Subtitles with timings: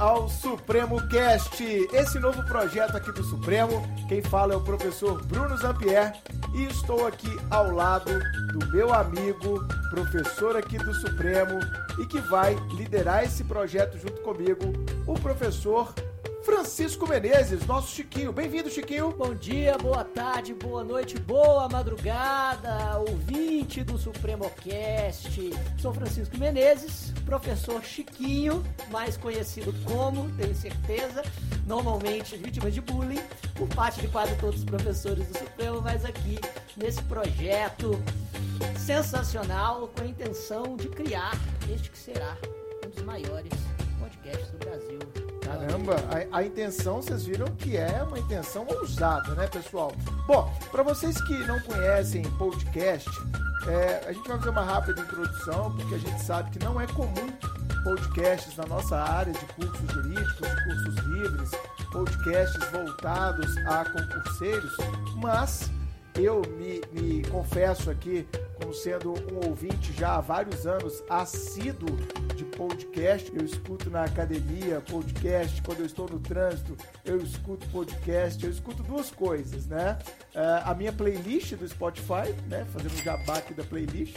[0.00, 1.62] ao Supremo Cast,
[1.92, 3.86] esse novo projeto aqui do Supremo.
[4.08, 6.16] Quem fala é o professor Bruno Zampier
[6.54, 8.10] e estou aqui ao lado
[8.54, 11.60] do meu amigo, professor aqui do Supremo
[11.98, 14.72] e que vai liderar esse projeto junto comigo,
[15.06, 15.92] o professor
[16.60, 18.34] Francisco Menezes, nosso Chiquinho.
[18.34, 19.12] Bem-vindo, Chiquinho.
[19.12, 25.52] Bom dia, boa tarde, boa noite, boa madrugada, ouvinte do Supremo Cast.
[25.78, 31.22] Sou Francisco Menezes, professor Chiquinho, mais conhecido como, tenho certeza,
[31.66, 33.22] normalmente vítima de bullying
[33.54, 36.38] por parte de quase todos os professores do Supremo, mas aqui
[36.76, 37.98] nesse projeto
[38.76, 41.32] sensacional com a intenção de criar
[41.72, 42.36] este que será
[42.84, 43.52] um dos maiores
[43.98, 45.29] podcasts do Brasil.
[45.50, 45.96] Caramba,
[46.32, 49.92] a, a, intenção, vocês viram que é uma intenção ousada, né, pessoal?
[50.24, 53.10] Bom, para vocês que não conhecem podcast,
[53.66, 56.86] é, a gente vai fazer uma rápida introdução, porque a gente sabe que não é
[56.86, 57.32] comum
[57.82, 61.50] podcasts na nossa área de cursos jurídicos, cursos livres,
[61.90, 64.76] podcasts voltados a concurseiros,
[65.16, 65.68] mas
[66.24, 68.26] eu me, me confesso aqui
[68.60, 71.96] como sendo um ouvinte já há vários anos assíduo
[72.36, 73.32] de podcast.
[73.34, 78.44] Eu escuto na academia podcast, quando eu estou no trânsito, eu escuto podcast.
[78.44, 79.98] Eu escuto duas coisas, né?
[80.34, 82.66] Uh, a minha playlist do Spotify, né?
[82.72, 84.16] Fazendo um jabá aqui da playlist.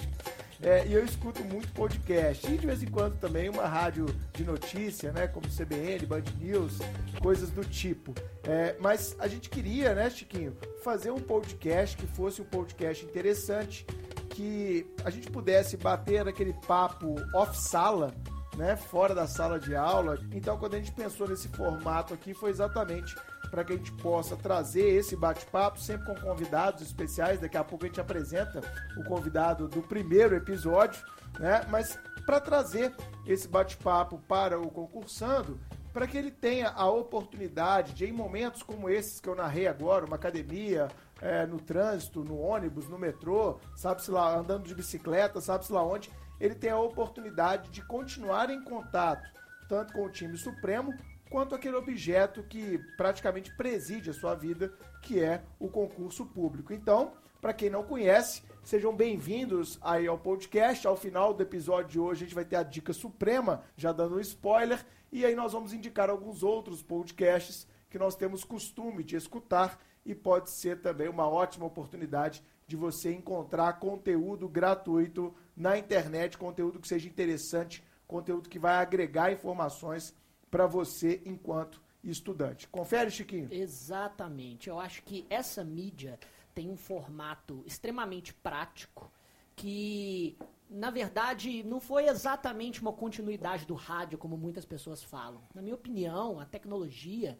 [0.61, 2.45] É, e eu escuto muito podcast.
[2.51, 5.27] E de vez em quando também uma rádio de notícia, né?
[5.27, 6.79] Como CBN, Band News,
[7.21, 8.13] coisas do tipo.
[8.43, 13.85] É, mas a gente queria, né, Chiquinho, fazer um podcast que fosse um podcast interessante,
[14.29, 18.13] que a gente pudesse bater aquele papo off-sala,
[18.55, 20.19] né, fora da sala de aula.
[20.31, 23.15] Então, quando a gente pensou nesse formato aqui, foi exatamente
[23.53, 27.39] para que a gente possa trazer esse bate-papo, sempre com convidados especiais.
[27.39, 28.61] Daqui a pouco a gente apresenta
[28.97, 31.05] o convidado do primeiro episódio,
[31.37, 31.63] né?
[31.69, 32.95] Mas para trazer
[33.27, 35.59] esse bate-papo para o concursando,
[35.93, 40.03] para que ele tenha a oportunidade de, em momentos como esses que eu narrei agora,
[40.03, 40.87] uma academia,
[41.21, 46.09] é, no trânsito, no ônibus, no metrô, sabe-se lá, andando de bicicleta, sabe-se lá onde,
[46.39, 49.29] ele tem a oportunidade de continuar em contato,
[49.69, 50.91] tanto com o time supremo,
[51.33, 54.71] quanto aquele objeto que praticamente preside a sua vida,
[55.01, 56.71] que é o concurso público.
[56.71, 60.85] Então, para quem não conhece, sejam bem-vindos aí ao podcast.
[60.85, 64.17] Ao final do episódio de hoje, a gente vai ter a dica suprema, já dando
[64.17, 69.15] um spoiler, e aí nós vamos indicar alguns outros podcasts que nós temos costume de
[69.15, 76.37] escutar e pode ser também uma ótima oportunidade de você encontrar conteúdo gratuito na internet,
[76.37, 80.13] conteúdo que seja interessante, conteúdo que vai agregar informações
[80.53, 82.67] para você enquanto estudante.
[82.67, 83.47] Confere, Chiquinho?
[83.51, 84.69] Exatamente.
[84.69, 86.19] Eu acho que essa mídia
[86.53, 89.11] tem um formato extremamente prático
[89.55, 90.37] que,
[90.69, 95.41] na verdade, não foi exatamente uma continuidade do rádio, como muitas pessoas falam.
[95.55, 97.35] Na minha opinião, a tecnologia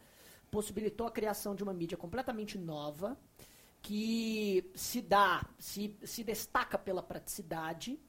[0.49, 3.15] possibilitou a criação de uma mídia completamente nova
[3.79, 7.99] que se dá, se, se destaca pela praticidade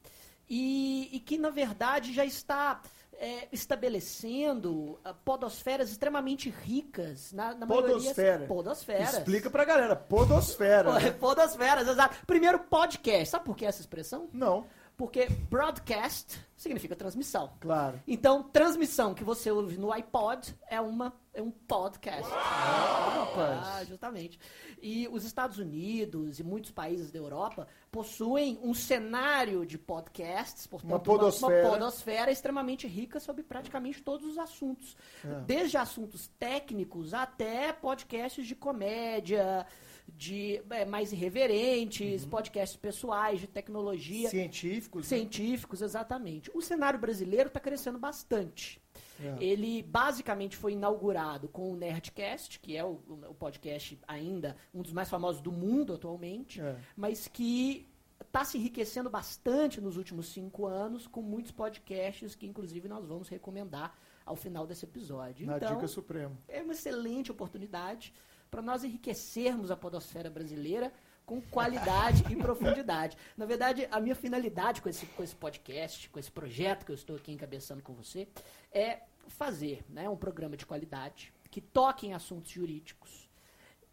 [0.49, 2.81] e, e que, na verdade, já está
[3.19, 7.31] é, estabelecendo uh, podosferas extremamente ricas.
[7.31, 8.31] Na, na podosfera.
[8.31, 9.13] Maioria, podosferas.
[9.13, 9.95] Explica pra galera.
[9.95, 10.93] Podosfera.
[10.99, 11.11] né?
[11.11, 12.15] Podosferas, exato.
[12.25, 13.29] Primeiro, podcast.
[13.29, 14.29] Sabe por que essa expressão?
[14.31, 14.65] Não.
[14.97, 17.51] Porque broadcast significa transmissão.
[17.59, 18.01] Claro.
[18.07, 22.31] Então, transmissão que você ouve no iPod é, uma, é um podcast.
[22.33, 23.05] Ah.
[23.37, 24.39] Ah, justamente.
[24.81, 30.91] E os Estados Unidos e muitos países da Europa possuem um cenário de podcasts, portanto,
[30.91, 34.95] uma podosfera, uma, uma podosfera extremamente rica sobre praticamente todos os assuntos.
[35.23, 35.41] É.
[35.41, 39.65] Desde assuntos técnicos até podcasts de comédia,
[40.07, 42.29] de é, mais irreverentes, uhum.
[42.29, 44.29] podcasts pessoais, de tecnologia.
[44.29, 45.03] Científicos.
[45.03, 45.17] Né?
[45.17, 45.85] Científicos, né?
[45.85, 46.51] exatamente.
[46.53, 48.81] O cenário brasileiro está crescendo bastante.
[49.19, 49.43] É.
[49.43, 52.99] Ele basicamente foi inaugurado com o Nerdcast, que é o,
[53.29, 56.77] o, podcast ainda um dos mais famosos do mundo atualmente, é.
[56.95, 57.87] mas que
[58.21, 63.27] está se enriquecendo bastante nos últimos cinco anos com muitos podcasts que, inclusive, nós vamos
[63.27, 65.45] recomendar ao final desse episódio.
[65.45, 66.37] Na então, Dica Suprema.
[66.47, 68.13] É uma excelente oportunidade
[68.55, 70.93] para nós enriquecermos a podosfera brasileira
[71.25, 73.17] com qualidade e profundidade.
[73.35, 76.95] Na verdade, a minha finalidade com esse, com esse podcast, com esse projeto que eu
[76.95, 78.29] estou aqui encabeçando com você,
[78.71, 83.29] é fazer né, um programa de qualidade que toque em assuntos jurídicos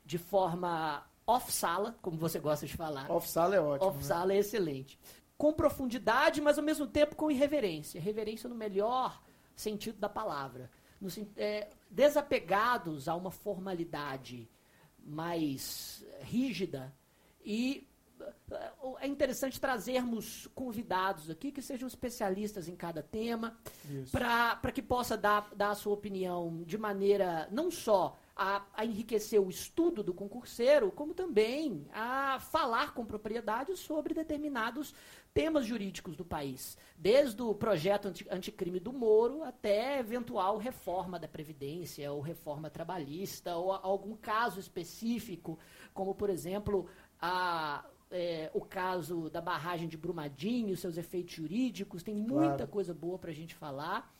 [0.04, 3.10] de forma off-sala, como você gosta de falar.
[3.10, 3.90] Off-sala é ótimo.
[3.90, 4.36] Off-sala né?
[4.36, 4.96] é excelente.
[5.36, 8.00] Com profundidade, mas ao mesmo tempo com irreverência.
[8.00, 9.20] Reverência no melhor
[9.56, 10.70] sentido da palavra.
[11.00, 14.50] No, é, desapegados a uma formalidade
[14.98, 16.92] mais rígida
[17.44, 17.86] e
[19.00, 23.56] é interessante trazermos convidados aqui que sejam especialistas em cada tema,
[24.10, 29.40] para que possa dar, dar a sua opinião de maneira não só a, a, enriquecer
[29.40, 34.94] o estudo do concurseiro, como também a falar com propriedade sobre determinados
[35.34, 41.26] temas jurídicos do país, desde o projeto anti, anticrime do Moro até eventual reforma da
[41.26, 45.58] Previdência ou reforma trabalhista ou algum caso específico,
[45.94, 46.86] como, por exemplo,
[47.20, 52.68] a, é, o caso da barragem de Brumadinho, seus efeitos jurídicos, tem muita claro.
[52.68, 54.14] coisa boa para a gente falar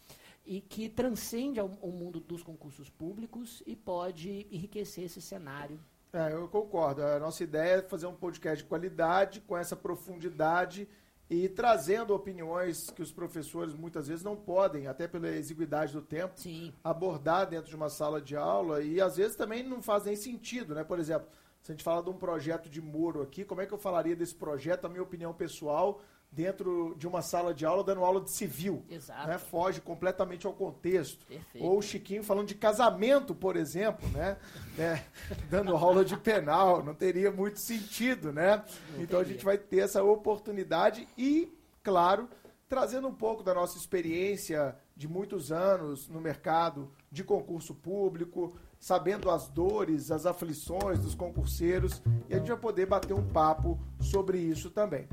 [0.45, 5.79] e que transcende o mundo dos concursos públicos e pode enriquecer esse cenário.
[6.13, 7.03] É, eu concordo.
[7.03, 10.89] A nossa ideia é fazer um podcast de qualidade, com essa profundidade
[11.33, 16.35] e trazendo opiniões que os professores muitas vezes não podem, até pela exiguidade do tempo,
[16.37, 16.75] Sim.
[16.85, 20.75] abordar dentro de uma sala de aula e às vezes também não faz nem sentido,
[20.75, 20.85] né?
[20.85, 21.27] Por exemplo,
[21.63, 24.15] se a gente fala de um projeto de Moro aqui, como é que eu falaria
[24.15, 26.03] desse projeto, a minha opinião pessoal,
[26.33, 28.83] dentro de uma sala de aula dando aula de civil.
[28.91, 29.29] Exato.
[29.29, 29.39] Né?
[29.39, 31.27] Foge completamente ao contexto.
[31.27, 31.65] Perfeito.
[31.65, 34.39] Ou o Chiquinho falando de casamento, por exemplo, né?
[34.79, 35.03] é,
[35.51, 36.83] dando aula de penal.
[36.83, 38.65] Não teria muito sentido, né?
[38.95, 39.21] Não então teria.
[39.21, 41.53] a gente vai ter essa oportunidade e,
[41.83, 42.29] claro,
[42.67, 49.31] trazendo um pouco da nossa experiência de muitos anos no mercado de concurso público, sabendo
[49.31, 54.39] as dores, as aflições dos concurseiros, e a gente vai poder bater um papo sobre
[54.39, 55.07] isso também.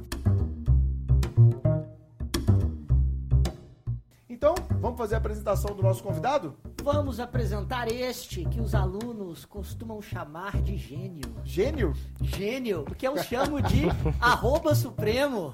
[4.89, 6.55] Vamos fazer a apresentação do nosso convidado?
[6.83, 11.35] Vamos apresentar este que os alunos costumam chamar de gênio.
[11.43, 11.93] Gênio?
[12.21, 13.83] Gênio, porque eu chamo de
[14.19, 15.53] arroba supremo.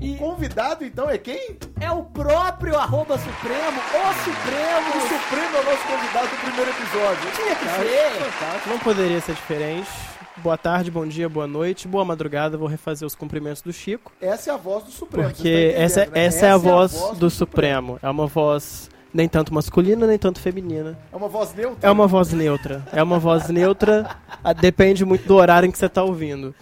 [0.00, 1.58] E o convidado, então, é quem?
[1.80, 4.88] É o próprio arroba Supremo, o Supremo.
[4.96, 7.30] O Supremo é o nosso convidado do primeiro episódio.
[7.36, 8.30] Tinha que ser.
[8.30, 8.68] Fantástico.
[8.68, 10.11] Não poderia ser diferente.
[10.42, 12.58] Boa tarde, bom dia, boa noite, boa madrugada.
[12.58, 14.10] Vou refazer os cumprimentos do Chico.
[14.20, 15.28] Essa é a voz do Supremo.
[15.28, 16.06] Porque essa, né?
[16.14, 17.92] essa, essa, é a voz, é a voz do, do Supremo.
[17.92, 17.98] Supremo.
[18.02, 20.98] É uma voz nem tanto masculina, nem tanto feminina.
[21.12, 21.88] É uma voz neutra?
[21.88, 22.84] É uma voz neutra.
[22.92, 24.16] É uma voz neutra.
[24.60, 26.52] depende muito do horário em que você está ouvindo.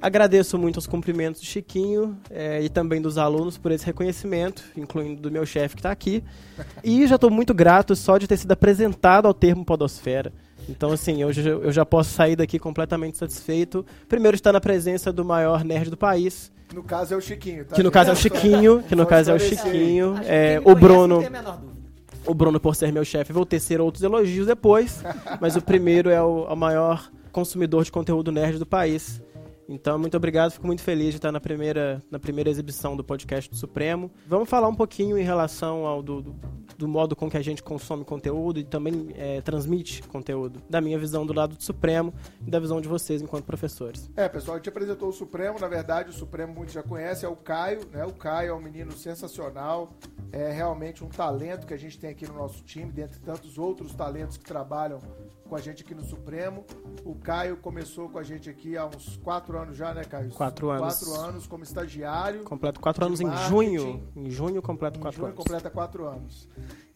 [0.00, 5.20] Agradeço muito os cumprimentos do Chiquinho é, e também dos alunos por esse reconhecimento, incluindo
[5.20, 6.24] do meu chefe que está aqui.
[6.82, 10.32] E já estou muito grato só de ter sido apresentado ao termo Podosfera.
[10.68, 13.84] Então, assim, eu já, eu já posso sair daqui completamente satisfeito.
[14.08, 16.52] Primeiro, estar na presença do maior nerd do país.
[16.74, 17.74] No caso é o Chiquinho, tá?
[17.74, 20.14] Que no caso é o Chiquinho, que no caso é o Chiquinho.
[20.24, 21.22] É, o Bruno.
[22.26, 25.02] O Bruno, por ser meu chefe, vou tecer outros elogios depois.
[25.40, 29.22] mas o primeiro é o, o maior consumidor de conteúdo nerd do país.
[29.68, 33.50] Então, muito obrigado, fico muito feliz de estar na primeira, na primeira exibição do podcast
[33.50, 34.10] do Supremo.
[34.26, 36.36] Vamos falar um pouquinho em relação ao do, do,
[36.78, 40.98] do modo com que a gente consome conteúdo e também é, transmite conteúdo, da minha
[40.98, 42.14] visão do lado do Supremo
[42.46, 44.10] e da visão de vocês enquanto professores.
[44.16, 47.28] É, pessoal, a gente apresentou o Supremo, na verdade, o Supremo muitos já conhece, é
[47.28, 48.06] o Caio, né?
[48.06, 49.92] O Caio é um menino sensacional,
[50.32, 53.94] é realmente um talento que a gente tem aqui no nosso time, dentre tantos outros
[53.94, 55.00] talentos que trabalham
[55.48, 56.64] com a gente aqui no Supremo.
[57.04, 60.30] O Caio começou com a gente aqui há uns quatro anos já, né, Caio?
[60.30, 60.98] Quatro anos.
[60.98, 62.44] Quatro anos como estagiário.
[62.44, 64.06] Completo quatro anos em junho.
[64.14, 65.38] Em junho completo quatro junho anos.
[65.38, 66.46] completa quatro anos.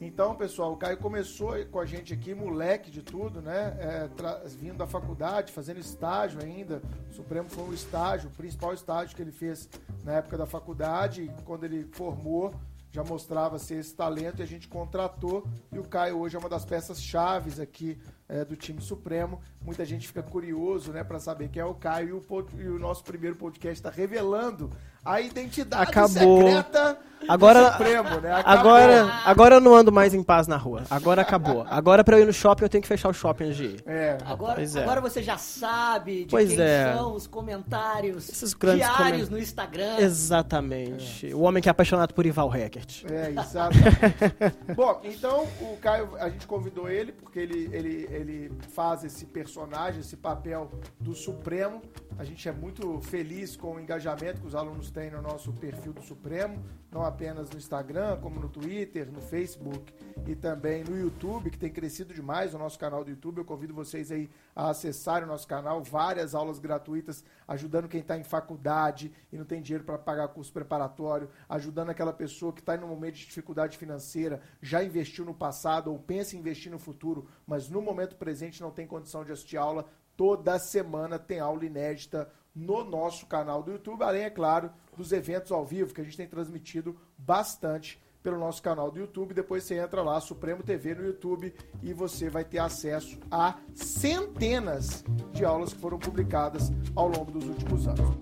[0.00, 3.76] Então, pessoal, o Caio começou com a gente aqui, moleque de tudo, né?
[3.80, 4.10] É,
[4.48, 6.82] vindo da faculdade, fazendo estágio ainda.
[7.10, 9.68] O Supremo foi um estágio, o principal estágio que ele fez
[10.04, 11.30] na época da faculdade.
[11.44, 12.52] Quando ele formou,
[12.92, 15.46] já mostrava ser esse talento e a gente contratou.
[15.72, 17.98] E o Caio hoje é uma das peças chaves aqui
[18.32, 19.40] é, do time Supremo.
[19.60, 22.78] Muita gente fica curioso, né, para saber quem é o Caio e o, e o
[22.78, 24.70] nosso primeiro podcast está revelando
[25.04, 26.42] a identidade Acabou.
[26.42, 28.32] secreta agora, do Supremo, né?
[28.32, 28.72] Acabou.
[28.72, 30.84] Agora, agora eu não ando mais em paz na rua.
[30.90, 31.66] Agora acabou.
[31.68, 33.82] Agora para eu ir no shopping eu tenho que fechar o shopping antes de ir.
[33.86, 34.18] É.
[34.24, 34.82] Agora, é.
[34.82, 36.94] agora você já sabe de pois quem é.
[36.94, 39.98] são os comentários Esses grandes diários no Instagram.
[39.98, 41.30] Exatamente.
[41.30, 41.34] É.
[41.34, 43.04] O homem que é apaixonado por Ival Reckert.
[43.10, 44.74] É, exatamente.
[44.74, 50.00] Bom, então o Caio, a gente convidou ele porque ele, ele, ele faz esse personagem,
[50.00, 51.82] esse papel do Supremo.
[52.18, 55.92] A gente é muito feliz com o engajamento que os alunos têm no nosso perfil
[55.92, 59.92] do Supremo, não apenas no Instagram, como no Twitter, no Facebook
[60.26, 63.38] e também no YouTube, que tem crescido demais o nosso canal do YouTube.
[63.38, 68.16] Eu convido vocês aí a acessarem o nosso canal, várias aulas gratuitas, ajudando quem está
[68.16, 72.76] em faculdade e não tem dinheiro para pagar curso preparatório, ajudando aquela pessoa que está
[72.76, 76.78] em um momento de dificuldade financeira, já investiu no passado ou pensa em investir no
[76.78, 79.86] futuro, mas no momento presente não tem condição de assistir aula.
[80.22, 85.50] Toda semana tem aula inédita no nosso canal do YouTube, além, é claro, dos eventos
[85.50, 89.34] ao vivo que a gente tem transmitido bastante pelo nosso canal do YouTube.
[89.34, 91.52] Depois você entra lá, Supremo TV no YouTube,
[91.82, 95.02] e você vai ter acesso a centenas
[95.32, 98.16] de aulas que foram publicadas ao longo dos últimos anos.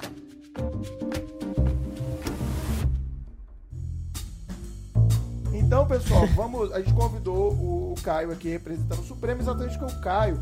[5.52, 6.73] Então, pessoal, vamos.
[6.73, 10.40] A gente convidou o, Caio aqui representando o Supremo, exatamente porque o Caio,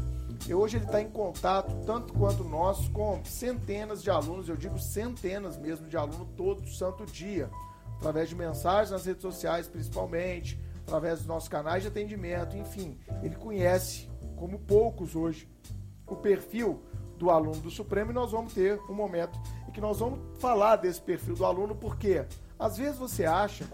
[0.54, 5.56] hoje ele está em contato, tanto quanto nós, com centenas de alunos, eu digo centenas
[5.56, 7.50] mesmo de alunos todo santo dia,
[7.96, 13.36] através de mensagens nas redes sociais, principalmente, através dos nossos canais de atendimento, enfim, ele
[13.36, 15.48] conhece, como poucos hoje,
[16.06, 16.82] o perfil
[17.18, 19.38] do aluno do Supremo e nós vamos ter um momento
[19.68, 22.24] em que nós vamos falar desse perfil do aluno, porque
[22.58, 23.66] às vezes você acha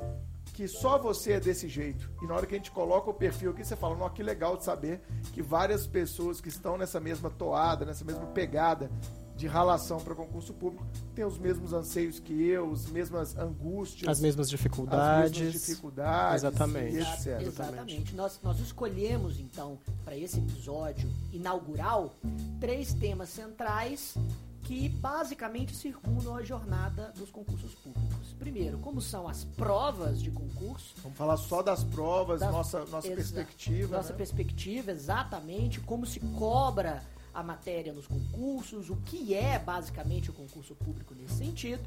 [0.55, 2.09] que só você é desse jeito.
[2.23, 4.57] E na hora que a gente coloca o perfil aqui, você fala, não, que legal
[4.57, 5.01] de saber
[5.33, 8.89] que várias pessoas que estão nessa mesma toada, nessa mesma pegada
[9.37, 14.21] de relação para concurso público têm os mesmos anseios que eu, as mesmas angústias, as
[14.21, 17.41] mesmas dificuldades, as mesmas dificuldades, exatamente, etc.
[17.41, 18.15] Exatamente.
[18.15, 22.15] Nós, nós escolhemos então para esse episódio inaugural
[22.61, 24.15] três temas centrais
[24.65, 28.35] que basicamente circundam a jornada dos concursos públicos.
[28.39, 30.95] Primeiro, como são as provas de concurso?
[31.03, 33.97] Vamos falar só das provas, das, nossa, nossa perspectiva.
[33.97, 34.17] Nossa né?
[34.17, 37.03] perspectiva, exatamente, como se cobra
[37.35, 41.83] a matéria nos concursos, o que é basicamente o concurso público nesse sentido.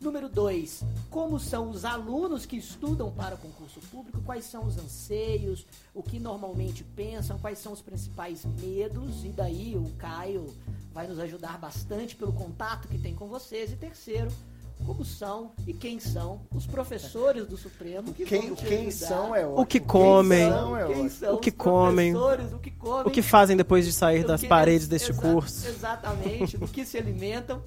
[0.00, 4.76] Número dois, como são os alunos que estudam para o concurso público, quais são os
[4.76, 10.54] anseios, o que normalmente pensam, quais são os principais medos, e daí o Caio
[10.92, 13.72] vai nos ajudar bastante pelo contato que tem com vocês.
[13.72, 14.30] E terceiro,
[14.84, 19.44] como são e quem são os professores do Supremo que quem, vão quem são é
[19.46, 19.60] ótimo.
[19.62, 23.06] o que comem é quem são o que comem o que comem.
[23.06, 25.66] o que fazem depois de sair das paredes deste exa curso?
[25.66, 27.62] exatamente do que se alimentam.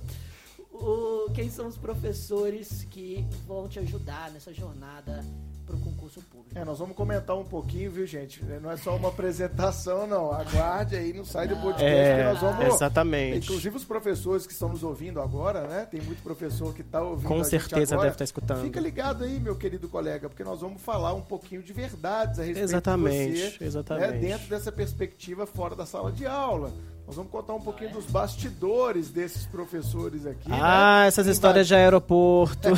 [0.71, 5.25] O, quem são os professores que vão te ajudar nessa jornada
[5.65, 6.38] para o concurso público.
[6.55, 8.43] É, nós vamos comentar um pouquinho, viu, gente?
[8.43, 10.31] Não é só uma apresentação, não.
[10.31, 12.75] Aguarde aí, não sai do podcast é, que nós vamos.
[12.75, 13.45] Exatamente.
[13.45, 15.87] Inclusive os professores que estão nos ouvindo agora, né?
[15.89, 17.27] Tem muito professor que está ouvindo.
[17.27, 18.61] Com certeza deve estar tá escutando.
[18.63, 22.43] Fica ligado aí, meu querido colega, porque nós vamos falar um pouquinho de verdades a
[22.43, 23.63] respeito exatamente, de você.
[23.63, 24.11] Exatamente.
[24.13, 26.73] Né, dentro dessa perspectiva fora da sala de aula.
[27.09, 30.47] Nós vamos contar um pouquinho dos bastidores desses professores aqui.
[30.51, 31.07] Ah, né?
[31.07, 31.33] essas Invadi...
[31.33, 32.69] histórias de aeroporto.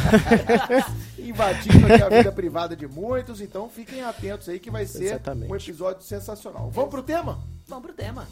[1.19, 3.41] Invadindo aqui a vida privada de muitos.
[3.41, 5.51] Então fiquem atentos aí que vai ser Exatamente.
[5.51, 6.71] um episódio sensacional.
[6.71, 7.39] Vamos pro tema?
[7.67, 8.25] Vamos pro tema.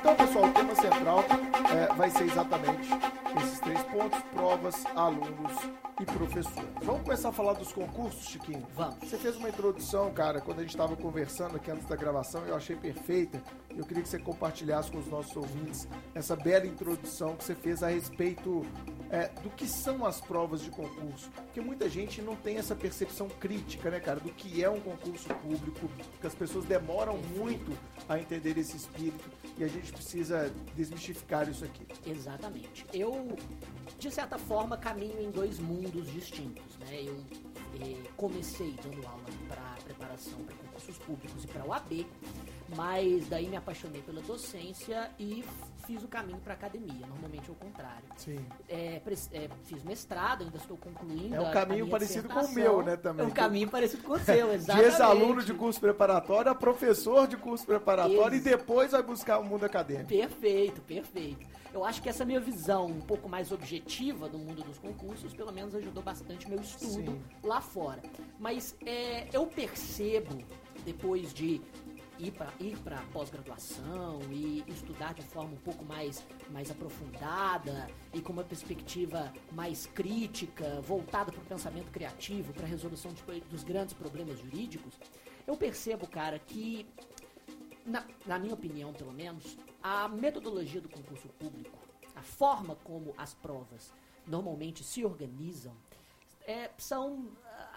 [0.00, 0.53] Então, pessoal,
[2.14, 2.88] ser exatamente
[3.42, 5.52] esses três pontos: provas, alunos
[6.00, 6.68] e professores.
[6.82, 8.66] Vamos começar a falar dos concursos, Chiquinho?
[8.74, 8.96] Vamos.
[8.98, 12.54] Você fez uma introdução, cara, quando a gente estava conversando aqui antes da gravação, eu
[12.54, 13.42] achei perfeita.
[13.76, 17.82] Eu queria que você compartilhasse com os nossos ouvintes essa bela introdução que você fez
[17.82, 18.64] a respeito
[19.10, 21.30] é, do que são as provas de concurso.
[21.30, 25.28] Porque muita gente não tem essa percepção crítica, né, cara, do que é um concurso
[25.34, 25.88] público,
[26.20, 27.76] que as pessoas demoram muito
[28.08, 31.86] a entender esse espírito e a gente precisa desmistificar isso aqui.
[32.06, 32.86] Exatamente.
[32.92, 33.36] Eu,
[33.98, 37.02] de certa forma, caminho em dois mundos distintos, né?
[37.02, 37.16] Eu
[37.80, 42.06] eh, comecei dando aula para preparação para concursos públicos e para o AB,
[42.76, 45.44] mas daí me apaixonei pela docência e
[45.86, 47.06] fiz o caminho para academia.
[47.06, 48.04] Normalmente é o contrário.
[48.16, 48.44] Sim.
[48.68, 49.00] É,
[49.32, 51.34] é, fiz mestrado, ainda estou concluindo.
[51.34, 52.96] É um caminho parecido com o meu, né?
[52.96, 53.24] Também.
[53.24, 54.88] É um caminho parecido com o seu, exatamente.
[54.88, 59.38] De ex-aluno de curso preparatório a professor de curso preparatório Ex e depois vai buscar
[59.38, 60.08] o mundo acadêmico.
[60.08, 61.46] Perfeito, perfeito.
[61.72, 65.52] Eu acho que essa minha visão um pouco mais objetiva do mundo dos concursos, pelo
[65.52, 67.22] menos ajudou bastante meu estudo Sim.
[67.42, 68.00] lá fora.
[68.38, 70.38] Mas é, eu percebo,
[70.84, 71.60] depois de
[72.18, 78.20] ir para ir para pós-graduação e estudar de forma um pouco mais, mais aprofundada e
[78.20, 83.64] com uma perspectiva mais crítica, voltada para o pensamento criativo, para a resolução de, dos
[83.64, 84.94] grandes problemas jurídicos,
[85.46, 86.86] eu percebo, cara, que,
[87.84, 91.78] na, na minha opinião, pelo menos, a metodologia do concurso público,
[92.14, 93.92] a forma como as provas
[94.26, 95.72] normalmente se organizam,
[96.46, 97.28] é, são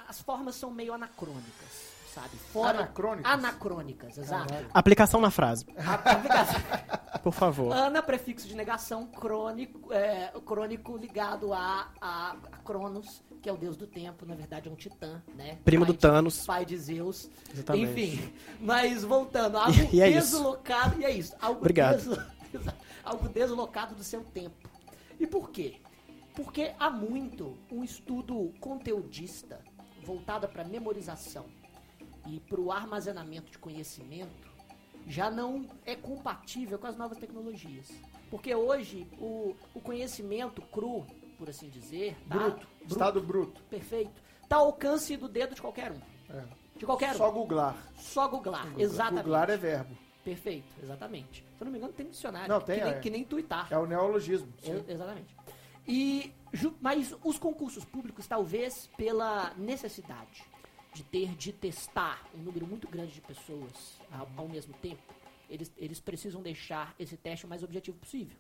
[0.08, 2.38] as formas são meio anacrônicas sabe?
[2.51, 3.31] Fora anacrônicas.
[3.31, 4.47] Anacrônicas, exato.
[4.47, 4.69] Caralho.
[4.74, 5.65] Aplicação na frase.
[5.77, 6.62] Aplicação.
[7.24, 7.74] Por favor.
[7.74, 13.57] Ana, prefixo de negação, crônico, é, crônico ligado a, a, a, Cronos, que é o
[13.57, 15.57] deus do tempo, na verdade é um titã, né?
[15.63, 16.45] Primo pai do Thanos.
[16.45, 17.29] pai de Zeus.
[17.53, 17.91] Exatamente.
[17.91, 21.01] Enfim, mas voltando, algo e, e é deslocado, isso.
[21.01, 21.97] e é isso, algo, Obrigado.
[21.97, 22.24] Deslo,
[23.03, 24.69] algo deslocado do seu tempo.
[25.19, 25.75] E por quê?
[26.36, 29.59] Porque há muito um estudo conteudista
[30.05, 31.45] voltado para memorização
[32.27, 34.48] e para o armazenamento de conhecimento
[35.07, 37.91] já não é compatível com as novas tecnologias.
[38.29, 41.05] Porque hoje o, o conhecimento cru,
[41.38, 42.36] por assim dizer, tá?
[42.36, 46.01] bruto, bruto, estado bruto, perfeito, está ao alcance do dedo de qualquer um.
[46.29, 46.43] É.
[46.75, 47.34] De qualquer Só um.
[47.34, 47.75] googlar.
[47.96, 49.24] Só googlar, exatamente.
[49.24, 49.98] Googlar é verbo.
[50.24, 51.41] Perfeito, exatamente.
[51.57, 52.50] Se eu não me engano, tem dicionário.
[52.50, 53.00] Não, tem, que, nem, é.
[53.00, 53.67] que nem tuitar.
[53.72, 54.51] É o neologismo.
[54.62, 55.34] É, exatamente.
[55.88, 56.34] E,
[56.81, 60.43] mas os concursos públicos, talvez pela necessidade
[60.98, 65.01] de ter de testar um número muito grande de pessoas ao, ao mesmo tempo,
[65.50, 68.36] eles, eles precisam deixar esse teste o mais objetivo possível.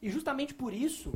[0.00, 1.12] E justamente por isso,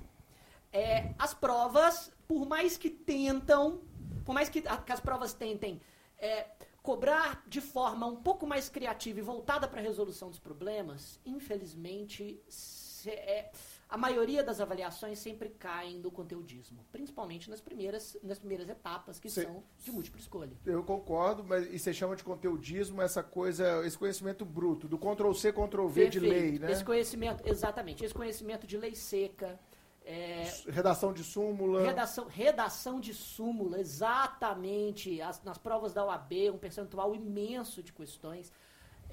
[0.73, 3.81] é, as provas, por mais que tentam,
[4.25, 5.81] por mais que, que as provas tentem
[6.19, 6.49] é,
[6.83, 12.43] cobrar de forma um pouco mais criativa e voltada para a resolução dos problemas, infelizmente,
[12.49, 13.51] se, é,
[13.89, 19.29] a maioria das avaliações sempre caem no conteudismo, principalmente nas primeiras, nas primeiras etapas, que
[19.29, 20.53] são de múltipla escolha.
[20.65, 25.53] Eu concordo, mas e você chama de conteudismo essa coisa, esse conhecimento bruto, do Ctrl-C,
[25.53, 26.73] Ctrl-V de lei, né?
[26.73, 29.59] Esse conhecimento, exatamente, esse conhecimento de lei seca,
[30.05, 31.83] é, redação de súmula.
[31.83, 35.21] Redação, redação de súmula, exatamente.
[35.21, 38.53] As, nas provas da OAB, um percentual imenso de questões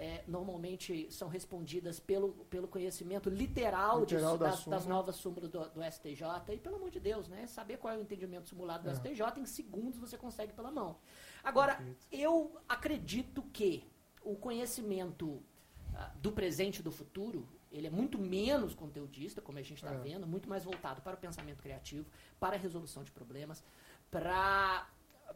[0.02, 5.48] é, normalmente são respondidas pelo, pelo conhecimento literal, literal de, da das, das, novas súmulas
[5.48, 6.24] do, do, STJ.
[6.50, 7.46] E, pelo amor de Deus, né?
[7.46, 8.96] Saber qual é o entendimento simulado do é.
[8.96, 10.98] STJ, em segundos você consegue pela mão.
[11.44, 12.08] Agora, Perfeito.
[12.12, 13.88] eu acredito que
[14.24, 15.44] o conhecimento uh,
[16.16, 20.00] do presente e do futuro, ele é muito menos conteudista, como a gente está é.
[20.00, 23.64] vendo, muito mais voltado para o pensamento criativo, para a resolução de problemas,
[24.10, 24.88] para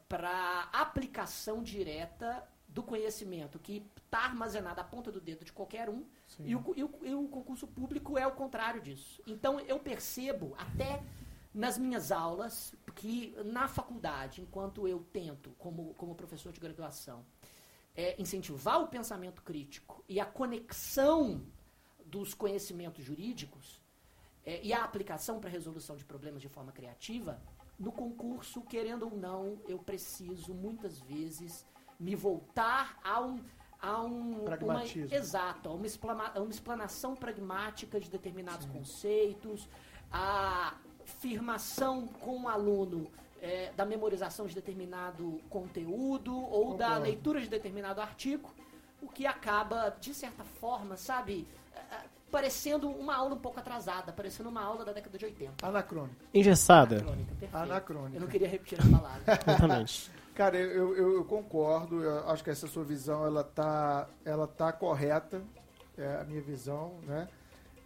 [0.10, 2.44] para aplicação direta
[2.76, 6.04] do conhecimento que está armazenado à ponta do dedo de qualquer um,
[6.42, 9.24] e o, e, o, e o concurso público é o contrário disso.
[9.26, 11.02] Então, eu percebo, até
[11.54, 17.26] nas minhas aulas, que na faculdade, enquanto eu tento, como, como professor de graduação,
[17.96, 21.46] é, incentivar o pensamento crítico e a conexão
[22.06, 23.82] dos conhecimentos jurídicos
[24.46, 27.42] é, e a aplicação para a resolução de problemas de forma criativa,
[27.80, 31.66] no concurso, querendo ou não, eu preciso muitas vezes
[32.00, 33.40] me voltar a um
[33.82, 35.08] a um pragmatismo.
[35.08, 38.72] Uma, exato, a uma, explana, a uma explanação pragmática de determinados Sim.
[38.72, 39.70] conceitos,
[40.12, 43.08] a afirmação com o aluno
[43.42, 46.78] é, da memorização de determinado conteúdo ou Concordo.
[46.78, 48.50] da leitura de determinado artigo,
[49.02, 54.12] o que acaba, de certa forma, sabe, é, é, parecendo uma aula um pouco atrasada,
[54.12, 55.68] parecendo uma aula da década de 80.
[55.68, 56.16] Anacrônica.
[56.34, 56.96] Engessada.
[56.96, 58.18] Anacrônica, Anacrônica.
[58.18, 59.22] Eu não queria repetir a palavra.
[59.48, 60.12] Exatamente.
[60.36, 64.74] Cara, eu, eu, eu, concordo, eu acho que essa sua visão, ela tá, ela tá
[64.74, 65.42] correta,
[65.98, 67.30] é a minha visão, né?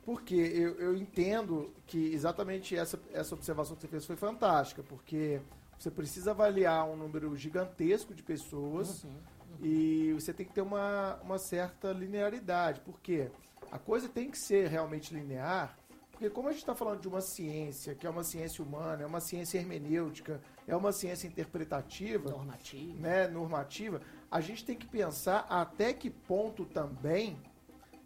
[0.03, 5.39] Porque eu, eu entendo que exatamente essa, essa observação que você fez foi fantástica, porque
[5.77, 9.65] você precisa avaliar um número gigantesco de pessoas uhum, uhum.
[9.65, 13.29] e você tem que ter uma, uma certa linearidade, porque
[13.71, 15.77] a coisa tem que ser realmente linear,
[16.19, 19.05] porque como a gente está falando de uma ciência, que é uma ciência humana, é
[19.05, 25.47] uma ciência hermenêutica, é uma ciência interpretativa, normativa, né, normativa a gente tem que pensar
[25.49, 27.41] até que ponto também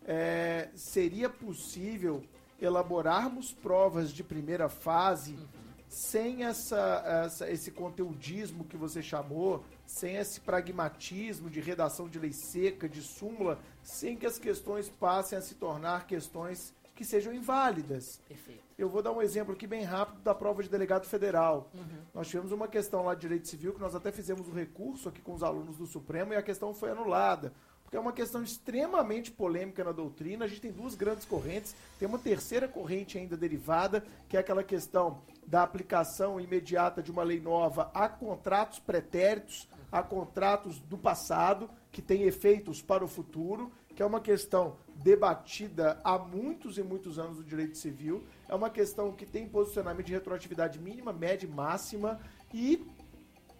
[0.06, 2.24] é, seria possível
[2.62, 5.48] elaborarmos provas de primeira fase uhum.
[5.90, 12.32] sem essa, essa, esse conteudismo que você chamou, sem esse pragmatismo de redação de lei
[12.32, 18.20] seca, de súmula, sem que as questões passem a se tornar questões que sejam inválidas.
[18.28, 18.64] Perfeito.
[18.78, 21.70] Eu vou dar um exemplo aqui bem rápido da prova de delegado federal.
[21.74, 22.02] Uhum.
[22.14, 25.22] Nós tivemos uma questão lá de direito civil que nós até fizemos um recurso aqui
[25.22, 27.54] com os alunos do Supremo e a questão foi anulada.
[27.84, 30.46] Porque é uma questão extremamente polêmica na doutrina.
[30.46, 34.64] A gente tem duas grandes correntes, tem uma terceira corrente ainda derivada, que é aquela
[34.64, 41.70] questão da aplicação imediata de uma lei nova a contratos pretéritos, a contratos do passado,
[41.92, 47.18] que têm efeitos para o futuro que é uma questão debatida há muitos e muitos
[47.20, 51.50] anos no direito civil, é uma questão que tem posicionamento de retroatividade mínima, média e
[51.50, 52.20] máxima,
[52.54, 52.86] e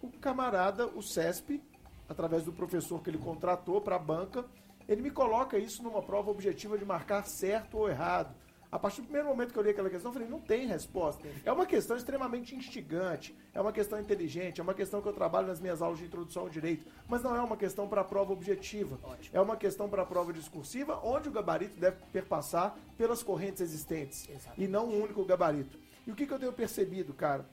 [0.02, 1.62] o camarada, o CESP,
[2.08, 4.46] através do professor que ele contratou para a banca,
[4.88, 8.36] ele me coloca isso numa prova objetiva de marcar certo ou errado.
[8.74, 11.28] A partir do primeiro momento que eu li aquela questão, eu falei, não tem resposta.
[11.46, 15.46] É uma questão extremamente instigante, é uma questão inteligente, é uma questão que eu trabalho
[15.46, 18.34] nas minhas aulas de introdução ao direito, mas não é uma questão para a prova
[18.34, 18.98] objetiva.
[19.04, 19.30] Ótimo.
[19.32, 24.28] É uma questão para a prova discursiva, onde o gabarito deve perpassar pelas correntes existentes
[24.28, 24.64] Exatamente.
[24.64, 25.78] e não um único gabarito.
[26.08, 27.48] E o que, que eu tenho percebido, cara?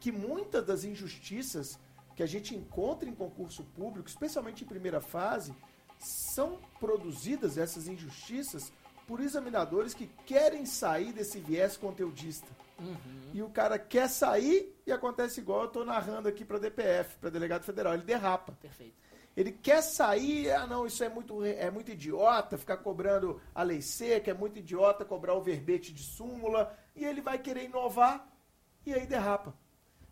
[0.00, 1.78] Que muitas das injustiças
[2.16, 5.54] que a gente encontra em concurso público, especialmente em primeira fase,
[6.00, 8.72] são produzidas, essas injustiças,
[9.06, 12.48] por examinadores que querem sair desse viés conteudista.
[12.78, 13.30] Uhum.
[13.32, 17.30] E o cara quer sair e acontece igual eu estou narrando aqui para DPF, para
[17.30, 17.94] delegado federal.
[17.94, 18.52] Ele derrapa.
[18.60, 18.94] Perfeito.
[19.36, 23.80] Ele quer sair, ah não, isso é muito, é muito idiota, ficar cobrando a lei
[23.80, 28.30] seca, é muito idiota cobrar o verbete de súmula, e ele vai querer inovar,
[28.84, 29.54] e aí derrapa.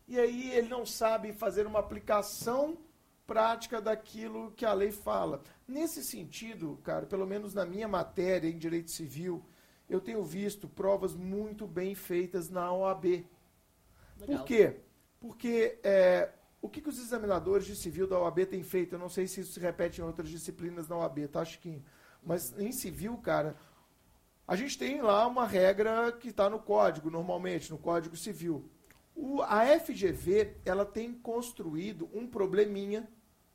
[0.08, 2.78] E aí ele não sabe fazer uma aplicação
[3.26, 5.42] prática daquilo que a lei fala.
[5.70, 9.40] Nesse sentido, cara, pelo menos na minha matéria em direito civil,
[9.88, 13.04] eu tenho visto provas muito bem feitas na OAB.
[13.04, 13.26] Legal.
[14.26, 14.80] Por quê?
[15.20, 16.30] Porque é,
[16.60, 18.96] o que, que, os examinadores de civil da OAB têm feito?
[18.96, 21.84] Eu não sei se isso se repete em outras disciplinas na OAB, tá, Chiquinho?
[22.20, 23.54] Mas em civil, cara,
[24.48, 28.68] a gente tem lá uma regra que está no código, normalmente, no Código Civil.
[29.14, 33.08] O, a FGV, ela tem construído um probleminha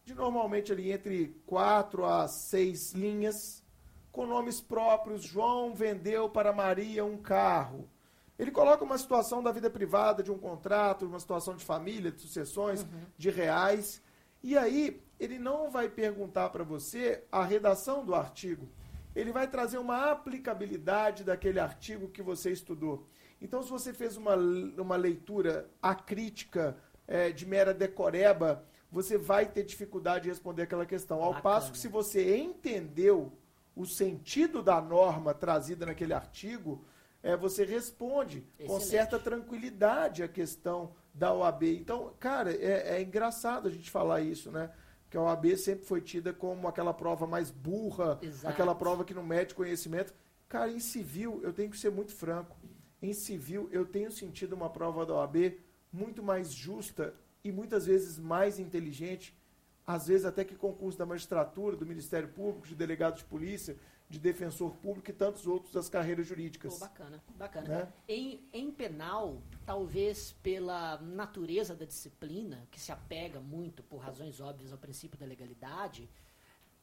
[0.06, 3.64] de normalmente ali entre quatro a seis linhas,
[4.12, 5.24] com nomes próprios.
[5.24, 7.90] João vendeu para Maria um carro.
[8.38, 12.22] Ele coloca uma situação da vida privada, de um contrato, uma situação de família, de
[12.22, 12.88] sucessões, uhum.
[13.18, 14.02] de reais.
[14.44, 18.70] E aí, ele não vai perguntar para você a redação do artigo.
[19.16, 23.08] Ele vai trazer uma aplicabilidade daquele artigo que você estudou.
[23.42, 28.64] Então, se você fez uma, uma leitura acrítica é, de mera decoreba,
[28.96, 31.18] você vai ter dificuldade de responder aquela questão.
[31.18, 31.42] Ao Bacana.
[31.42, 33.30] passo que, se você entendeu
[33.76, 36.82] o sentido da norma trazida naquele artigo,
[37.22, 38.68] é, você responde Excelente.
[38.68, 41.64] com certa tranquilidade a questão da OAB.
[41.64, 44.72] Então, cara, é, é, engraçado a gente falar isso, né?
[45.10, 48.48] Que a OAB sempre foi tida como aquela prova mais burra, Exato.
[48.48, 50.14] aquela prova que não mede conhecimento.
[50.48, 52.56] Cara, em civil, eu tenho que ser muito franco.
[53.02, 55.60] Em civil, eu tenho sentido uma prova da OAB
[55.92, 57.14] muito mais justa
[57.46, 59.32] e muitas vezes mais inteligente,
[59.86, 63.78] às vezes até que concurso da magistratura, do Ministério Público, de delegado de polícia,
[64.10, 66.74] de defensor público e tantos outros das carreiras jurídicas.
[66.74, 67.68] Pô, bacana, bacana.
[67.68, 67.94] Né?
[68.08, 74.72] Em, em penal, talvez pela natureza da disciplina, que se apega muito, por razões óbvias,
[74.72, 76.10] ao princípio da legalidade,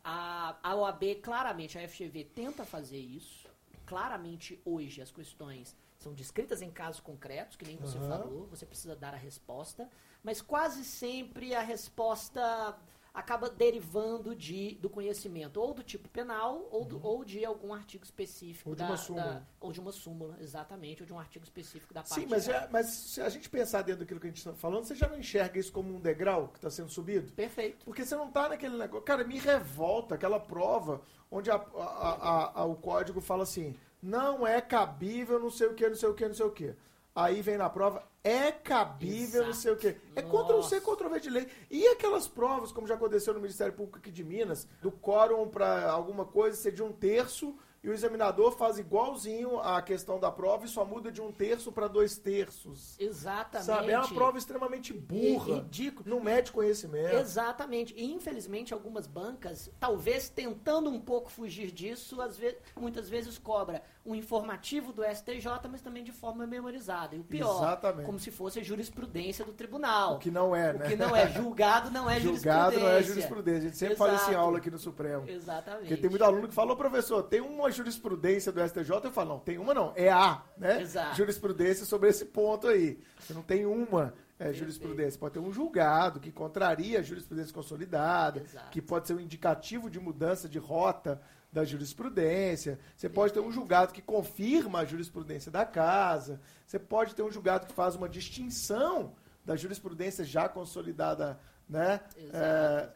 [0.05, 3.49] a, a OAB, claramente, a FGV tenta fazer isso.
[3.85, 8.09] Claramente, hoje, as questões são descritas em casos concretos, que nem você uhum.
[8.09, 9.89] falou, você precisa dar a resposta,
[10.23, 12.77] mas quase sempre a resposta
[13.15, 17.03] acaba derivando de, do conhecimento, ou do tipo penal, ou, do, uhum.
[17.05, 18.71] ou de algum artigo específico.
[18.71, 19.25] Ou de da, uma súmula.
[19.25, 22.15] Da, ou de uma súmula, exatamente, ou de um artigo específico da parte.
[22.15, 24.85] Sim, mas, já, mas se a gente pensar dentro daquilo que a gente está falando,
[24.85, 27.33] você já não enxerga isso como um degrau que está sendo subido?
[27.33, 27.85] Perfeito.
[27.85, 29.05] Porque você não está naquele negócio.
[29.05, 34.61] Cara, me revolta aquela prova onde a, a, a, o código fala assim: não é
[34.61, 36.75] cabível, não sei o que, não sei o que, não sei o que.
[37.15, 39.47] Aí vem na prova, é cabível, Exato.
[39.47, 39.97] não sei o quê.
[40.17, 41.47] É contra o C, contra o V de lei.
[41.71, 45.91] E aquelas provas, como já aconteceu no Ministério Público aqui de Minas, do quórum para
[45.91, 50.65] alguma coisa ser de um terço e o examinador faz igualzinho a questão da prova
[50.65, 52.97] e só muda de um terço para dois terços.
[52.99, 53.67] Exatamente.
[53.67, 53.91] Sabe?
[53.91, 55.57] É uma prova extremamente burra.
[55.57, 56.09] Ridículo.
[56.09, 57.17] Não mede conhecimento.
[57.17, 57.93] Exatamente.
[57.97, 63.83] E infelizmente algumas bancas, talvez tentando um pouco fugir disso, às vezes, muitas vezes cobra
[64.07, 67.17] um informativo do STJ, mas também de forma memorizada.
[67.17, 68.07] E o pior, Exatamente.
[68.07, 70.17] como se fosse a jurisprudência do tribunal.
[70.17, 70.87] O que não é, né?
[70.87, 71.29] O que não é.
[71.33, 73.59] Julgado não é Julgado não é jurisprudência.
[73.59, 74.11] A gente sempre Exato.
[74.11, 75.29] fala isso em aula aqui no Supremo.
[75.29, 75.89] Exatamente.
[75.89, 79.39] Porque tem muito aluno que falou, professor, tem uma jurisprudência do STJ, eu falo, não,
[79.41, 80.83] tem uma não, é a, né?
[80.83, 81.17] Exato.
[81.17, 82.99] Jurisprudência sobre esse ponto aí.
[83.19, 85.19] Você não tem uma é, jurisprudência.
[85.19, 88.71] Pode ter um julgado que contraria a jurisprudência consolidada, Exato.
[88.71, 91.21] que pode ser um indicativo de mudança de rota
[91.53, 92.79] da jurisprudência.
[92.97, 96.41] Você pode ter um julgado que confirma a jurisprudência da casa.
[96.67, 102.01] Você pode ter um julgado que faz uma distinção da jurisprudência já consolidada, né?
[102.33, 102.89] É,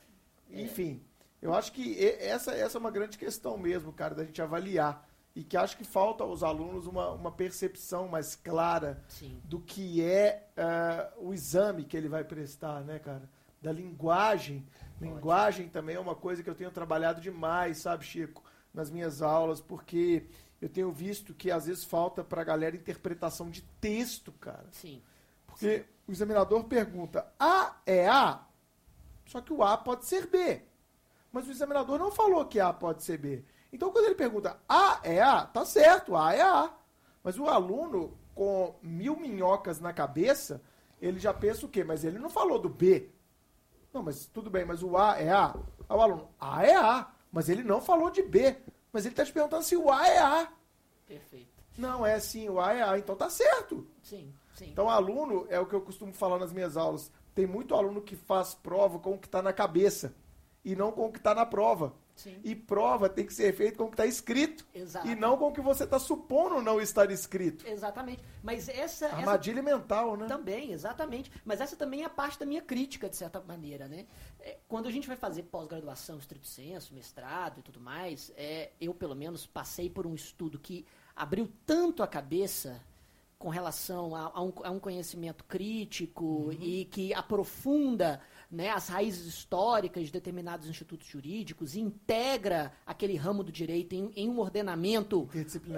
[0.50, 1.02] enfim,
[1.46, 5.08] eu acho que essa, essa é uma grande questão mesmo, cara, da gente avaliar.
[5.32, 9.40] E que acho que falta aos alunos uma, uma percepção mais clara Sim.
[9.44, 13.30] do que é uh, o exame que ele vai prestar, né, cara?
[13.62, 14.66] Da linguagem.
[14.66, 15.14] Ótimo.
[15.14, 18.42] Linguagem também é uma coisa que eu tenho trabalhado demais, sabe, Chico?
[18.74, 20.26] Nas minhas aulas, porque
[20.60, 24.66] eu tenho visto que às vezes falta para a galera interpretação de texto, cara.
[24.72, 25.00] Sim.
[25.46, 25.84] Porque Sim.
[26.08, 28.44] o examinador pergunta: A é A?
[29.26, 30.62] Só que o A pode ser B.
[31.32, 33.44] Mas o examinador não falou que A pode ser B.
[33.72, 36.72] Então, quando ele pergunta A é A, tá certo, A é A.
[37.22, 40.62] Mas o aluno, com mil minhocas na cabeça,
[41.00, 41.84] ele já pensa o quê?
[41.84, 43.10] Mas ele não falou do B.
[43.92, 45.54] Não, mas tudo bem, mas o A é A.
[45.88, 47.10] Aí o aluno, A é A.
[47.30, 48.56] Mas ele não falou de B.
[48.92, 50.52] Mas ele está te perguntando se o A é A.
[51.06, 51.62] Perfeito.
[51.76, 52.98] Não, é sim, o A é A.
[52.98, 53.86] Então tá certo.
[54.02, 54.70] Sim, sim.
[54.70, 57.12] Então, aluno, é o que eu costumo falar nas minhas aulas.
[57.34, 60.14] Tem muito aluno que faz prova com o que está na cabeça
[60.66, 61.94] e não com o que está na prova.
[62.16, 62.40] Sim.
[62.42, 64.66] E prova tem que ser feita com o que está escrito.
[64.74, 65.06] Exato.
[65.06, 67.64] E não com o que você está supondo não estar escrito.
[67.68, 68.20] Exatamente.
[68.42, 69.06] Mas essa.
[69.06, 69.70] Armadilha essa...
[69.76, 70.26] mental, né?
[70.26, 71.30] Também, exatamente.
[71.44, 74.06] Mas essa também é parte da minha crítica, de certa maneira, né?
[74.40, 78.92] É, quando a gente vai fazer pós-graduação, estrito senso, mestrado e tudo mais, é, eu,
[78.92, 82.82] pelo menos, passei por um estudo que abriu tanto a cabeça
[83.38, 86.52] com relação a, a, um, a um, conhecimento crítico uhum.
[86.52, 93.50] e que aprofunda né, as raízes históricas de determinados institutos jurídicos, integra aquele ramo do
[93.50, 95.28] direito em, em um ordenamento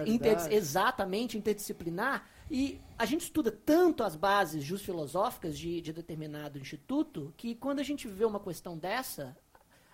[0.06, 2.26] inter, exatamente interdisciplinar.
[2.50, 7.84] E a gente estuda tanto as bases just-filosóficas de, de determinado instituto que quando a
[7.84, 9.36] gente vê uma questão dessa,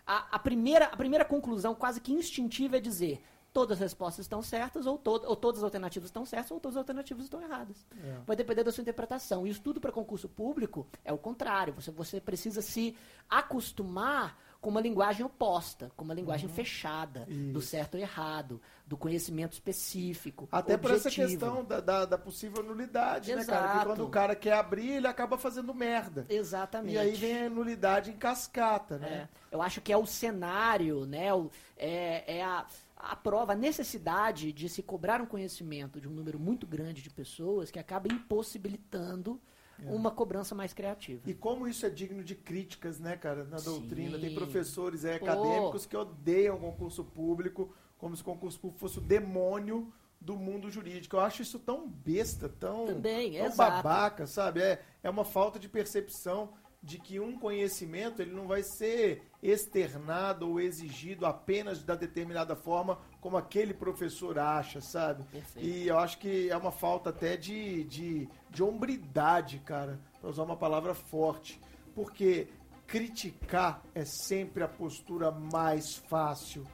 [0.06, 3.22] a, a, primeira, a primeira conclusão quase que instintiva é dizer
[3.54, 6.76] todas as respostas estão certas, ou, to ou todas as alternativas estão certas, ou todas
[6.76, 7.86] as alternativas estão erradas.
[8.04, 8.18] É.
[8.26, 9.46] Vai depender da sua interpretação.
[9.46, 11.72] E o estudo para concurso público é o contrário.
[11.74, 12.96] Você, você precisa se
[13.30, 16.54] acostumar com uma linguagem oposta, com uma linguagem uhum.
[16.54, 17.52] fechada, Isso.
[17.52, 20.48] do certo ou errado, do conhecimento específico.
[20.50, 23.46] Até para essa questão da, da, da, possível nulidade, Exato.
[23.46, 23.68] né, cara?
[23.68, 26.24] Porque quando o cara quer abrir, ele acaba fazendo merda.
[26.30, 26.94] Exatamente.
[26.94, 29.28] E aí vem a nulidade em cascata, né?
[29.52, 29.54] É.
[29.54, 31.32] Eu acho que é o cenário, né?
[31.34, 32.66] O, é, é a
[33.10, 37.10] a prova, a necessidade de se cobrar um conhecimento de um número muito grande de
[37.10, 39.40] pessoas que acaba impossibilitando
[39.82, 39.90] é.
[39.90, 41.22] uma cobrança mais criativa.
[41.28, 43.64] E como isso é digno de críticas, né, cara, na Sim.
[43.64, 44.18] doutrina.
[44.18, 48.98] Tem professores é, acadêmicos que odeiam o concurso público, como se o concurso público fosse
[48.98, 51.16] o demônio do mundo jurídico.
[51.16, 54.60] Eu acho isso tão besta, tão, Também, tão babaca, sabe?
[54.60, 60.48] É, é uma falta de percepção de que um conhecimento ele não vai ser externado
[60.48, 65.22] ou exigido apenas da determinada forma como aquele professor acha, sabe?
[65.24, 65.68] Perfeito.
[65.68, 70.44] E eu acho que é uma falta até de, de, de hombridade, cara, para usar
[70.44, 71.60] uma palavra forte.
[71.94, 72.48] Porque
[72.86, 76.66] criticar é sempre a postura mais fácil.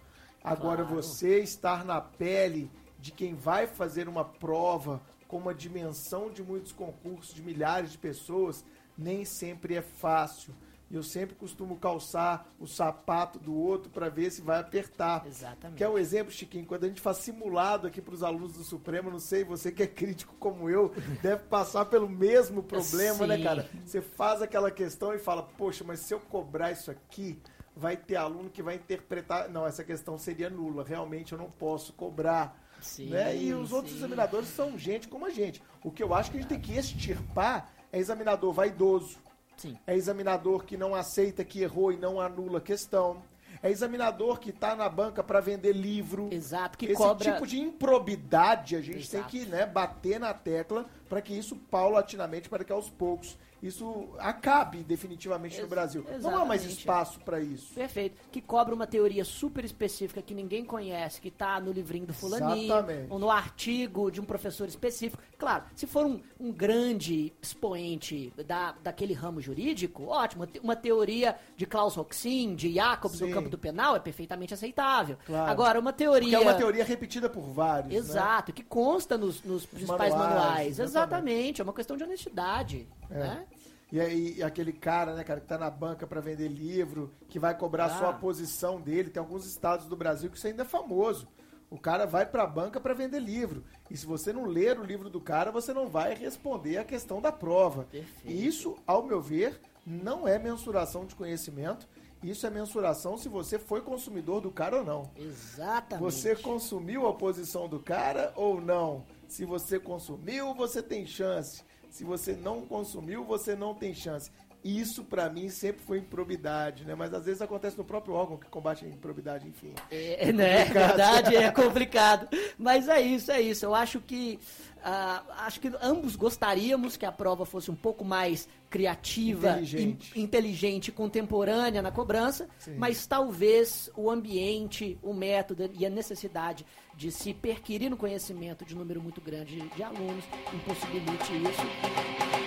[0.43, 1.03] Agora, claro.
[1.03, 6.71] você estar na pele de quem vai fazer uma prova com uma dimensão de muitos
[6.71, 8.65] concursos, de milhares de pessoas,
[8.97, 10.55] nem sempre é fácil.
[10.91, 15.25] E eu sempre costumo calçar o sapato do outro para ver se vai apertar.
[15.25, 15.79] Exatamente.
[15.79, 18.65] Que é o exemplo, Chiquinho, quando a gente faz simulado aqui para os alunos do
[18.65, 23.37] Supremo, não sei, você que é crítico como eu, deve passar pelo mesmo problema, né,
[23.37, 23.43] Sim.
[23.43, 23.71] né, cara?
[23.87, 27.41] Você faz aquela questão e fala, poxa, mas se eu cobrar isso aqui,
[27.77, 29.49] vai ter aluno que vai interpretar.
[29.49, 30.85] Não, essa questão seria nula.
[30.85, 32.59] Realmente eu não posso cobrar.
[32.81, 33.37] Sim, né?
[33.37, 33.75] E os sim.
[33.75, 35.63] outros examinadores são gente como a gente.
[35.85, 39.19] O que eu acho que a gente tem que extirpar é examinador vaidoso.
[39.61, 39.77] Sim.
[39.87, 43.23] É examinador que não aceita que errou e não anula a questão.
[43.63, 46.31] É examinador que está na banca para vender livro.
[46.33, 47.31] Exato, que Esse cobra...
[47.31, 49.31] tipo de improbidade a gente Exato.
[49.31, 54.09] tem que né, bater na tecla para que isso paulatinamente, para que aos poucos isso
[54.19, 56.01] acabe definitivamente Ex no Brasil.
[56.03, 56.23] Exatamente.
[56.23, 57.75] Não há mais espaço para isso.
[57.75, 58.17] Perfeito.
[58.33, 62.65] Que cobra uma teoria super específica que ninguém conhece, que está no livrinho do fulaninho,
[62.65, 63.07] Exatamente.
[63.11, 65.23] ou no artigo de um professor específico.
[65.39, 70.47] Claro, se for um, um grande expoente da, daquele ramo jurídico, ótimo.
[70.63, 73.27] Uma teoria de Klaus Roxin, de Jacobs Sim.
[73.27, 75.19] no campo do penal é perfeitamente aceitável.
[75.27, 75.51] Claro.
[75.51, 76.39] Agora, uma teoria...
[76.39, 77.99] Porque é uma teoria repetida por vários, né?
[77.99, 78.57] Exato, né?
[78.57, 80.35] que consta nos, nos principais manuais.
[80.35, 80.79] manuais.
[80.79, 80.81] Exatamente.
[80.81, 81.61] exatamente.
[81.61, 82.89] É uma questão de honestidade.
[83.11, 83.19] É.
[83.19, 83.47] Né?
[83.93, 87.57] E aí aquele cara, né, cara, que tá na banca para vender livro, que vai
[87.57, 87.99] cobrar ah.
[87.99, 89.11] só a posição dele.
[89.11, 91.27] Tem alguns estados do Brasil que isso ainda é famoso.
[91.69, 93.65] O cara vai para a banca para vender livro.
[93.89, 97.21] E se você não ler o livro do cara, você não vai responder a questão
[97.21, 97.85] da prova.
[97.85, 98.27] Perfeito.
[98.27, 101.89] E isso, ao meu ver, não é mensuração de conhecimento.
[102.23, 105.11] Isso é mensuração se você foi consumidor do cara ou não.
[105.17, 106.03] Exatamente.
[106.03, 109.05] Você consumiu a posição do cara ou não?
[109.29, 111.63] Se você consumiu, você tem chance.
[111.91, 114.31] Se você não consumiu, você não tem chance.
[114.63, 116.95] Isso para mim sempre foi improbidade, né?
[116.95, 119.75] Mas às vezes acontece no próprio órgão que combate a improbidade, enfim.
[119.91, 120.65] É, é né?
[120.67, 122.29] Verdade, é complicado.
[122.59, 123.65] Mas é isso, é isso.
[123.65, 124.39] Eu acho que
[124.79, 130.23] uh, acho que ambos gostaríamos que a prova fosse um pouco mais criativa, inteligente, in,
[130.23, 132.77] inteligente contemporânea na cobrança, Sim.
[132.77, 138.75] mas talvez o ambiente, o método e a necessidade de se perquirir no conhecimento de
[138.75, 142.40] um número muito grande de, de alunos impossibilite isso.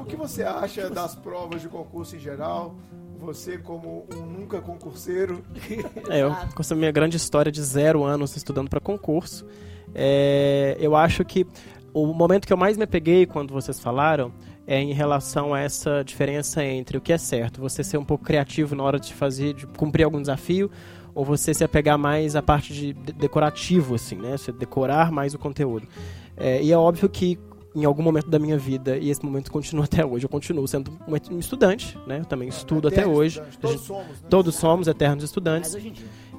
[0.00, 2.74] O que você acha das provas de concurso em geral?
[3.18, 5.42] Você como um nunca concurseiro.
[6.08, 9.46] É, eu, com essa minha grande história de zero anos estudando para concurso,
[9.94, 11.46] é, eu acho que
[11.92, 14.32] o momento que eu mais me peguei quando vocês falaram
[14.66, 18.24] é em relação a essa diferença entre o que é certo, você ser um pouco
[18.24, 20.70] criativo na hora de fazer, de cumprir algum desafio,
[21.14, 24.36] ou você se apegar mais à parte de decorativo, assim, né?
[24.36, 25.88] Você decorar mais o conteúdo.
[26.36, 27.38] É, e é óbvio que
[27.76, 30.24] em algum momento da minha vida, e esse momento continua até hoje.
[30.24, 30.98] Eu continuo sendo
[31.30, 32.20] um estudante, né?
[32.20, 33.42] Eu também estudo até hoje.
[33.60, 34.28] Todos somos, né?
[34.30, 35.76] Todos somos eternos estudantes.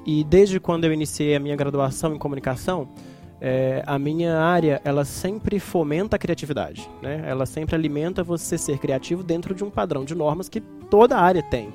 [0.04, 2.88] E desde quando eu iniciei a minha graduação em comunicação,
[3.40, 7.22] é, a minha área ela sempre fomenta a criatividade, né?
[7.24, 11.42] Ela sempre alimenta você ser criativo dentro de um padrão de normas que toda área
[11.42, 11.72] tem.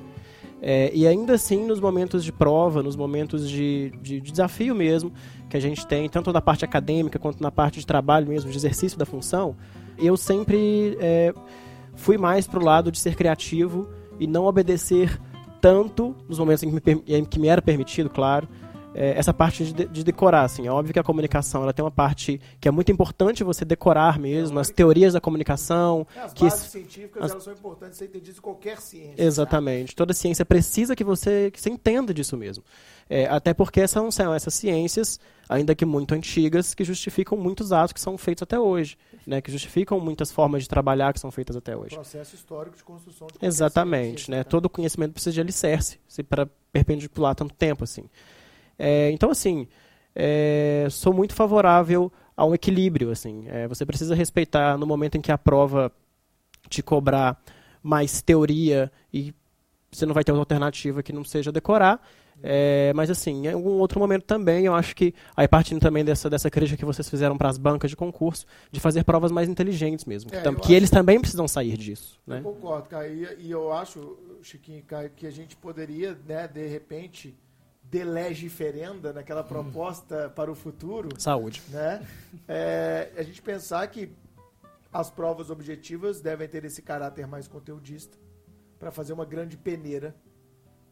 [0.66, 5.12] É, e ainda assim, nos momentos de prova, nos momentos de, de, de, desafio mesmo,
[5.48, 8.56] que a gente tem, tanto na parte acadêmica quanto na parte de trabalho mesmo, de
[8.56, 9.56] exercício da função,
[9.98, 11.32] eu sempre é,
[11.94, 15.20] fui mais pro lado de ser criativo e não obedecer
[15.60, 18.48] tanto nos momentos em que me, em que me era permitido, claro,
[18.94, 20.66] é, essa parte de, de, decorar, assim.
[20.66, 24.18] É óbvio que a comunicação ela tem uma parte que é muito importante você decorar
[24.18, 26.06] mesmo, as teorias da comunicação.
[26.14, 27.30] É, as que bases científicas as...
[27.32, 29.14] elas são importantes ser entendidas em qualquer ciência.
[29.22, 29.88] Exatamente.
[29.88, 29.96] Sabe?
[29.96, 32.62] Toda ciência precisa que você, que você entenda disso mesmo.
[33.10, 37.92] É, até porque são, são essas ciências, ainda que muito antigas, que justificam muitos atos
[37.92, 38.96] que são feitos até hoje.
[39.26, 41.94] Né, que justificam muitas formas de trabalhar que são feitas até hoje.
[41.94, 44.30] Processo histórico de construção de Exatamente.
[44.30, 44.44] Né?
[44.44, 48.04] Todo conhecimento precisa de alicerce para perpendicular tanto tempo assim.
[48.78, 49.66] É, então, assim,
[50.14, 53.10] é, sou muito favorável a um equilíbrio.
[53.10, 53.46] Assim.
[53.48, 55.90] É, você precisa respeitar no momento em que a prova
[56.68, 57.42] te cobrar
[57.82, 59.34] mais teoria e
[59.90, 62.00] você não vai ter outra alternativa que não seja decorar.
[62.42, 66.28] É, mas assim, em algum outro momento também, eu acho que, aí partindo também dessa,
[66.28, 70.04] dessa crítica que vocês fizeram para as bancas de concurso, de fazer provas mais inteligentes
[70.04, 70.30] mesmo.
[70.34, 72.20] É, que, que eles também precisam sair disso.
[72.26, 72.38] Né?
[72.38, 73.34] Eu concordo, Caio.
[73.38, 74.84] E, e eu acho, Chiquinho
[75.16, 77.34] que a gente poderia, né, de repente,
[77.82, 79.48] de legiferenda, naquela hum.
[79.48, 81.08] proposta para o futuro.
[81.18, 81.62] Saúde.
[81.68, 82.04] Né?
[82.48, 84.10] É, a gente pensar que
[84.92, 88.16] as provas objetivas devem ter esse caráter mais conteudista
[88.78, 90.14] para fazer uma grande peneira,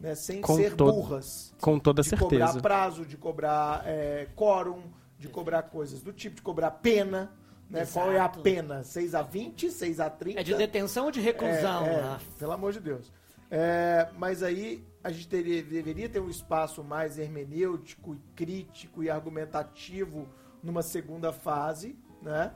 [0.02, 0.14] né?
[0.16, 1.54] sem com ser burras.
[1.60, 2.28] Com toda de certeza.
[2.28, 4.82] De cobrar prazo, de cobrar é, quórum,
[5.16, 7.32] de cobrar coisas do tipo, de cobrar pena.
[7.70, 7.86] Né?
[7.90, 8.82] Qual é a pena?
[8.82, 10.40] 6 a 20, 6 a 30?
[10.40, 11.86] É de detenção ou de reclusão?
[11.86, 13.10] É, é, pelo amor de Deus.
[13.50, 19.08] É, mas aí a gente teria, deveria ter um espaço mais hermenêutico e crítico e
[19.08, 20.28] argumentativo
[20.62, 22.52] numa segunda fase, né?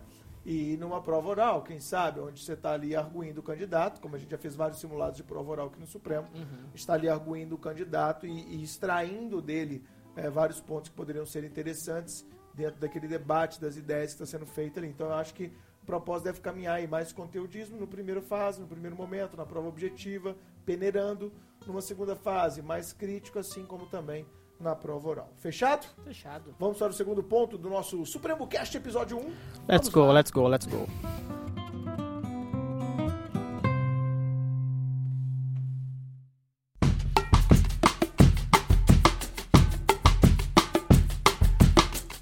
[0.48, 4.18] E numa prova oral, quem sabe, onde você está ali arguindo o candidato, como a
[4.18, 6.70] gente já fez vários simulados de prova oral aqui no Supremo, uhum.
[6.72, 11.42] está ali arguindo o candidato e, e extraindo dele é, vários pontos que poderiam ser
[11.42, 14.86] interessantes dentro daquele debate das ideias que está sendo feito ali.
[14.86, 15.46] Então eu acho que
[15.82, 19.66] o propósito deve caminhar aí mais conteudismo no primeiro fase, no primeiro momento, na prova
[19.66, 21.32] objetiva, peneirando
[21.66, 24.24] numa segunda fase, mais crítico, assim como também
[24.60, 25.32] na prova oral.
[25.38, 25.86] Fechado?
[26.04, 26.54] Fechado.
[26.58, 29.20] Vamos para o segundo ponto do nosso Supremo Cast episódio 1.
[29.20, 29.34] Let's
[29.68, 30.12] Vamos go, lá.
[30.12, 30.86] let's go, let's go.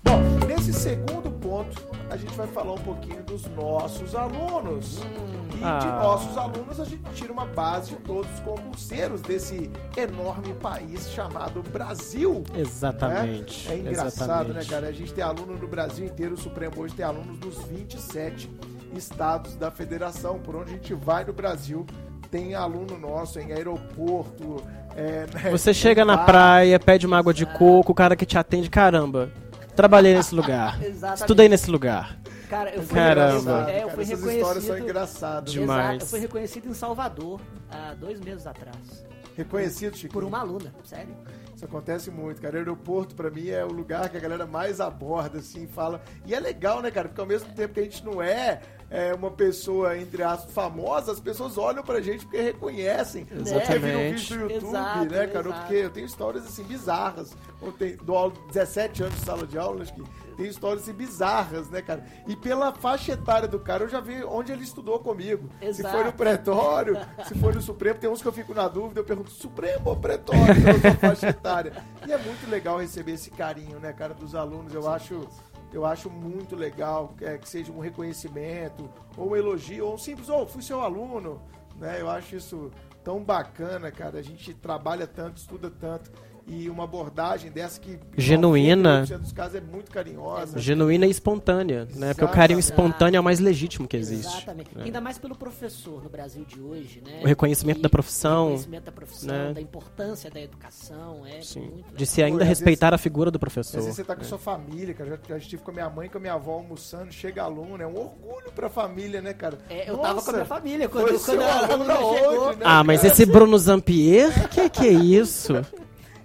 [0.03, 4.99] Bom, nesse segundo ponto, a gente vai falar um pouquinho dos nossos alunos.
[4.99, 5.34] Hum
[5.65, 5.79] ah.
[5.79, 11.11] de nossos alunos a gente tira uma base de todos os concurseiros desse enorme país
[11.11, 12.45] chamado Brasil.
[12.55, 13.69] Exatamente.
[13.69, 13.75] Né?
[13.75, 14.55] É engraçado, Exatamente.
[14.55, 14.89] né, cara?
[14.89, 18.51] A gente tem aluno no Brasil inteiro, o Supremo hoje tem alunos nos 27
[18.95, 20.39] estados da federação.
[20.39, 21.87] Por onde a gente vai no Brasil,
[22.31, 24.63] tem aluno nosso em aeroporto.
[24.97, 25.51] É, né?
[25.51, 29.31] Você chega na praia, pede uma água de coco, o cara que te atende, caramba.
[29.75, 30.79] Trabalhei nesse lugar.
[31.15, 32.19] Estudei nesse lugar.
[32.49, 33.71] Cara, eu fui, Caramba.
[33.71, 35.53] É, eu fui Essas histórias são engraçadas.
[35.53, 35.89] Demais.
[35.89, 39.05] Exato, eu fui reconhecido em Salvador há dois meses atrás.
[39.37, 40.13] Reconhecido, Chico?
[40.13, 41.15] Por uma aluna, sério.
[41.55, 42.55] Isso acontece muito, cara.
[42.55, 46.03] O aeroporto, pra mim, é o lugar que a galera mais aborda, assim, fala.
[46.27, 47.09] E é legal, né, cara?
[47.09, 51.13] Porque ao mesmo tempo que a gente não é, é uma pessoa, entre aspas, famosa,
[51.13, 53.27] as pessoas olham pra gente porque reconhecem.
[53.31, 53.67] Exatamente.
[53.67, 55.49] Porque viram um vídeo no YouTube, exato, né, cara?
[55.49, 55.61] Exato.
[55.61, 57.37] Porque eu tenho histórias, assim, bizarras.
[57.61, 60.03] Eu tenho, dou 17 anos de sala de aula, acho que
[60.37, 62.05] tem histórias assim, bizarras, né, cara?
[62.27, 65.49] E pela faixa etária do cara, eu já vi onde ele estudou comigo.
[65.61, 65.77] Exato.
[65.77, 69.01] Se foi no pretório, se foi no Supremo, tem uns que eu fico na dúvida,
[69.01, 70.43] eu pergunto, Supremo ou pretório?
[70.77, 71.73] Então, faixa etária.
[72.07, 74.75] E é muito legal receber esse carinho, né, cara, dos alunos.
[74.75, 75.27] Eu acho
[75.73, 80.29] eu acho muito legal é, que seja um reconhecimento, ou um elogio, ou um simples,
[80.29, 81.43] oh, fui seu aluno,
[81.77, 82.01] né?
[82.01, 82.71] Eu acho isso
[83.03, 84.21] tão bacana, cara.
[84.21, 86.13] A gente trabalha tanto, estuda tanto
[86.47, 89.05] e uma abordagem dessa que genuína.
[89.07, 90.59] dos casos é muito carinhosa.
[90.59, 92.13] Genuína e espontânea né?
[92.13, 94.37] Porque o carinho espontâneo é o mais legítimo que existe.
[94.37, 94.77] Exatamente.
[94.77, 94.85] Né?
[94.85, 97.21] ainda mais pelo professor no Brasil de hoje né?
[97.23, 99.53] O reconhecimento e, da profissão o reconhecimento da profissão né?
[99.55, 101.85] da importância da educação é Sim.
[101.95, 104.23] de se ainda Pô, respeitar vezes, a figura do professor às vezes você tá com
[104.23, 104.29] né?
[104.29, 107.13] sua família cara já, já estive com a minha mãe com a minha avó almoçando
[107.13, 109.59] chega aluno é um orgulho para a família né cara?
[109.69, 112.51] É, eu Nossa, tava com a minha família quando, quando a aluna chegou.
[112.51, 115.55] né, ah mas esse Bruno Zampier que que é isso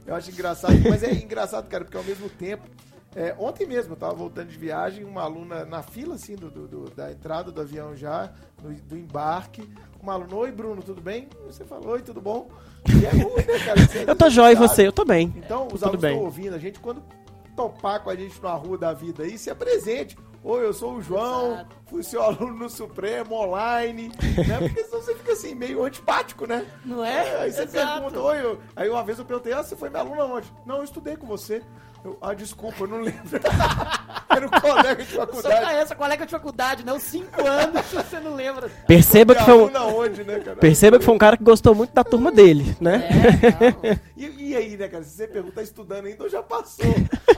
[0.09, 2.63] Eu acho engraçado, mas é engraçado, cara, porque ao mesmo tempo.
[3.15, 6.89] É, ontem mesmo eu tava voltando de viagem, uma aluna na fila, assim, do, do,
[6.91, 9.69] da entrada do avião já, do, do, embarque.
[10.01, 11.27] Uma aluna, oi Bruno, tudo bem?
[11.45, 12.49] Você falou, oi, tudo bom?
[12.87, 13.81] E é ruim, né, cara?
[13.81, 14.87] Você, eu tô jóia e você?
[14.87, 15.31] Eu tô bem.
[15.37, 17.03] Então, os alunos estão ouvindo a gente, quando
[17.55, 20.17] topar com a gente na rua da vida aí, se apresente.
[20.41, 21.75] Oi, eu sou o João, Exato.
[21.87, 24.07] fui seu aluno no Supremo, online,
[24.47, 24.57] né?
[24.57, 26.65] Porque senão você fica assim, meio antipático, né?
[26.85, 27.27] Não é?
[27.27, 28.01] é aí você Exato.
[28.01, 28.59] pergunta, oi, eu...
[28.73, 30.51] aí uma vez eu perguntei, ah, você foi meu aluno aonde?
[30.65, 31.61] Não, eu estudei com você.
[32.03, 33.19] Eu, ah, desculpa, eu não lembro.
[34.29, 35.65] Era um colega de faculdade.
[35.65, 36.99] Só essa colega de faculdade, não?
[36.99, 38.69] Cinco anos, você não lembra.
[38.87, 39.97] Perceba que foi um...
[39.97, 43.09] Onde, né, Perceba que foi um cara que gostou muito da turma dele, né?
[43.83, 45.03] É, e, e, aí, né, cara?
[45.03, 46.85] Se você pergunta, tá estudando ainda ou já passou?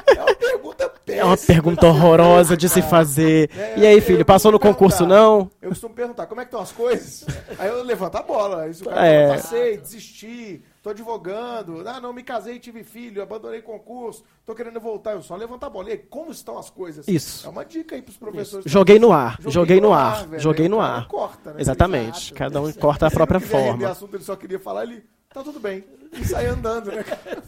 [0.05, 1.22] É uma pergunta péssima.
[1.22, 3.49] É uma pergunta horrorosa de se fazer.
[3.57, 5.49] É, e aí, filho, passou no concurso, não?
[5.62, 7.26] Eu costumo perguntar, como é que estão as coisas?
[7.57, 8.64] Aí eu levanto a bola.
[8.64, 9.28] Aí o cara é.
[9.30, 15.11] passei, desisti tô advogando, ah, não, me casei, tive filho, abandonei concurso, tô querendo voltar,
[15.11, 15.89] eu só levanto a bola.
[15.89, 17.07] E aí, como estão as coisas?
[17.07, 17.45] Isso.
[17.45, 18.65] É uma dica aí pros professores.
[18.65, 18.73] Isso.
[18.73, 21.07] Joguei no ar, joguei, joguei no, ar, ar joguei no ar.
[21.07, 21.61] Corta, né?
[21.61, 22.34] Exatamente, Exato.
[22.36, 23.88] cada um corta a própria forma.
[23.88, 27.05] Assunto, ele só queria falar, ele, tá tudo bem, e sai andando, né?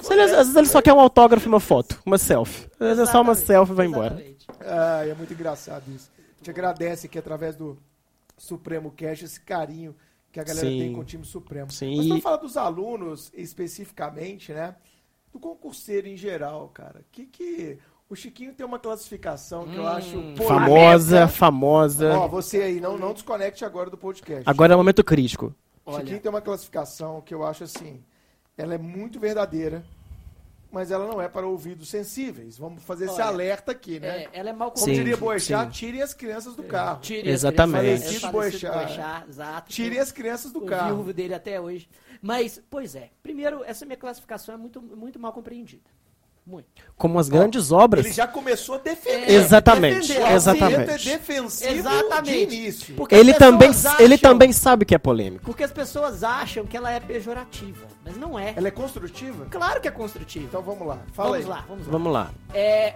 [0.09, 2.69] Ele, às vezes ele só quer um autógrafo e uma foto, uma selfie.
[2.79, 4.23] Às vezes é só uma selfie e vai embora.
[4.61, 6.11] Ah, é muito engraçado isso.
[6.17, 7.77] A gente agradece aqui através do
[8.37, 9.95] Supremo Cash esse carinho
[10.33, 10.79] que a galera Sim.
[10.79, 11.71] tem com o time supremo.
[11.71, 11.95] Sim.
[11.95, 14.75] Mas vamos falar dos alunos especificamente, né?
[15.31, 17.05] Do concurseiro em geral, cara.
[17.11, 17.77] Que que
[18.09, 22.17] o Chiquinho tem uma classificação que hum, eu acho famosa, famosa.
[22.17, 24.43] Ó, você aí não não desconecte agora do podcast.
[24.49, 25.55] Agora é o momento crítico.
[25.85, 28.03] O Chiquinho tem uma classificação que eu acho assim,
[28.57, 29.85] ela é muito verdadeira
[30.73, 32.57] mas ela não é para ouvidos sensíveis.
[32.57, 34.23] Vamos fazer Olha, esse alerta aqui, né?
[34.23, 36.99] É, ela é mal Como sim, diria Boechat, tirem as crianças do carro.
[36.99, 38.25] Tirem Exatamente.
[38.25, 38.99] As Boechat,
[39.29, 39.71] exato.
[39.71, 40.95] Tirem as crianças do carro.
[40.95, 41.87] viúvo dele até hoje.
[42.19, 43.11] Mas, pois é.
[43.21, 45.83] Primeiro, essa minha classificação é muito, muito mal compreendida.
[46.45, 46.67] Muito.
[46.97, 48.05] Como as grandes obras.
[48.05, 49.29] Ele já começou a defender.
[49.29, 50.07] É, exatamente.
[50.09, 50.31] Defender.
[50.33, 51.09] Exatamente.
[51.09, 52.47] É defensivo exatamente.
[52.47, 52.95] de início.
[52.95, 55.45] Porque ele também, acham, ele também sabe que é polêmico.
[55.45, 58.53] Porque as pessoas acham que ela é pejorativa, mas não é.
[58.57, 59.45] Ela é construtiva?
[59.49, 60.45] Claro que é construtiva.
[60.45, 60.99] Então vamos lá.
[61.13, 61.49] Fala vamos aí.
[61.49, 61.91] lá, vamos lá.
[61.91, 62.31] Vamos lá.
[62.53, 62.95] É,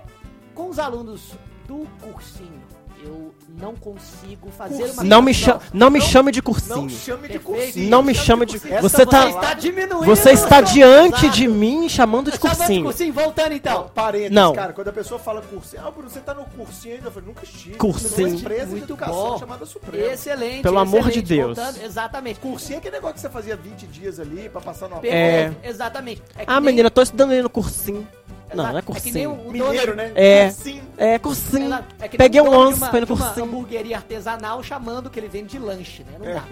[0.53, 1.31] com os alunos
[1.65, 4.93] do cursinho eu não consigo fazer cursinho.
[4.93, 6.81] uma não me, chama, não me chame de cursinho.
[6.81, 7.89] Não chame de cursinho.
[7.89, 8.57] Não me chame de.
[8.57, 10.05] Você tá, está diminuindo.
[10.05, 12.65] Você está diante de mim chamando de cursinho.
[12.65, 13.81] Chamando de cursinho, voltando então.
[13.81, 14.53] Não, parênteses, não.
[14.53, 17.27] cara, quando a pessoa fala cursinho, ah, Bruno, você tá no cursinho ainda, eu falei,
[17.27, 17.75] nunca estive.
[17.77, 18.29] Cursinho.
[18.29, 19.39] empresa Muito de bom.
[19.39, 20.13] chamada Suprema.
[20.13, 20.61] Excelente.
[20.61, 21.57] Pelo excelente, amor de Deus.
[21.57, 22.39] Voltando, exatamente.
[22.39, 25.51] Cursinho é aquele negócio que você fazia 20 dias ali pra passar no É.
[25.63, 26.21] Exatamente.
[26.37, 26.71] É ah, nem...
[26.71, 28.07] menina, tô estudando ali no cursinho.
[28.53, 29.19] Não, não é cursinho.
[29.19, 30.11] É o, o Mineiro, né?
[30.15, 30.83] É, cursinho.
[30.97, 31.73] É, cursinho.
[31.99, 33.31] É Peguei um once foi no cursinho.
[33.35, 36.17] uma hamburgueria artesanal chamando que ele vende de lanche, né?
[36.17, 36.43] Não é, dá.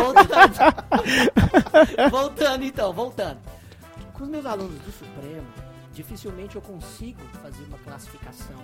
[0.00, 0.50] Voltando.
[2.10, 3.38] voltando então, voltando.
[4.12, 5.46] Com os meus alunos do Supremo,
[5.92, 8.56] dificilmente eu consigo fazer uma classificação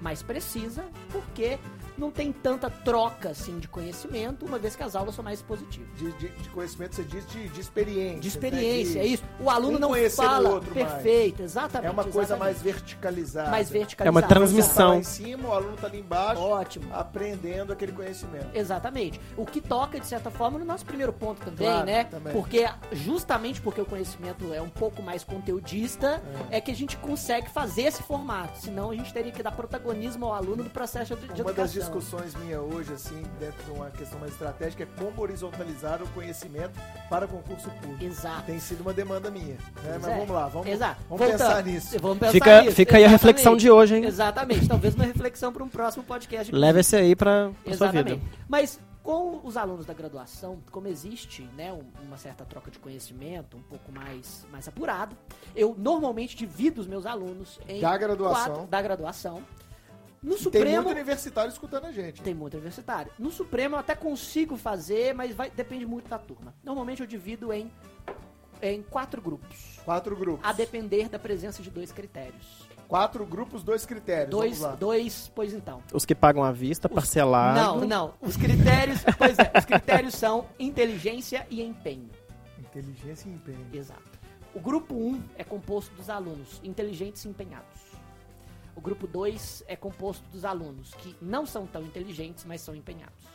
[0.00, 1.58] mais precisa, porque
[2.00, 5.88] não tem tanta troca assim de conhecimento, uma vez que as aulas são mais expositivas.
[5.96, 8.20] De, de, de conhecimento você diz de, de experiência.
[8.20, 9.02] De experiência, né?
[9.02, 9.24] de, é isso.
[9.38, 10.56] O aluno um não fala.
[10.56, 11.50] O perfeito, mais.
[11.50, 11.88] exatamente.
[11.88, 12.54] É uma coisa exatamente.
[12.54, 13.50] mais verticalizada.
[13.50, 14.08] Mais verticalizada.
[14.08, 14.92] É uma transmissão.
[14.92, 16.40] Tá em cima, o aluno está ali embaixo.
[16.40, 16.86] Ótimo.
[16.92, 18.48] Aprendendo aquele conhecimento.
[18.54, 19.20] Exatamente.
[19.36, 22.04] O que toca, de certa forma, no nosso primeiro ponto também, claro, né?
[22.04, 22.32] Também.
[22.32, 26.56] Porque, justamente porque o conhecimento é um pouco mais conteudista, é.
[26.56, 28.58] é que a gente consegue fazer esse formato.
[28.58, 31.89] Senão a gente teria que dar protagonismo ao aluno do processo de, de Uma educação.
[31.90, 36.08] Das discussões minha hoje, assim, dentro de uma questão mais estratégica, é como horizontalizar o
[36.08, 36.78] conhecimento
[37.08, 38.04] para concurso público.
[38.04, 38.42] Exato.
[38.46, 39.56] Tem sido uma demanda minha.
[39.82, 39.98] Né?
[40.00, 40.18] Mas é.
[40.18, 41.00] vamos lá, vamos, Exato.
[41.08, 41.98] vamos pensar nisso.
[42.00, 42.76] Vamos pensar fica, nisso.
[42.76, 44.04] Fica aí a reflexão de hoje, hein?
[44.04, 44.68] Exatamente.
[44.68, 46.54] Talvez uma reflexão para um próximo podcast.
[46.54, 48.18] Leve esse aí para sua vida.
[48.48, 53.62] Mas com os alunos da graduação, como existe né, uma certa troca de conhecimento, um
[53.62, 55.16] pouco mais, mais apurado,
[55.56, 58.54] eu normalmente divido os meus alunos em da graduação.
[58.54, 59.42] Quatro, da graduação
[60.22, 60.64] no Supremo.
[60.64, 62.22] Tem muito universitário escutando a gente.
[62.22, 63.10] Tem muito universitário.
[63.18, 66.54] No Supremo eu até consigo fazer, mas vai, depende muito da turma.
[66.62, 67.70] Normalmente eu divido em,
[68.60, 69.80] em quatro grupos.
[69.84, 70.46] Quatro grupos.
[70.46, 72.68] A depender da presença de dois critérios.
[72.86, 74.30] Quatro grupos, dois critérios.
[74.30, 75.80] Dois, dois, pois então.
[75.92, 77.80] Os que pagam à vista, os, parcelado.
[77.80, 78.14] Não, não.
[78.20, 82.10] Os critérios, pois é, os critérios são inteligência e empenho.
[82.58, 83.64] Inteligência e empenho.
[83.72, 84.02] Exato.
[84.52, 87.80] O grupo 1 um é composto dos alunos inteligentes e empenhados.
[88.80, 93.28] O grupo 2 é composto dos alunos que não são tão inteligentes, mas são empenhados.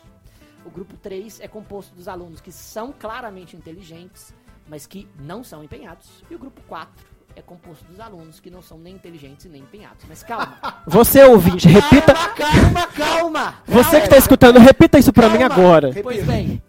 [0.65, 4.33] O grupo 3 é composto dos alunos que são claramente inteligentes,
[4.67, 6.23] mas que não são empenhados.
[6.31, 10.03] E o grupo 4 é composto dos alunos que não são nem inteligentes nem empenhados.
[10.09, 10.57] Mas calma.
[10.87, 12.15] Você ouvinte, repita.
[12.15, 13.55] Calma, calma, calma.
[13.67, 15.91] Você que está escutando, repita isso para mim agora.
[16.01, 16.59] Pois bem,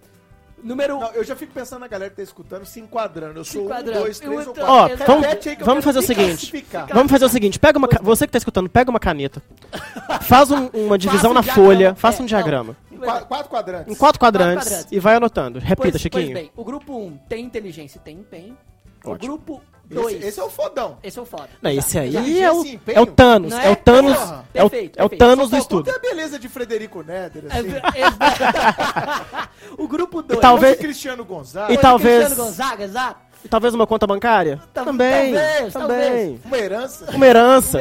[0.66, 0.98] Número...
[0.98, 3.38] Não, eu já fico pensando na galera que tá escutando se enquadrando.
[3.38, 4.00] Eu sou enquadrando.
[4.00, 4.64] um, dois, três ou quatro.
[4.68, 5.26] Ó, vamos,
[5.60, 6.66] vamos fazer o seguinte.
[6.92, 7.58] Vamos fazer o seguinte.
[7.58, 9.40] Pega uma, você que tá escutando, pega uma caneta.
[10.22, 11.94] faz um, uma divisão na folha.
[11.94, 12.76] Faça um é, diagrama.
[12.90, 13.92] Em quatro, quatro quadrantes.
[13.92, 14.92] Em quatro quadrantes, quatro quadrantes.
[14.92, 15.58] E vai anotando.
[15.60, 16.32] Repita, pois, Chiquinho.
[16.32, 18.58] Pois bem, o grupo 1 um tem inteligência e tem empenho.
[19.04, 19.14] Ótimo.
[19.14, 20.16] O grupo Dois.
[20.16, 20.98] Esse, esse é o fodão.
[21.02, 21.48] Esse é o foda.
[21.62, 23.52] Não, esse aí é o, é o Thanos.
[23.52, 23.70] É é?
[23.70, 24.16] o Thanos.
[24.18, 24.44] Porra.
[24.52, 25.08] É o, Perfeito, é o.
[25.08, 25.84] Thanos do estudo.
[25.84, 27.70] ter a beleza de Frederico Néder, É, assim.
[27.70, 30.40] é- o grupo 2.
[30.40, 31.72] talvez- Cristiano Gonzaga.
[31.72, 33.26] E talvez- Cristiano Gonzaga, exato.
[33.48, 34.60] Talvez uma conta bancária?
[34.74, 35.32] Tal- também.
[35.34, 36.40] talvez, também.
[36.44, 37.10] Uma herança.
[37.12, 37.78] Uma herança.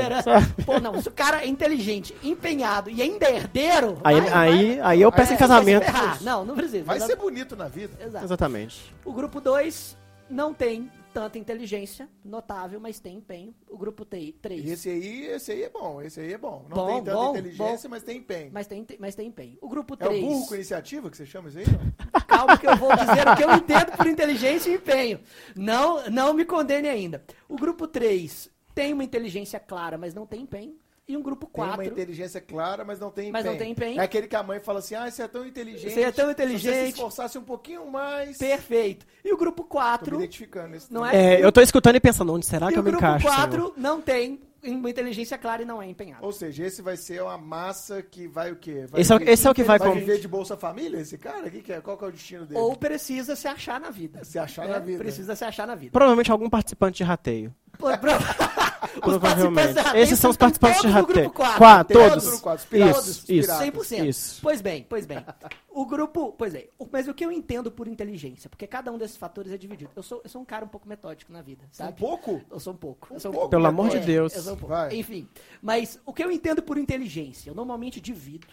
[0.63, 3.97] Pô, não, se o cara é inteligente, empenhado e ainda é herdeiro.
[4.03, 6.21] Aí, vai- aí, aí eu peço em vai- vai se casamento.
[6.21, 6.83] Não, não precisa.
[6.83, 7.93] Vai Não- ser bonito na vida.
[7.99, 8.25] Exato.
[8.25, 8.93] Exatamente.
[9.03, 9.97] O grupo 2
[10.29, 13.55] não tem tanta inteligência, notável, mas tem empenho.
[13.69, 14.35] O grupo 3.
[14.43, 16.65] E esse aí, esse aí é bom, esse aí é bom.
[16.67, 18.49] Não Bom, tem tanta bom, inteligência, mas tem empenho.
[18.51, 19.57] Mas tem, mas tem empenho.
[19.61, 20.21] O grupo É o 3.
[20.21, 21.65] burro com iniciativa que você chama isso aí?
[22.27, 25.21] Calma que eu vou dizer o que eu entendo por inteligência e empenho.
[25.55, 27.23] Não, não me condene ainda.
[27.47, 30.75] O grupo 3 tem uma inteligência clara, mas não tem empenho.
[31.07, 33.33] E um grupo Tem uma 4 inteligência clara, mas não tem empenho.
[33.33, 33.99] Mas não tem empenho.
[34.01, 35.93] É aquele que a mãe fala assim, ah, você é tão inteligente.
[35.93, 36.93] Você é tão Se você se inteligente.
[36.93, 38.37] esforçasse um pouquinho mais...
[38.39, 39.05] perfeito.
[39.23, 40.75] E o grupo Tô me 4 identificando.
[40.75, 41.35] Esse Não é?
[41.35, 43.27] É, eu tô escutando e pensando, onde será e que eu o me grupo encaixo?
[43.27, 43.73] 4 Senhor?
[43.77, 46.25] não tem uma inteligência clara e não é empenhado.
[46.25, 48.87] Ou seja, esse vai ser uma massa que vai o quê?
[48.89, 50.57] Vai Esse é o- viver- esse é o que vai vai com- viver de Bolsa
[50.57, 51.47] Família, esse cara?
[51.51, 51.81] Que que é?
[51.81, 52.59] Qual que é o destino dele?
[52.59, 54.23] Ou precisa se achar na vida.
[54.23, 54.73] Se achar né?
[54.73, 54.97] na vida.
[54.97, 55.91] Precisa se achar na vida.
[55.91, 57.53] Provavelmente algum participante de rateio.
[57.77, 58.09] Pô, pro-
[59.05, 61.15] Os participantes Esses são os participantes de rateio.
[61.29, 61.57] grupo 4.
[61.57, 62.41] Quatro, todos.
[62.41, 63.25] todos Isso, isso.
[63.25, 63.57] piratas.
[63.67, 64.05] 100%.
[64.07, 64.39] Isso.
[64.41, 65.17] Pois bem, pois bem.
[65.75, 69.17] O grupo, pois o- Mas o que eu entendo por inteligência, porque cada um desses
[69.17, 69.91] fatores é dividido.
[69.93, 71.99] Eu sou, eu sou um cara um pouco metódico na vida, Um sabe?
[71.99, 72.41] pouco?
[72.49, 73.09] Eu sou um pouco.
[73.11, 74.33] Um eu sou pouco, Pelo amor de Deus.
[74.33, 74.73] eu sou um pouco.
[74.93, 75.27] Enfim,
[75.61, 78.47] mas o que eu entendo por inteligência, eu normalmente divido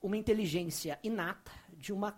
[0.00, 2.16] uma inteligência inata de uma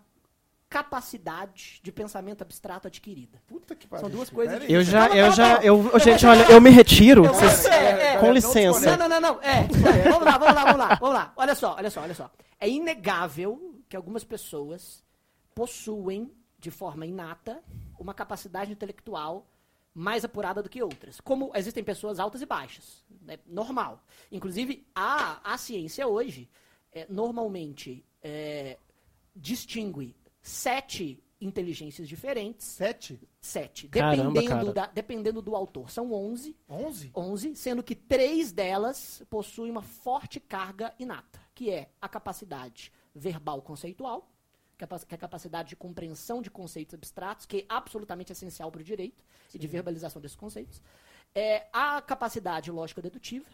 [0.69, 3.41] capacidade de pensamento abstrato adquirida.
[3.47, 4.01] Puta que pariu.
[4.05, 4.63] São duas coisas.
[4.69, 5.65] Eu já, Calma, eu calma, já, calma.
[5.93, 7.25] eu, gente, olha, eu me retiro.
[7.25, 8.95] Eu Vocês- é, é, com não licença.
[8.97, 9.41] Não, não, não, não.
[9.41, 11.33] É, é, vamos lá, vamos lá, vamos lá, vamos lá.
[11.35, 12.29] Olha só, olha só, olha só.
[12.59, 15.03] É inegável que algumas pessoas
[15.55, 17.63] possuem, de forma inata,
[17.97, 19.47] uma capacidade intelectual
[19.93, 21.19] mais apurada do que outras.
[21.19, 23.03] Como existem pessoas altas e baixas.
[23.27, 24.03] É normal.
[24.31, 26.49] Inclusive, a, a ciência hoje,
[26.93, 28.77] é, normalmente, é,
[29.35, 32.67] distingue sete inteligências diferentes.
[32.67, 33.19] Sete?
[33.39, 33.87] Sete.
[33.87, 34.73] Caramba, Dependendo, cara.
[34.73, 35.89] da, dependendo do autor.
[35.89, 36.55] São onze.
[36.67, 37.11] Onze?
[37.15, 43.61] 11, sendo que três delas possuem uma forte carga inata, que é a capacidade verbal
[43.61, 44.29] conceitual,
[44.77, 48.83] que é a capacidade de compreensão de conceitos abstratos, que é absolutamente essencial para o
[48.83, 49.23] direito
[49.53, 50.81] e de verbalização desses conceitos.
[51.33, 53.45] É a capacidade lógico-dedutiva,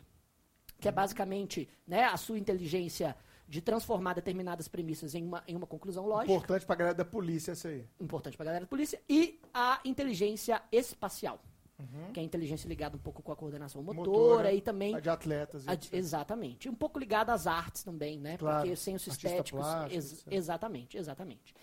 [0.79, 3.15] que é basicamente né, a sua inteligência
[3.47, 7.51] de transformar determinadas premissas em uma, em uma conclusão lógica Importante pra galera da polícia
[7.51, 7.85] essa aí.
[7.99, 11.39] importante para a galera da polícia, e a inteligência espacial,
[12.13, 14.95] que é a inteligência ligada um pouco com a coordenação motora, Motora, e também.
[14.95, 15.67] A de atletas.
[15.67, 16.67] a- exatamente.
[16.69, 18.37] Um pouco ligada às artes também, né?
[18.37, 19.59] Claro, Porque sensos artista estéticos.
[19.61, 21.53] plástico, ex- exatamente, exatamente.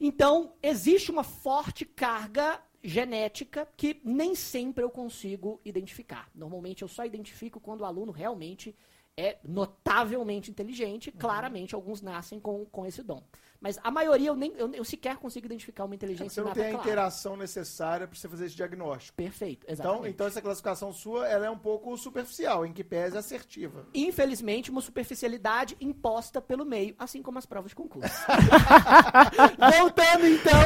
[0.00, 6.28] Então, existe uma forte carga genética que nem sempre eu consigo identificar.
[6.34, 8.76] Normalmente eu só identifico quando o aluno realmente
[9.16, 11.12] é notavelmente inteligente.
[11.12, 13.22] Claramente, alguns nascem com, com esse dom.
[13.60, 16.66] Mas a maioria eu, nem, eu, eu sequer consigo identificar uma inteligência Você não tem
[16.66, 16.82] a clara.
[16.86, 19.16] interação necessária pra você fazer esse diagnóstico.
[19.16, 20.08] Perfeito, Então, exatamente.
[20.10, 23.86] então essa classificação sua ela é um pouco superficial, em que pese assertiva.
[23.94, 28.12] Infelizmente, uma superficialidade imposta pelo meio, assim como as provas de concurso.
[29.78, 30.60] Voltando, então,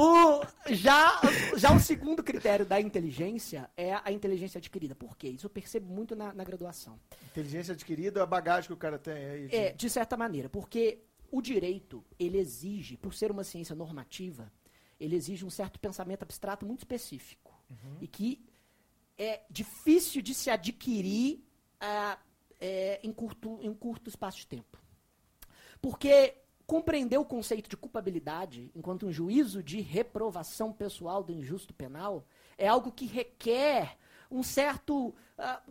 [0.00, 1.20] o- já,
[1.56, 4.94] já o segundo critério da inteligência é a inteligência adquirida.
[4.94, 5.28] Por quê?
[5.28, 6.98] Isso eu percebo muito na, na graduação.
[7.30, 9.48] Inteligência adquirida, a bagagem que o cara tem aí.
[9.48, 10.98] de- É, de certa maneira, porque
[11.30, 14.52] o direito, ele exige, por ser uma ciência normativa,
[14.98, 17.54] ele exige um certo pensamento abstrato muito específico.
[18.00, 18.44] E que
[19.18, 21.44] é difícil de se adquirir
[21.80, 22.18] ah,
[22.60, 24.78] é, em, curto, em um curto espaço de tempo.
[25.80, 26.34] Porque
[26.66, 32.26] compreender o conceito de culpabilidade enquanto um juízo de reprovação pessoal do injusto penal
[32.58, 33.96] é algo que requer
[34.30, 35.62] um certo, ah,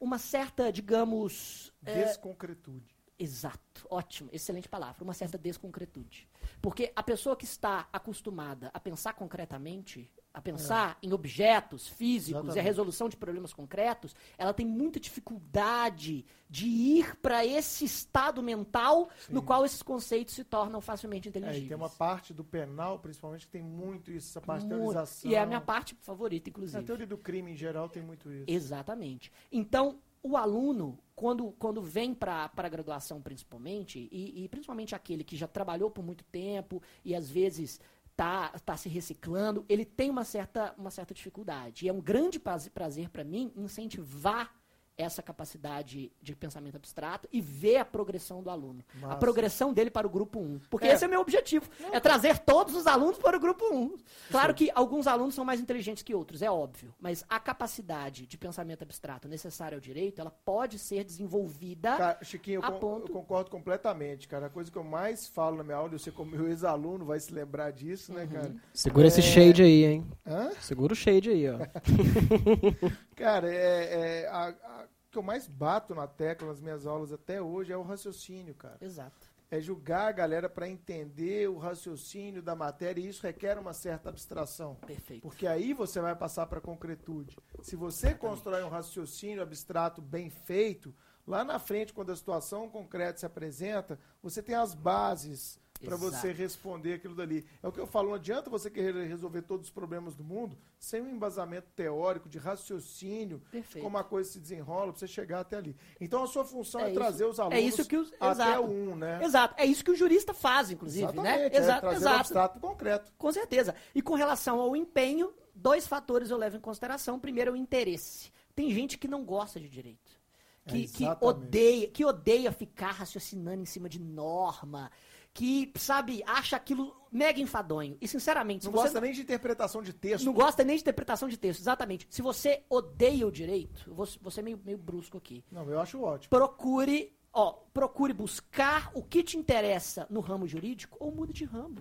[0.00, 2.99] uma certa, digamos, é, Desconcretude.
[3.22, 6.26] Exato, ótimo, excelente palavra, uma certa desconcretude.
[6.62, 12.34] Porque a pessoa que está acostumada a pensar concretamente, a pensar em objetos físicos e
[12.36, 12.64] a Exatamente.
[12.64, 19.42] resolução de problemas concretos, ela tem muita dificuldade de ir para esse estado mental no
[19.42, 21.64] qual esses conceitos se tornam facilmente É, inteligíveis.
[21.64, 24.78] e tem uma parte do penal, principalmente, que tem muito isso, essa parte Muito.
[24.80, 25.30] teorização.
[25.30, 26.84] E é a minha parte favorita, A inclusive.
[26.84, 28.44] teoria do crime, em geral, tem muito isso.
[28.48, 29.30] Exatamente.
[29.52, 35.36] Então, o aluno, quando, quando vem para a graduação, principalmente, e, e principalmente aquele que
[35.36, 40.24] já trabalhou por muito tempo e às vezes está tá se reciclando, ele tem uma
[40.24, 41.86] certa, uma certa dificuldade.
[41.86, 44.54] E é um grande prazer, para mim incentivar
[45.00, 48.84] essa capacidade de pensamento abstrato e ver a progressão do aluno.
[48.94, 49.14] Massa.
[49.14, 50.60] A progressão dele para o grupo 1.
[50.70, 50.92] Porque é.
[50.92, 51.68] esse é o meu objetivo.
[51.80, 51.94] Não.
[51.94, 53.96] É trazer todos os alunos para o grupo 1.
[54.30, 54.56] Claro Sim.
[54.56, 56.94] que alguns alunos são mais inteligentes que outros, é óbvio.
[57.00, 61.96] Mas a capacidade de pensamento abstrato necessária ao direito, ela pode ser desenvolvida.
[61.96, 63.08] Cara, Chiquinho, eu, ponto...
[63.08, 64.46] eu, concordo completamente, cara.
[64.46, 67.18] A coisa que eu mais falo na minha aula, eu sei como meu ex-aluno vai
[67.20, 68.28] se lembrar disso, né, uhum.
[68.28, 68.54] cara?
[68.72, 69.08] Segura é...
[69.08, 70.06] esse shade aí, hein?
[70.26, 70.50] Hã?
[70.60, 71.58] Segura o shade aí, ó.
[73.20, 77.42] cara, é, é a, a que eu mais bato na tecla nas minhas aulas até
[77.42, 78.78] hoje é o raciocínio, cara.
[78.80, 79.28] Exato.
[79.50, 84.08] É julgar a galera para entender o raciocínio da matéria e isso requer uma certa
[84.08, 84.76] abstração.
[84.86, 85.22] Perfeito.
[85.22, 87.36] Porque aí você vai passar para a concretude.
[87.60, 88.20] Se você Exatamente.
[88.20, 90.94] constrói um raciocínio abstrato bem feito,
[91.26, 96.32] lá na frente, quando a situação concreta se apresenta, você tem as bases para você
[96.32, 97.46] responder aquilo dali.
[97.62, 100.56] É o que eu falo, não adianta você querer resolver todos os problemas do mundo
[100.78, 103.82] sem um embasamento teórico, de raciocínio, Perfeito.
[103.82, 105.76] como a coisa se desenrola, para você chegar até ali.
[106.00, 108.62] Então a sua função é, é trazer os alunos é isso que os, até exato.
[108.64, 109.20] um, né?
[109.22, 109.54] Exato.
[109.56, 111.12] É isso que o jurista faz, inclusive, né?
[111.12, 111.58] Exatamente, né?
[111.58, 112.16] Exato, é trazer exato.
[112.16, 113.12] o abstrato concreto.
[113.16, 113.74] Com certeza.
[113.94, 117.18] E com relação ao empenho, dois fatores eu levo em consideração.
[117.18, 118.32] Primeiro é o interesse.
[118.54, 120.20] Tem gente que não gosta de direito.
[120.66, 124.90] Que, é que, odeia, que odeia ficar raciocinando em cima de norma,
[125.32, 127.96] que, sabe, acha aquilo mega enfadonho.
[128.00, 128.64] E, sinceramente...
[128.66, 130.24] Não gosta nem de interpretação de texto.
[130.24, 132.06] Não gosta nem de interpretação de texto, exatamente.
[132.10, 135.44] Se você odeia o direito, eu vou, vou ser meio, meio brusco aqui.
[135.50, 136.30] Não, eu acho ótimo.
[136.30, 141.76] Procure, ó, procure buscar o que te interessa no ramo jurídico ou mude de ramo.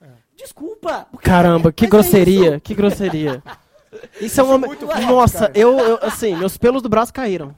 [0.00, 0.10] É.
[0.36, 1.06] Desculpa.
[1.20, 3.42] Caramba, que é grosseria, é que grosseria.
[4.20, 4.58] Isso é uma.
[4.58, 7.54] Muito Nossa, eu, eu, assim, meus pelos do braço caíram.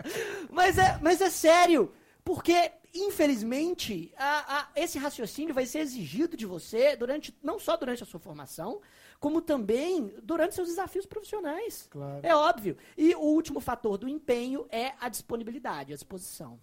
[0.52, 1.92] Mas é, mas é sério.
[2.24, 8.02] Porque infelizmente, a, a, esse raciocínio vai ser exigido de você durante não só durante
[8.02, 8.80] a sua formação,
[9.20, 11.86] como também durante seus desafios profissionais.
[11.90, 12.20] Claro.
[12.22, 12.76] É óbvio.
[12.96, 16.58] E o último fator do empenho é a disponibilidade, a disposição.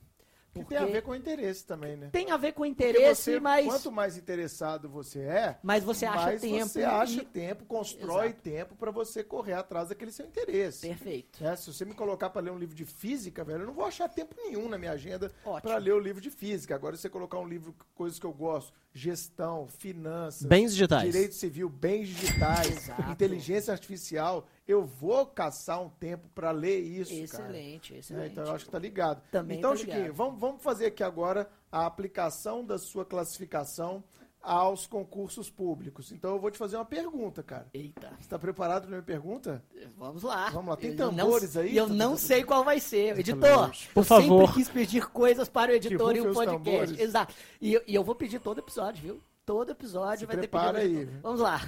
[0.55, 2.09] Porque tem a ver com interesse também, né?
[2.13, 3.65] Tem a ver com interesse, você, mas.
[3.65, 6.67] Quanto mais interessado você é, mais você acha mais tempo.
[6.67, 7.25] Você acha e...
[7.25, 8.41] tempo, constrói Exato.
[8.41, 10.87] tempo para você correr atrás daquele seu interesse.
[10.87, 11.45] Perfeito.
[11.45, 13.83] É, se você me colocar para ler um livro de física, velho, eu não vou
[13.83, 15.29] achar tempo nenhum na minha agenda
[15.61, 16.73] para ler o livro de física.
[16.73, 21.35] Agora, se você colocar um livro, coisas que eu gosto, gestão, finanças, bens digitais, direito
[21.35, 27.99] civil, bens digitais, inteligência artificial, eu vou caçar um tempo para ler isso, excelente, cara.
[27.99, 29.21] Excelente, é, Então eu acho que tá ligado.
[29.29, 30.15] Também então, tá Chiquinho, ligado.
[30.15, 34.01] vamos, vamos fazer aqui agora a aplicação da sua classificação
[34.45, 36.11] aos concursos públicos.
[36.11, 37.65] Então eu vou te fazer uma pergunta, cara.
[37.73, 38.09] Eita.
[38.09, 39.63] Você está preparado para minha pergunta?
[39.97, 40.51] Vamos lá.
[40.51, 40.77] Vamos lá.
[40.77, 41.73] Tem eu tambores não, aí?
[41.73, 43.19] E eu não sei qual vai ser.
[43.19, 44.47] Editor, por eu favor.
[44.47, 47.01] sempre quis pedir coisas para o editor e o podcast.
[47.01, 47.33] Exato.
[47.59, 49.21] E, e, eu vou pedir todo episódio, viu?
[49.45, 50.77] Todo episódio Se vai ter pedido.
[50.77, 51.05] aí.
[51.23, 51.67] Vamos lá.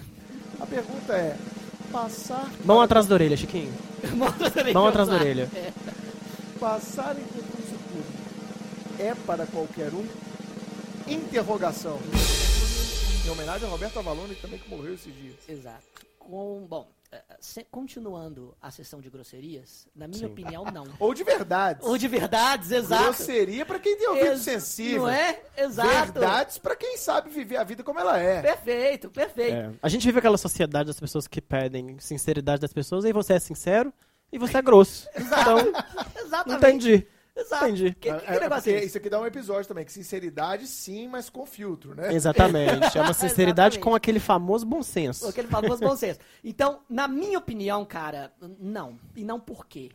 [0.60, 1.36] A pergunta é:
[1.92, 2.50] passar.
[2.64, 3.74] Mão atrás da orelha, Chiquinho.
[4.74, 5.50] Mão atrás da orelha.
[5.56, 5.74] É.
[6.60, 8.18] Passar em concurso público
[9.00, 10.06] é para qualquer um?
[11.08, 12.00] Interrogação.
[13.26, 15.36] Em homenagem a Roberto Avalone, também que morreu esses dias.
[15.48, 15.84] Exato.
[16.18, 20.26] Com, bom, eh, se, continuando a sessão de grosserias, na minha Sim.
[20.28, 20.86] opinião, não.
[21.00, 21.86] Ou de verdades.
[21.86, 23.04] Ou de verdades, exato.
[23.04, 25.04] Grosseria para quem tem ouvido Ex sensível.
[25.04, 25.42] Não é?
[25.58, 26.14] Exato.
[26.14, 28.42] Verdades para quem sabe viver a vida como ela é.
[28.42, 29.56] Perfeito, perfeito.
[29.56, 29.72] É.
[29.82, 33.40] A gente vive aquela sociedade das pessoas que pedem sinceridade das pessoas, e você é
[33.40, 33.94] sincero
[34.32, 35.08] e você é grosso.
[35.16, 35.42] Exato.
[35.42, 35.84] Então,
[36.26, 36.58] Exatamente.
[36.66, 37.08] entendi.
[37.38, 37.66] Exato.
[37.66, 37.94] Entendi.
[37.94, 41.08] Que, que, que é, negócio é Isso aqui dá um episódio também, que sinceridade sim,
[41.08, 42.14] mas com filtro, né?
[42.14, 42.98] Exatamente.
[42.98, 45.24] É uma sinceridade com aquele famoso bom senso.
[45.24, 46.20] Com aquele famoso bom senso.
[46.44, 49.00] Então, na minha opinião, cara, não.
[49.16, 49.92] E não por quê?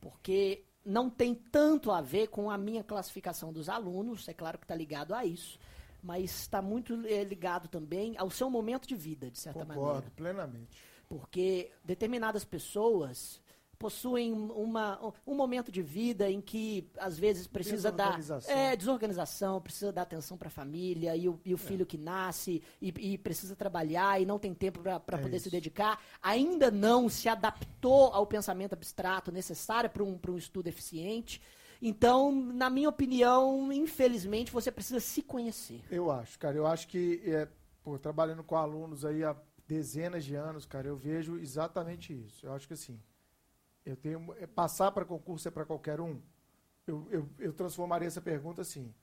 [0.00, 4.64] Porque não tem tanto a ver com a minha classificação dos alunos, é claro que
[4.64, 5.58] está ligado a isso,
[6.02, 10.12] mas está muito é, ligado também ao seu momento de vida, de certa Concordo, maneira.
[10.16, 10.82] plenamente.
[11.08, 13.40] Porque determinadas pessoas
[13.78, 18.18] possuem uma, um momento de vida em que às vezes precisa dar
[18.48, 21.58] é, desorganização, precisa dar atenção para a família e o, e o é.
[21.58, 25.44] filho que nasce e, e, precisa trabalhar e não tem tempo para é poder isso.
[25.44, 31.40] se dedicar, ainda não se adaptou ao pensamento abstrato necessário para um, um estudo eficiente.
[31.80, 35.80] Então, na minha opinião, infelizmente, você precisa se conhecer.
[35.88, 36.56] Eu acho, cara.
[36.56, 37.46] Eu acho que, é,
[37.84, 39.36] pô, trabalhando com alunos aí há
[39.68, 42.46] dezenas de anos, cara, eu vejo exatamente isso.
[42.46, 42.98] Eu acho que assim,
[43.88, 46.20] eu tenho é, passar para concurso é para qualquer um?
[46.86, 48.94] Eu, eu, eu, transformaria essa pergunta assim,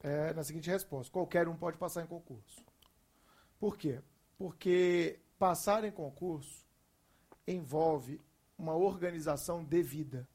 [0.00, 2.62] é, na seguinte resposta: qualquer um pode passar em concurso.
[3.58, 4.00] Por quê?
[4.36, 6.66] Porque passar em concurso
[7.46, 8.20] envolve
[8.58, 10.28] uma organização devida.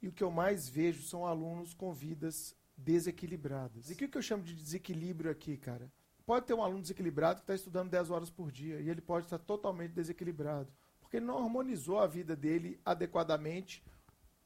[0.00, 3.90] E o que eu mais vejo são alunos com vidas desequilibradas.
[3.90, 5.92] E o que, que eu chamo de desequilíbrio aqui, cara?
[6.24, 9.26] Pode ter um aluno desequilibrado que está estudando 10 horas por dia e ele pode
[9.26, 10.72] estar totalmente desequilibrado
[11.10, 13.82] porque ele não harmonizou a vida dele adequadamente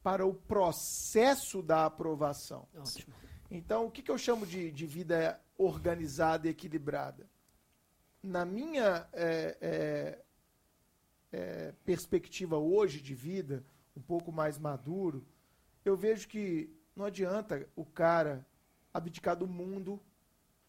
[0.03, 2.67] para o processo da aprovação.
[2.75, 3.15] Ótimo.
[3.51, 7.29] Então, o que, que eu chamo de, de vida organizada e equilibrada?
[8.23, 10.25] Na minha é, é,
[11.31, 13.63] é, perspectiva hoje de vida,
[13.95, 15.23] um pouco mais maduro,
[15.85, 18.47] eu vejo que não adianta o cara
[18.93, 20.01] abdicar do mundo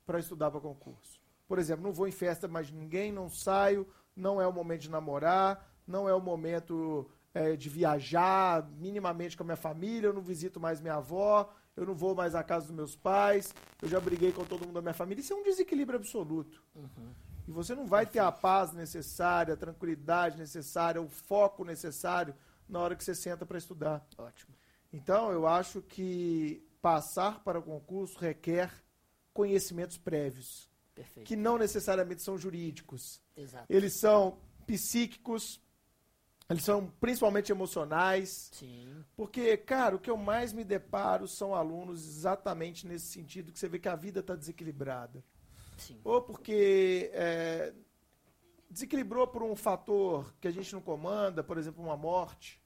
[0.06, 1.22] para estudar para concurso.
[1.48, 4.82] Por exemplo, não vou em festa mais de ninguém, não saio, não é o momento
[4.82, 10.14] de namorar, não é o momento é, de viajar minimamente com a minha família, eu
[10.14, 13.90] não visito mais minha avó, eu não vou mais à casa dos meus pais, eu
[13.90, 15.22] já briguei com todo mundo da minha família.
[15.22, 16.64] Isso é um desequilíbrio absoluto.
[16.76, 17.14] Uhum.
[17.48, 22.34] E você não vai ter a paz necessária, a tranquilidade necessária, o foco necessário
[22.68, 24.06] na hora que você senta para estudar.
[24.18, 24.56] Ótimo.
[24.92, 28.72] Então, eu acho que passar para o concurso requer
[29.34, 30.70] conhecimentos prévios.
[30.96, 31.28] Perfeito.
[31.28, 33.22] Que não necessariamente são jurídicos.
[33.36, 33.66] Exato.
[33.70, 35.62] Eles são psíquicos,
[36.50, 38.50] eles são principalmente emocionais.
[38.54, 39.04] Sim.
[39.16, 43.68] Porque, cara, o que eu mais me deparo são alunos exatamente nesse sentido, que você
[43.68, 45.24] vê que a vida está desequilibrada.
[45.78, 46.00] Sim.
[46.04, 47.74] Ou porque é,
[48.70, 52.62] desequilibrou por um fator que a gente não comanda, por exemplo, uma morte.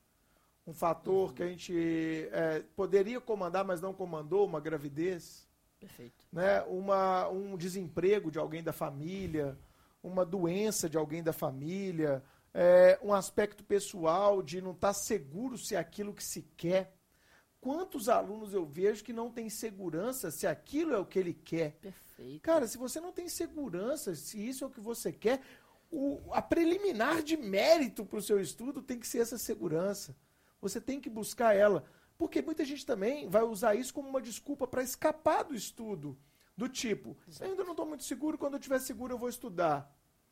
[0.67, 1.33] Um fator uhum.
[1.33, 5.47] que a gente é, poderia comandar, mas não comandou, uma gravidez.
[5.79, 6.25] Perfeito.
[6.31, 6.61] Né?
[6.63, 9.57] Uma, um desemprego de alguém da família,
[10.03, 12.23] uma doença de alguém da família,
[12.53, 16.93] é, um aspecto pessoal de não estar tá seguro se é aquilo que se quer.
[17.61, 21.73] Quantos alunos eu vejo que não têm segurança se aquilo é o que ele quer?
[21.81, 22.41] Perfeito.
[22.41, 25.41] Cara, se você não tem segurança se isso é o que você quer,
[25.91, 30.15] o, a preliminar de mérito para o seu estudo tem que ser essa segurança.
[30.61, 31.83] Você tem que buscar ela.
[32.17, 36.17] Porque muita gente também vai usar isso como uma desculpa para escapar do estudo.
[36.55, 37.49] Do tipo, Exato.
[37.49, 39.89] ainda não estou muito seguro, quando eu estiver seguro eu vou estudar.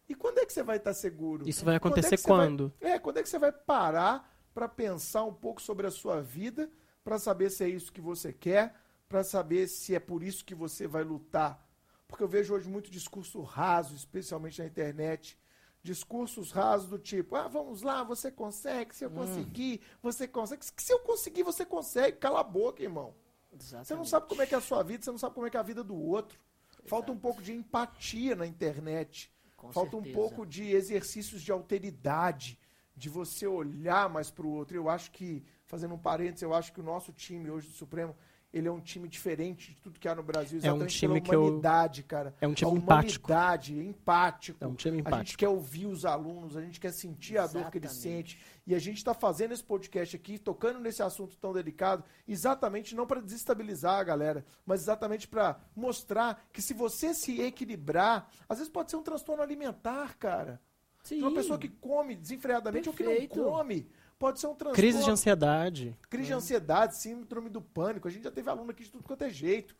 [0.09, 1.47] E quando é que você vai estar seguro?
[1.47, 2.31] Isso vai acontecer quando?
[2.31, 2.73] É, quando?
[2.81, 6.21] Vai, é, quando é que você vai parar para pensar um pouco sobre a sua
[6.21, 6.69] vida,
[7.03, 8.75] para saber se é isso que você quer,
[9.07, 11.65] para saber se é por isso que você vai lutar?
[12.07, 15.37] Porque eu vejo hoje muito discurso raso, especialmente na internet,
[15.83, 19.15] discursos rasos do tipo, ah, vamos lá, você consegue, se eu hum.
[19.15, 20.65] conseguir, você consegue.
[20.77, 22.17] Se eu conseguir, você consegue.
[22.17, 23.13] Cala a boca, irmão.
[23.51, 23.87] Exatamente.
[23.87, 25.49] Você não sabe como é que é a sua vida, você não sabe como é
[25.49, 26.39] que é a vida do outro.
[26.85, 29.33] Falta um pouco de empatia na internet.
[29.67, 30.17] Com Falta certeza.
[30.17, 32.59] um pouco de exercícios de alteridade,
[32.95, 34.75] de você olhar mais para o outro.
[34.75, 38.15] Eu acho que, fazendo um parênteses, eu acho que o nosso time hoje do Supremo
[38.53, 41.21] ele é um time diferente de tudo que há no Brasil, exatamente é um time
[41.21, 42.07] pela humanidade, eu...
[42.07, 42.35] cara.
[42.39, 43.27] É um time a empático.
[43.27, 44.63] humanidade, empático.
[44.63, 45.15] É um time empático.
[45.15, 47.57] A gente quer ouvir os alunos, a gente quer sentir exatamente.
[47.57, 48.37] a dor que eles sentem.
[48.67, 53.07] E a gente está fazendo esse podcast aqui, tocando nesse assunto tão delicado, exatamente não
[53.07, 58.71] para desestabilizar a galera, mas exatamente para mostrar que se você se equilibrar, às vezes
[58.71, 60.61] pode ser um transtorno alimentar, cara.
[61.01, 61.21] Sim.
[61.21, 63.21] Uma pessoa que come desenfreadamente Perfeito.
[63.21, 63.89] ou que não come.
[64.19, 64.75] Pode ser um transtorno.
[64.75, 65.97] Crise de ansiedade.
[66.09, 68.09] Crise de ansiedade, síndrome do pânico.
[68.09, 69.77] A gente já teve aluno aqui de tudo quanto é jeito.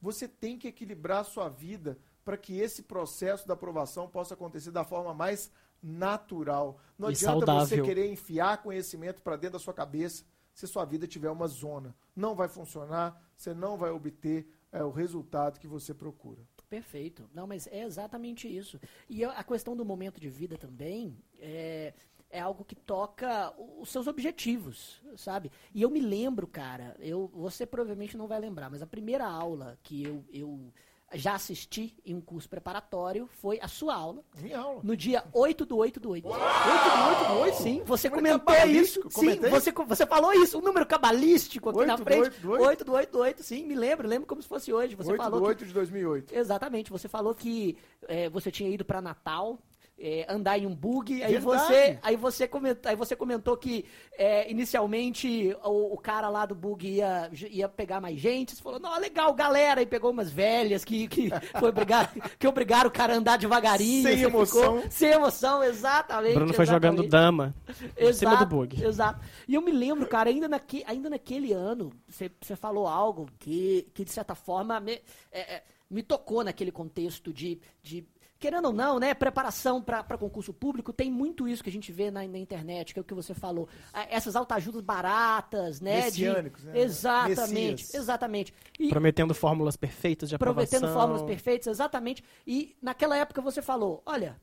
[0.00, 4.70] Você tem que equilibrar a sua vida para que esse processo da aprovação possa acontecer
[4.70, 5.50] da forma mais
[5.82, 6.78] natural.
[6.98, 7.66] Não e adianta saudável.
[7.66, 10.24] você querer enfiar conhecimento para dentro da sua cabeça
[10.54, 11.94] se sua vida tiver uma zona.
[12.14, 16.42] Não vai funcionar, você não vai obter é, o resultado que você procura.
[16.68, 17.28] Perfeito.
[17.34, 18.80] Não, mas é exatamente isso.
[19.08, 21.92] E a questão do momento de vida também, é,
[22.30, 25.50] é algo que toca os seus objetivos, sabe?
[25.74, 29.76] E eu me lembro, cara, eu, você provavelmente não vai lembrar, mas a primeira aula
[29.82, 30.72] que eu, eu
[31.14, 34.22] já assisti em um curso preparatório foi a sua aula.
[34.40, 34.80] Minha aula.
[34.82, 36.28] No dia 8 do 8 do 8.
[36.28, 37.54] 8 do 8 do 8?
[37.56, 39.02] Sim, você comentou isso.
[39.10, 42.40] Sim, você, você falou isso, um número cabalístico aqui 8 na frente.
[42.40, 42.64] Do 8 do 8?
[42.64, 44.94] 8 do 8 do 8, sim, me lembro, lembro como se fosse hoje.
[44.94, 46.34] Você 8 falou do 8 que, de 2008.
[46.34, 49.58] Exatamente, você falou que é, você tinha ido para Natal
[50.00, 51.22] é, andar em um bug.
[51.22, 53.84] Aí você, aí, você comentou, aí você comentou que
[54.16, 58.56] é, inicialmente o, o, cara lá do bug ia, ia pegar mais gente.
[58.56, 59.82] Você falou, não, legal, galera.
[59.82, 61.28] E pegou umas velhas que, que,
[61.60, 64.08] foi obrigar, que obrigaram o cara a andar devagarinho.
[64.08, 64.76] Sem emoção.
[64.76, 66.34] Ficou, sem emoção, exatamente.
[66.34, 66.96] Bruno foi exatamente.
[66.96, 67.54] jogando dama
[67.98, 68.82] em cima do bug.
[68.82, 69.20] Exato.
[69.46, 73.86] E eu me lembro, cara, ainda, naque, ainda naquele ano, você, você falou algo que,
[73.92, 78.06] que de certa forma, me, é, é me tocou naquele contexto de, de
[78.40, 82.10] querendo ou não, né, preparação para concurso público, tem muito isso que a gente vê
[82.10, 83.68] na, na internet, que é o que você falou.
[84.08, 86.06] Essas autoajudas baratas, né?
[86.06, 86.80] Messiânicos, de, né?
[86.80, 87.94] Exatamente, Messias.
[87.94, 88.54] exatamente.
[88.78, 90.80] E, prometendo fórmulas perfeitas de aprovação.
[90.80, 92.24] Prometendo fórmulas perfeitas, exatamente.
[92.46, 94.40] E naquela época você falou, olha,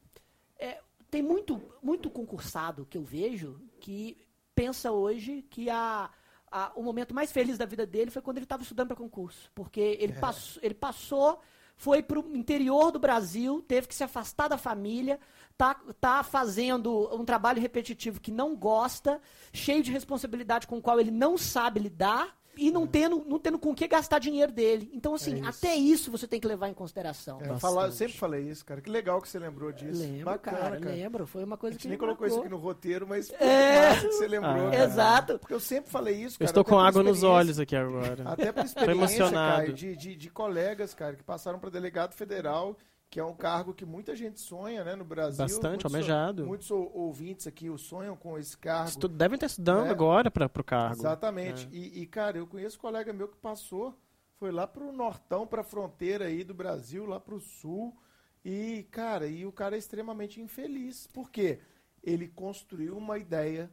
[0.60, 0.78] é,
[1.10, 4.16] tem muito, muito concursado que eu vejo que
[4.54, 6.08] pensa hoje que a,
[6.52, 9.50] a, o momento mais feliz da vida dele foi quando ele estava estudando para concurso.
[9.56, 10.20] Porque ele, é.
[10.20, 11.42] pass, ele passou
[11.78, 15.20] foi para o interior do Brasil, teve que se afastar da família,
[15.56, 19.22] tá, tá fazendo um trabalho repetitivo que não gosta,
[19.54, 23.60] cheio de responsabilidade com o qual ele não sabe lidar e não tendo, não tendo
[23.60, 24.90] com o que gastar dinheiro dele.
[24.94, 25.50] Então, assim, é isso.
[25.50, 27.40] até isso você tem que levar em consideração.
[27.42, 28.82] É, falar, sempre falei isso, cara.
[28.82, 30.02] Que legal que você lembrou disso.
[30.02, 31.28] Lembro, Bacana, cara, cara, lembro.
[31.28, 33.96] Foi uma coisa que nem colocou isso aqui no roteiro, mas é.
[34.00, 34.48] que você lembrou.
[34.68, 35.40] Ah, exato.
[35.40, 36.48] Porque eu sempre falei isso, cara.
[36.48, 38.24] Eu estou com água nos olhos aqui agora.
[38.26, 39.30] Até por experiência.
[39.32, 42.76] Cara, de, de, de colegas, cara, que passaram para delegado federal
[43.10, 45.38] que é um cargo que muita gente sonha, né, no Brasil.
[45.38, 46.46] Bastante, muitos, almejado.
[46.46, 48.90] Muitos ouvintes aqui sonham com esse cargo.
[48.90, 49.92] Estu devem estar estudando né?
[49.92, 51.02] agora para o cargo.
[51.02, 51.68] Exatamente.
[51.68, 51.76] É.
[51.76, 53.98] E, e, cara, eu conheço um colega meu que passou,
[54.36, 57.96] foi lá para o nortão, para a fronteira aí do Brasil, lá para o sul.
[58.44, 61.08] E, cara, e o cara é extremamente infeliz.
[61.08, 61.60] Por quê?
[62.04, 63.72] Ele construiu uma ideia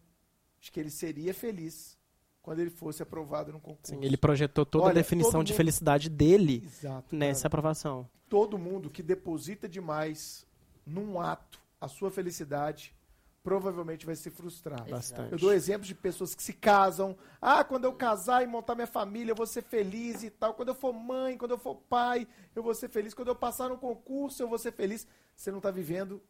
[0.60, 1.98] de que ele seria feliz
[2.44, 3.94] quando ele fosse aprovado no concurso.
[3.94, 5.56] Sim, ele projetou toda Olha, a definição de mundo...
[5.56, 7.48] felicidade dele Exato, nessa cara.
[7.48, 8.08] aprovação.
[8.28, 10.46] Todo mundo que deposita demais
[10.86, 12.94] num ato a sua felicidade
[13.42, 14.86] provavelmente vai se frustrar.
[14.88, 15.32] Bastante.
[15.32, 17.16] Eu dou exemplos de pessoas que se casam.
[17.40, 20.52] Ah, quando eu casar e montar minha família, eu vou ser feliz e tal.
[20.52, 23.14] Quando eu for mãe, quando eu for pai, eu vou ser feliz.
[23.14, 25.06] Quando eu passar no concurso, eu vou ser feliz.
[25.34, 26.22] Você não está vivendo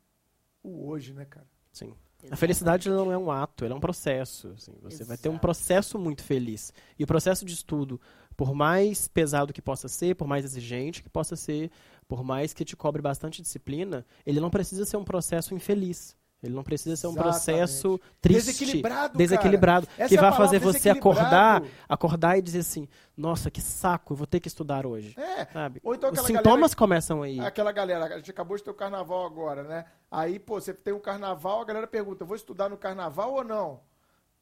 [0.62, 1.46] o hoje, né, cara?
[1.72, 1.92] Sim.
[2.30, 4.48] A felicidade não é um ato, ela é um processo.
[4.56, 4.72] Assim.
[4.82, 5.08] Você Exato.
[5.08, 6.72] vai ter um processo muito feliz.
[6.98, 8.00] E o processo de estudo,
[8.36, 11.70] por mais pesado que possa ser, por mais exigente que possa ser,
[12.08, 16.16] por mais que te cobre bastante disciplina, ele não precisa ser um processo infeliz.
[16.44, 17.32] Ele não precisa ser um Exatamente.
[17.32, 23.50] processo triste, desequilibrado, desequilibrado que é vai fazer você acordar, acordar e dizer assim: "Nossa,
[23.50, 25.14] que saco, eu vou ter que estudar hoje".
[25.18, 25.46] É.
[25.46, 25.80] Sabe?
[25.82, 27.40] Ou então Os sintomas galera, começam aí.
[27.40, 29.84] Aquela galera, a gente acabou de ter o carnaval agora, né?
[30.10, 33.80] Aí, pô, você tem um carnaval, a galera pergunta: "Vou estudar no carnaval ou não?"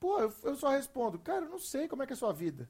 [0.00, 2.32] Pô, eu, eu só respondo: "Cara, eu não sei como é que é a sua
[2.32, 2.68] vida".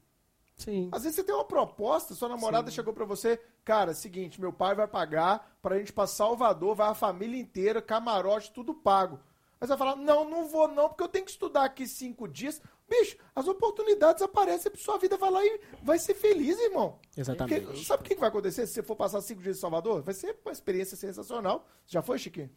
[0.55, 0.89] Sim.
[0.91, 2.75] Às vezes você tem uma proposta, sua namorada Sim.
[2.75, 6.93] chegou para você, cara, seguinte, meu pai vai pagar pra gente pra Salvador, vai a
[6.93, 9.19] família inteira, camarote, tudo pago.
[9.59, 12.61] Mas vai falar, não, não vou não, porque eu tenho que estudar aqui cinco dias.
[12.87, 16.99] Bicho, as oportunidades aparecem, a sua vida vai lá e vai ser feliz, irmão.
[17.15, 17.65] Exatamente.
[17.65, 20.01] Porque, sabe o que vai acontecer se você for passar cinco dias em Salvador?
[20.01, 21.65] Vai ser uma experiência sensacional.
[21.87, 22.49] Já foi, Chiquinho?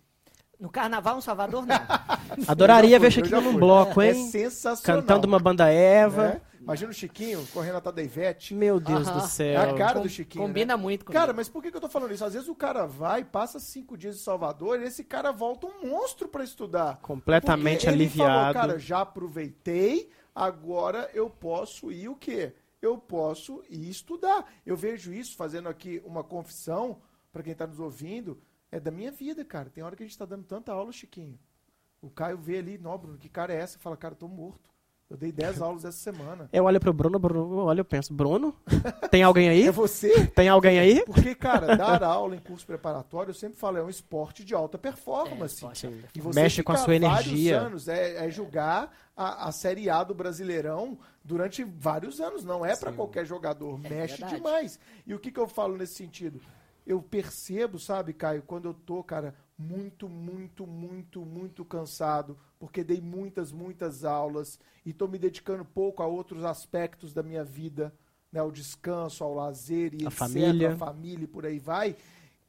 [0.59, 1.77] No carnaval, no Salvador, não.
[2.49, 4.11] Adoraria ver Chiquinho num bloco, hein?
[4.11, 5.03] É sensacional.
[5.03, 6.41] Cantando uma banda Eva.
[6.53, 6.57] É.
[6.67, 8.53] Imagina o Chiquinho correndo atrás da Ivete.
[8.53, 9.61] Meu Deus do céu.
[9.61, 10.45] É a cara do Chiquinho.
[10.45, 10.83] Combina né?
[10.83, 11.21] muito comigo.
[11.21, 12.25] Cara, mas por que, que eu tô falando isso?
[12.25, 15.89] Às vezes o cara vai, passa cinco dias em Salvador e esse cara volta um
[15.89, 16.99] monstro para estudar.
[17.03, 18.33] Completamente Porque aliviado.
[18.33, 22.53] Ele falou, cara, já aproveitei, agora eu posso ir o quê?
[22.83, 24.45] Eu posso ir estudar.
[24.67, 26.99] Eu vejo isso fazendo aqui uma confissão
[27.33, 28.41] para quem tá nos ouvindo
[28.77, 29.71] é da minha vida, cara.
[29.71, 31.39] Tem hora que a gente tá dando tanta aula, Chiquinho.
[32.01, 33.79] O Caio vê ali, não, Bruno, que cara é essa?
[33.79, 34.71] Fala, cara, eu tô morto.
[35.09, 36.49] Eu dei 10 aulas essa semana.
[36.53, 38.55] Eu olho pro Bruno, Bruno, olho eu penso, Bruno,
[39.11, 39.65] tem alguém aí?
[39.69, 40.27] É você?
[40.27, 41.05] Tem alguém aí?
[41.07, 44.77] Porque, cara, dar aula em curso preparatório, eu sempre falo, é um esporte de alta
[44.77, 45.65] performance.
[45.65, 47.61] É, e você Mexe com a sua energia.
[47.61, 52.45] anos, é, é julgar a, a Série A do Brasileirão durante vários anos.
[52.45, 53.81] Não é para qualquer jogador.
[53.85, 54.37] É Mexe verdade.
[54.37, 54.79] demais.
[55.07, 56.41] E o que, que eu falo nesse sentido?
[56.87, 63.01] Eu percebo, sabe, Caio, quando eu tô, cara, muito, muito, muito, muito cansado, porque dei
[63.01, 67.93] muitas, muitas aulas e tô me dedicando pouco a outros aspectos da minha vida,
[68.31, 70.73] né, ao descanso, ao lazer e a etc, família.
[70.73, 71.97] a família e por aí vai.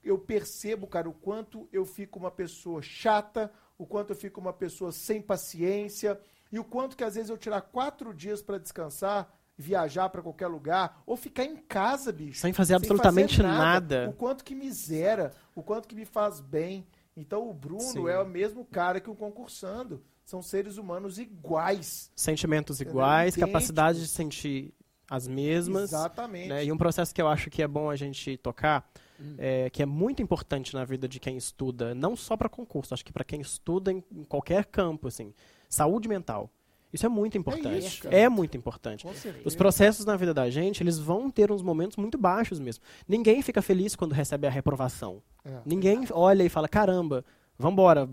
[0.04, 4.54] Eu percebo, cara, o quanto eu fico uma pessoa chata, o quanto eu fico uma
[4.54, 6.20] pessoa sem paciência
[6.52, 10.48] e o quanto que às vezes eu tirar quatro dias para descansar viajar para qualquer
[10.48, 12.40] lugar, ou ficar em casa, bicho.
[12.40, 16.06] Sem fazer absolutamente fazer nada, nada, O quanto que me zera, o quanto que me
[16.06, 16.86] faz bem.
[17.16, 18.08] Então o Bruno Sim.
[18.08, 20.04] é o mesmo cara que o concursando.
[20.24, 22.12] São seres humanos iguais.
[22.16, 24.74] Sentimentos iguais, capacidade de sentir
[25.10, 25.94] as mesmas.
[25.94, 26.50] Exatamente.
[26.50, 26.66] Né?
[26.66, 28.88] E um processo que eu acho que é bom a gente tocar,
[29.20, 29.36] hum.
[29.38, 33.06] é, que é muito importante na vida de quem estuda, não só para concurso, acho
[33.06, 35.34] que para quem estuda em, em qualquer campo, assim,
[35.70, 36.52] saúde mental.
[36.92, 37.68] Isso é muito importante.
[37.68, 39.06] É, isso, é muito importante.
[39.44, 42.84] Os processos na vida da gente, eles vão ter uns momentos muito baixos mesmo.
[43.08, 45.22] Ninguém fica feliz quando recebe a reprovação.
[45.44, 45.60] É.
[45.66, 47.26] Ninguém olha e fala, caramba,
[47.58, 48.10] vambora,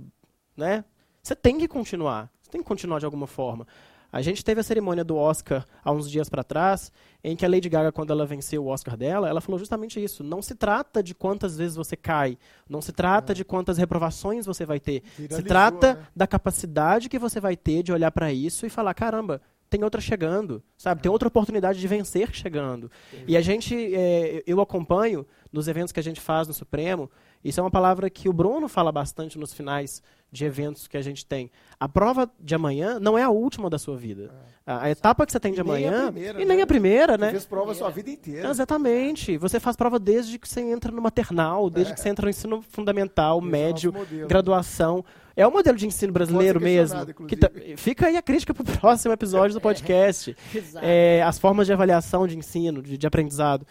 [0.56, 0.84] né?
[1.22, 2.30] Você tem que continuar.
[2.42, 3.66] Você tem que continuar de alguma forma.
[4.14, 6.92] A gente teve a cerimônia do Oscar há uns dias para trás,
[7.24, 10.22] em que a Lady Gaga, quando ela venceu o Oscar dela, ela falou justamente isso.
[10.22, 12.38] Não se trata de quantas vezes você cai,
[12.68, 13.34] não se trata é.
[13.34, 15.02] de quantas reprovações você vai ter.
[15.18, 16.06] Viralizou, se trata né?
[16.14, 20.00] da capacidade que você vai ter de olhar para isso e falar: caramba, tem outra
[20.00, 21.02] chegando, sabe?
[21.02, 22.88] Tem outra oportunidade de vencer chegando.
[23.26, 27.10] E a gente, é, eu acompanho nos eventos que a gente faz no Supremo,
[27.44, 30.02] Isso é uma palavra que o Bruno fala bastante nos finais
[30.34, 31.50] de eventos que a gente tem.
[31.78, 34.34] A prova de amanhã não é a última da sua vida.
[34.66, 34.72] É.
[34.72, 36.04] A, a, etapa que você tem de e amanhã.
[36.04, 36.62] Nem primeira, e nem né?
[36.62, 37.26] a primeira, né?
[37.26, 38.48] Você fez prova a sua vida inteira.
[38.48, 39.38] Exatamente.
[39.38, 41.94] Você faz prova desde que você entra no maternal, desde é.
[41.94, 45.04] que você entra no ensino fundamental, Esse médio, é graduação.
[45.36, 46.98] É o modelo de ensino brasileiro mesmo.
[47.06, 50.36] Tá, fica aí a crítica para o próximo episódio do podcast.
[50.82, 53.66] é, as formas de avaliação de ensino, de, de aprendizado.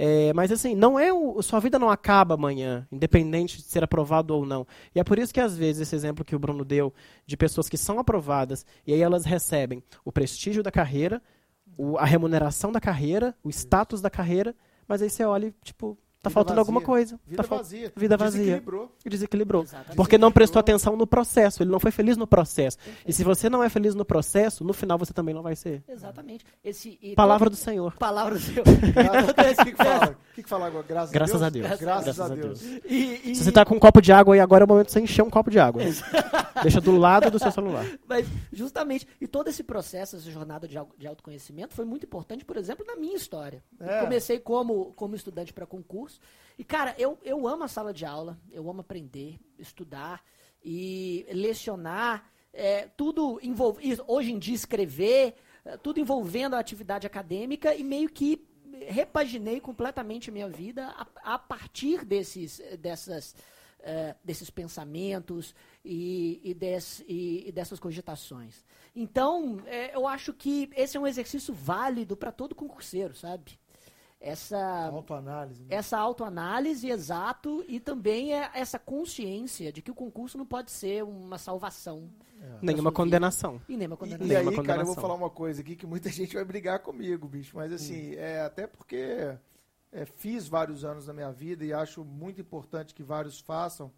[0.00, 4.32] É, mas assim, não é o, sua vida não acaba amanhã, independente de ser aprovado
[4.32, 4.64] ou não.
[4.94, 6.94] E é por isso que às vezes esse exemplo que o Bruno deu
[7.26, 11.20] de pessoas que são aprovadas e aí elas recebem o prestígio da carreira,
[11.76, 14.54] o, a remuneração da carreira, o status da carreira,
[14.86, 15.98] mas aí você olha tipo,
[16.28, 16.60] Tá faltando vazia.
[16.60, 17.20] alguma coisa.
[17.26, 17.92] Vida tá vazia.
[17.96, 18.40] Vida vazia.
[18.40, 18.92] Desequilibrou.
[19.04, 19.62] Desequilibrou.
[19.62, 19.96] Exatamente.
[19.96, 21.62] Porque não prestou atenção no processo.
[21.62, 22.78] Ele não foi feliz no processo.
[23.06, 25.82] E se você não é feliz no processo, no final você também não vai ser.
[25.88, 26.44] Exatamente.
[26.62, 27.92] Esse, Palavra do Senhor.
[27.94, 28.64] Palavra do Senhor.
[28.66, 30.10] O que, que fala?
[30.10, 30.84] O que, que fala agora?
[30.88, 31.66] Graças, Graças a Deus.
[31.66, 31.80] A Deus.
[31.80, 32.60] Graças, Graças a Deus.
[32.60, 32.82] Deus.
[32.84, 33.34] E, e...
[33.34, 35.00] Se você tá com um copo de água aí agora é o momento de você
[35.00, 35.82] encher um copo de água.
[36.62, 37.84] Deixa do lado do seu celular.
[38.06, 39.06] Mas, justamente.
[39.20, 42.96] E todo esse processo, essa jornada de, de autoconhecimento foi muito importante, por exemplo, na
[42.96, 43.62] minha história.
[43.80, 44.00] É.
[44.00, 46.17] comecei como, como estudante para concurso.
[46.58, 50.24] E, cara, eu, eu amo a sala de aula, eu amo aprender, estudar
[50.64, 57.74] e lecionar, é, tudo envolvendo, hoje em dia escrever, é, tudo envolvendo a atividade acadêmica
[57.74, 58.44] e meio que
[58.86, 63.34] repaginei completamente a minha vida a, a partir desses, dessas,
[63.80, 65.54] é, desses pensamentos
[65.84, 68.64] e, e, des, e, e dessas cogitações.
[68.94, 73.58] Então, é, eu acho que esse é um exercício válido para todo concurseiro, sabe?
[74.20, 75.68] Essa autoanálise, né?
[75.70, 81.04] essa autoanálise exato e também é essa consciência de que o concurso não pode ser
[81.04, 82.10] uma salvação.
[82.40, 82.58] É.
[82.60, 83.60] Nenhuma condenação.
[83.68, 84.26] E nenhuma condenação.
[84.26, 86.80] E, e aí, cara, eu vou falar uma coisa aqui que muita gente vai brigar
[86.80, 88.18] comigo, bicho, mas assim, hum.
[88.18, 89.36] é até porque
[89.92, 93.92] é, fiz vários anos na minha vida e acho muito importante que vários façam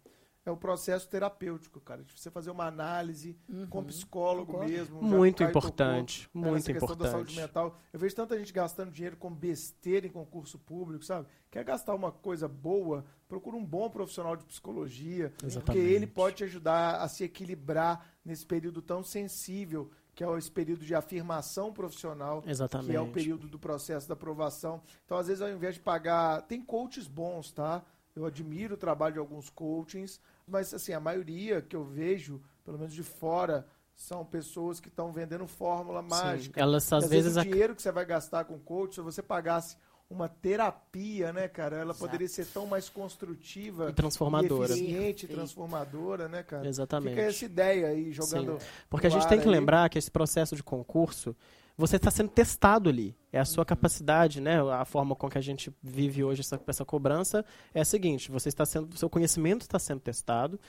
[0.45, 2.03] é o processo terapêutico, cara.
[2.03, 3.67] De você fazer uma análise uhum.
[3.67, 4.71] com psicólogo Concordo.
[4.71, 5.01] mesmo.
[5.01, 6.27] Muito importante.
[6.27, 7.05] Tocou, muito questão importante.
[7.05, 7.79] da saúde mental.
[7.93, 11.27] Eu vejo tanta gente gastando dinheiro com besteira em concurso público, sabe?
[11.49, 15.31] Quer gastar uma coisa boa, procura um bom profissional de psicologia.
[15.43, 15.63] Exatamente.
[15.65, 20.51] Porque ele pode te ajudar a se equilibrar nesse período tão sensível que é esse
[20.51, 22.91] período de afirmação profissional, Exatamente.
[22.91, 24.81] que é o período do processo da aprovação.
[25.05, 27.81] Então, às vezes, ao invés de pagar, tem coaches bons, tá?
[28.15, 30.19] Eu admiro o trabalho de alguns coachings,
[30.51, 35.11] mas assim, a maioria que eu vejo, pelo menos de fora, são pessoas que estão
[35.11, 36.59] vendendo fórmula mágica.
[36.59, 39.01] Sim, elas às, às vezes, vezes o dinheiro que você vai gastar com coach, se
[39.01, 39.77] você pagasse
[40.09, 41.77] uma terapia, né, cara?
[41.77, 41.99] Ela Exato.
[41.99, 44.73] poderia ser tão mais construtiva e transformadora.
[44.73, 46.67] E eficiente, e transformadora, né, cara?
[46.67, 47.15] Exatamente.
[47.15, 48.59] Fica essa ideia aí jogando.
[48.59, 48.67] Sim.
[48.89, 49.51] Porque a gente tem que aí.
[49.51, 51.33] lembrar que esse processo de concurso,
[51.81, 53.15] você está sendo testado ali.
[53.33, 54.61] É a sua capacidade, né?
[54.71, 58.49] A forma com que a gente vive hoje essa, essa cobrança é a seguinte: você
[58.49, 60.59] está sendo, seu conhecimento está sendo testado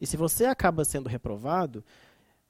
[0.00, 1.84] e se você acaba sendo reprovado,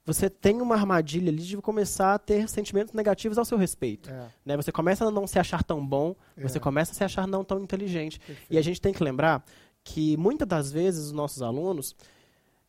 [0.05, 4.09] você tem uma armadilha ali de começar a ter sentimentos negativos ao seu respeito.
[4.09, 4.29] É.
[4.45, 4.57] Né?
[4.57, 6.43] Você começa a não se achar tão bom, é.
[6.43, 8.19] você começa a se achar não tão inteligente.
[8.21, 8.53] Perfeito.
[8.53, 9.45] E a gente tem que lembrar
[9.83, 11.97] que muitas das vezes os nossos alunos,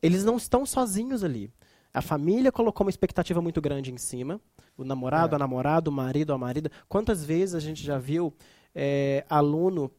[0.02, 1.52] eles não estão sozinhos ali.
[1.94, 4.42] A família colocou uma expectativa muito grande em cima.
[4.78, 5.36] O namorado, é.
[5.36, 6.72] a namorada, o marido, a marida.
[6.90, 8.34] Quantas vezes a gente já viu
[8.74, 9.92] é, aluno,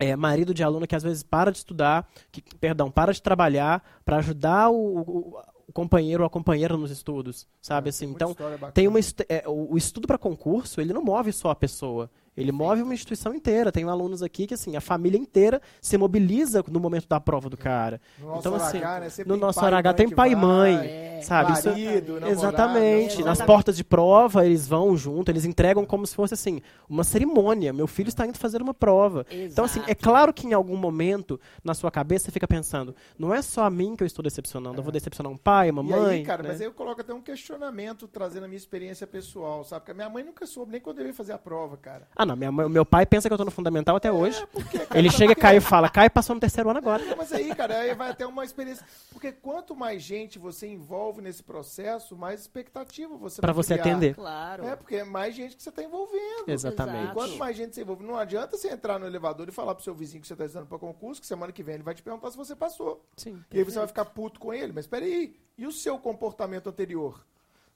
[0.00, 3.82] é, marido de aluno que às vezes para de estudar, que, perdão, para de trabalhar
[4.04, 7.88] para ajudar o, o, o companheiro ou a companheira nos estudos, sabe?
[7.88, 8.34] É, assim, então,
[8.72, 8.98] tem uma
[9.28, 12.94] é, o, o estudo para concurso, ele não move só a pessoa, ele move uma
[12.94, 13.72] instituição inteira.
[13.72, 17.56] Tem alunos aqui que, assim, a família inteira se mobiliza no momento da prova do
[17.56, 18.00] cara.
[18.18, 19.24] No então, assim, RH, né?
[19.26, 21.52] no nosso RH tem pai e mãe, é, sabe?
[21.52, 23.22] Marido, Isso, exatamente.
[23.22, 27.72] Nas portas de prova, eles vão junto, eles entregam como se fosse, assim, uma cerimônia.
[27.72, 29.26] Meu filho está indo fazer uma prova.
[29.30, 29.52] Exato.
[29.52, 33.34] Então, assim, é claro que em algum momento, na sua cabeça, você fica pensando, não
[33.34, 34.78] é só a mim que eu estou decepcionando, é.
[34.78, 36.16] eu vou decepcionar um pai, uma e mãe.
[36.18, 36.50] Aí, cara, né?
[36.50, 39.80] mas aí eu coloco até um questionamento, trazendo a minha experiência pessoal, sabe?
[39.80, 42.06] Porque a minha mãe nunca soube nem quando eu ia fazer a prova, cara.
[42.14, 44.40] Ah, não, minha, meu pai pensa que eu tô no fundamental até hoje.
[44.42, 47.02] É, porque, cara, ele chega, cai e fala, cai passou no terceiro ano agora.
[47.16, 48.84] mas aí, cara, aí vai ter uma experiência.
[49.10, 53.92] Porque quanto mais gente você envolve nesse processo, mais expectativa você Para você criar.
[53.92, 54.14] atender.
[54.14, 54.66] Claro.
[54.66, 56.48] É, porque é mais gente que você tá envolvendo.
[56.48, 57.10] Exatamente.
[57.10, 59.82] E quanto mais gente você envolve, não adianta você entrar no elevador e falar pro
[59.82, 62.02] seu vizinho que você tá estudando para concurso, que semana que vem ele vai te
[62.02, 63.04] perguntar se você passou.
[63.16, 63.42] Sim.
[63.50, 64.72] E aí você vai ficar puto com ele.
[64.72, 67.24] Mas peraí, e o seu comportamento anterior?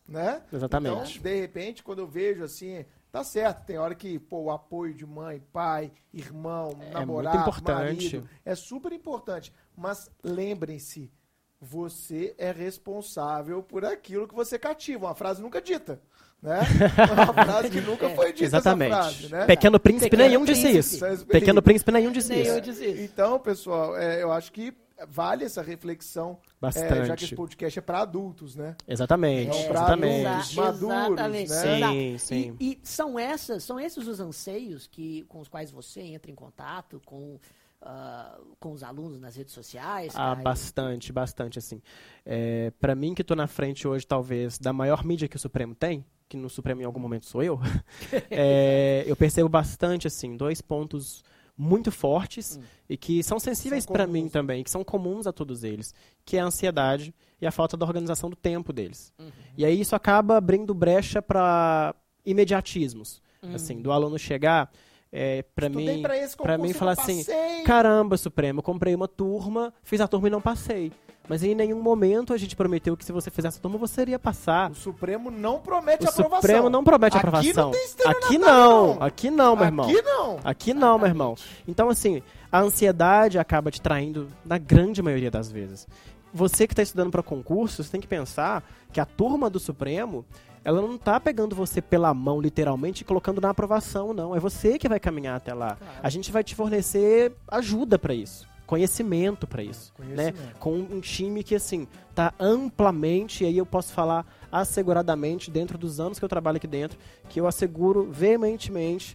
[0.09, 0.43] Né?
[0.53, 1.19] Exatamente.
[1.19, 4.95] Então, de repente, quando eu vejo assim, Tá certo, tem hora que pô, o apoio
[4.95, 9.53] de mãe, pai, irmão, é namorado, marido, é super importante.
[9.77, 11.13] Mas lembrem-se,
[11.61, 15.09] você é responsável por aquilo que você cativa.
[15.09, 16.01] Uma frase nunca dita.
[16.41, 16.61] Né?
[17.13, 18.91] Uma frase que nunca foi dita Exatamente.
[18.91, 19.45] Frase, né?
[19.45, 20.73] Pequeno Príncipe Pequeno nenhum príncipe.
[20.73, 21.27] disse isso.
[21.27, 23.03] Pequeno Príncipe nenhum disse isso.
[23.03, 24.75] Então, pessoal, é, eu acho que
[25.09, 26.39] vale essa reflexão.
[26.61, 26.93] Bastante.
[26.93, 28.77] É, já que esse podcast é para adultos, né?
[28.87, 29.57] Exatamente.
[29.57, 30.27] É, exatamente.
[30.27, 31.51] Adultos, maduros, Exatamente.
[31.51, 31.83] Né?
[31.83, 32.57] Sim, sim.
[32.61, 36.35] E, e, são essas, são esses os anseios que, com os quais você entra em
[36.35, 37.39] contato com
[37.85, 40.13] Uh, com os alunos nas redes sociais?
[40.15, 41.83] Ah, bastante, bastante, assim.
[42.25, 45.75] É, para mim, que estou na frente hoje, talvez, da maior mídia que o Supremo
[45.75, 47.59] tem, que no Supremo em algum momento sou eu,
[48.31, 51.25] é, eu percebo bastante, assim, dois pontos
[51.63, 52.63] muito fortes hum.
[52.89, 55.95] e que são sensíveis para mim também, que são comuns a todos eles,
[56.25, 59.13] que é a ansiedade e a falta da organização do tempo deles.
[59.19, 59.31] Uhum.
[59.57, 61.95] E aí isso acaba abrindo brecha para
[62.27, 63.55] imediatismos, uhum.
[63.55, 64.71] assim, do aluno chegar
[65.13, 66.03] é, para mim,
[66.39, 67.23] para mim falar assim,
[67.65, 70.91] caramba, Supremo, comprei uma turma, fiz a turma e não passei.
[71.29, 74.19] Mas em nenhum momento a gente prometeu que se você fizesse a turma você iria
[74.19, 74.71] passar.
[74.71, 76.39] O Supremo não promete o aprovação.
[76.39, 77.71] O Supremo não promete aqui aprovação.
[77.71, 79.87] Não aqui não, não, aqui não, meu irmão.
[79.87, 80.41] Aqui não.
[80.45, 81.35] Aqui não, meu irmão.
[81.67, 85.87] Então assim, a ansiedade acaba te traindo na grande maioria das vezes.
[86.35, 90.25] Você que está estudando para concurso, você tem que pensar que a turma do Supremo
[90.65, 94.35] ela não tá pegando você pela mão, literalmente, e colocando na aprovação, não.
[94.35, 95.77] É você que vai caminhar até lá.
[95.77, 95.93] Claro.
[96.03, 98.52] A gente vai te fornecer ajuda para isso.
[98.73, 100.07] Conhecimento para isso, né?
[100.07, 100.47] Conhecimento.
[100.47, 100.55] né?
[100.59, 106.01] Com um time que assim tá amplamente, e aí eu posso falar asseguradamente dentro dos
[106.01, 106.99] anos que eu trabalho aqui dentro,
[107.29, 109.15] que eu asseguro veementemente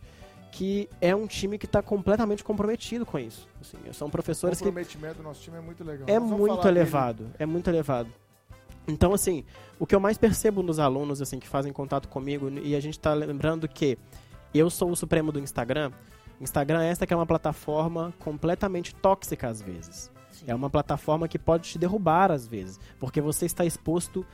[0.51, 3.47] que é um time que está completamente comprometido com isso.
[3.59, 5.21] Assim, são professores o comprometimento que...
[5.21, 6.07] do nosso time é muito legal.
[6.07, 7.35] É muito elevado, dele.
[7.39, 8.09] é muito elevado.
[8.87, 9.43] Então, assim,
[9.79, 12.93] o que eu mais percebo nos alunos assim que fazem contato comigo, e a gente
[12.99, 13.97] está lembrando que
[14.53, 15.91] eu sou o supremo do Instagram.
[16.39, 20.11] Instagram é esta que é uma plataforma completamente tóxica às vezes.
[20.31, 20.45] Sim.
[20.47, 24.25] É uma plataforma que pode te derrubar às vezes, porque você está exposto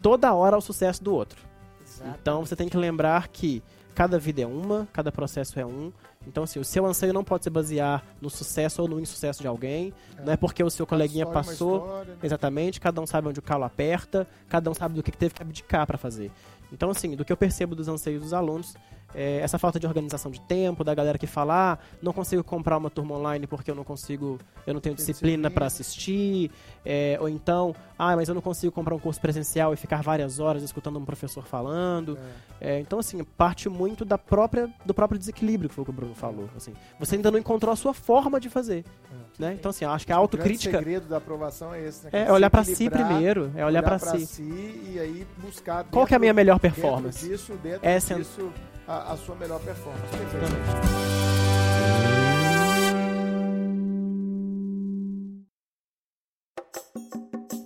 [0.00, 1.40] toda hora ao sucesso do outro.
[1.82, 2.18] Exatamente.
[2.20, 3.62] Então você tem que lembrar que
[3.98, 5.92] cada vida é uma, cada processo é um.
[6.24, 9.48] Então, assim, o seu anseio não pode se basear no sucesso ou no insucesso de
[9.48, 9.92] alguém.
[10.16, 10.22] É.
[10.22, 11.78] Não é porque o seu coleguinha passou.
[11.78, 12.18] História, né?
[12.22, 15.42] Exatamente, cada um sabe onde o calo aperta, cada um sabe do que teve que
[15.42, 16.30] abdicar para fazer.
[16.72, 18.76] Então, assim, do que eu percebo dos anseios dos alunos,
[19.14, 22.76] é, essa falta de organização de tempo, da galera que fala, ah, não consigo comprar
[22.76, 26.50] uma turma online porque eu não consigo, eu não tenho disciplina para assistir,
[26.84, 30.38] é, ou então, ah, mas eu não consigo comprar um curso presencial e ficar várias
[30.38, 32.18] horas escutando um professor falando.
[32.60, 32.76] É.
[32.76, 35.94] é então, assim, parte muito da própria, do próprio desequilíbrio que foi o que o
[35.94, 36.48] Bruno falou.
[36.56, 38.84] Assim, você ainda não encontrou a sua forma de fazer.
[39.12, 39.28] É.
[39.38, 39.54] Né?
[39.54, 40.76] Então, assim, acho que a autocrítica.
[40.76, 42.10] O segredo da aprovação é esse, né?
[42.12, 44.26] É olhar para si primeiro, é olhar, olhar para si.
[44.26, 44.42] si.
[44.42, 45.84] e aí buscar.
[45.84, 47.20] Qual que é a minha melhor performance?
[47.20, 48.52] Dentro disso, dentro Essa disso
[48.88, 50.08] a, a sua melhor performance.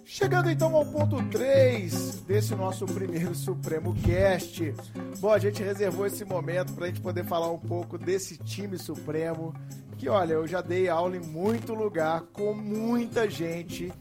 [0.05, 4.75] Chegando então ao ponto 3 desse nosso primeiro Supremo Cast.
[5.19, 8.77] Bom, a gente reservou esse momento para a gente poder falar um pouco desse time
[8.77, 9.55] Supremo.
[9.97, 13.93] Que olha, eu já dei aula em muito lugar, com muita gente.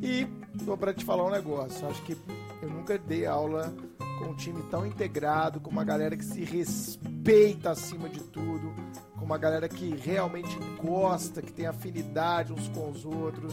[0.00, 0.26] E
[0.64, 1.86] tô para te falar um negócio.
[1.88, 2.16] Acho que
[2.62, 3.74] eu nunca dei aula
[4.18, 8.74] com um time tão integrado, com uma galera que se respeita acima de tudo,
[9.16, 13.52] com uma galera que realmente gosta, que tem afinidade uns com os outros,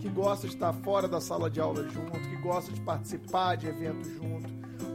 [0.00, 3.66] que gosta de estar fora da sala de aula junto, que gosta de participar de
[3.66, 4.35] eventos junto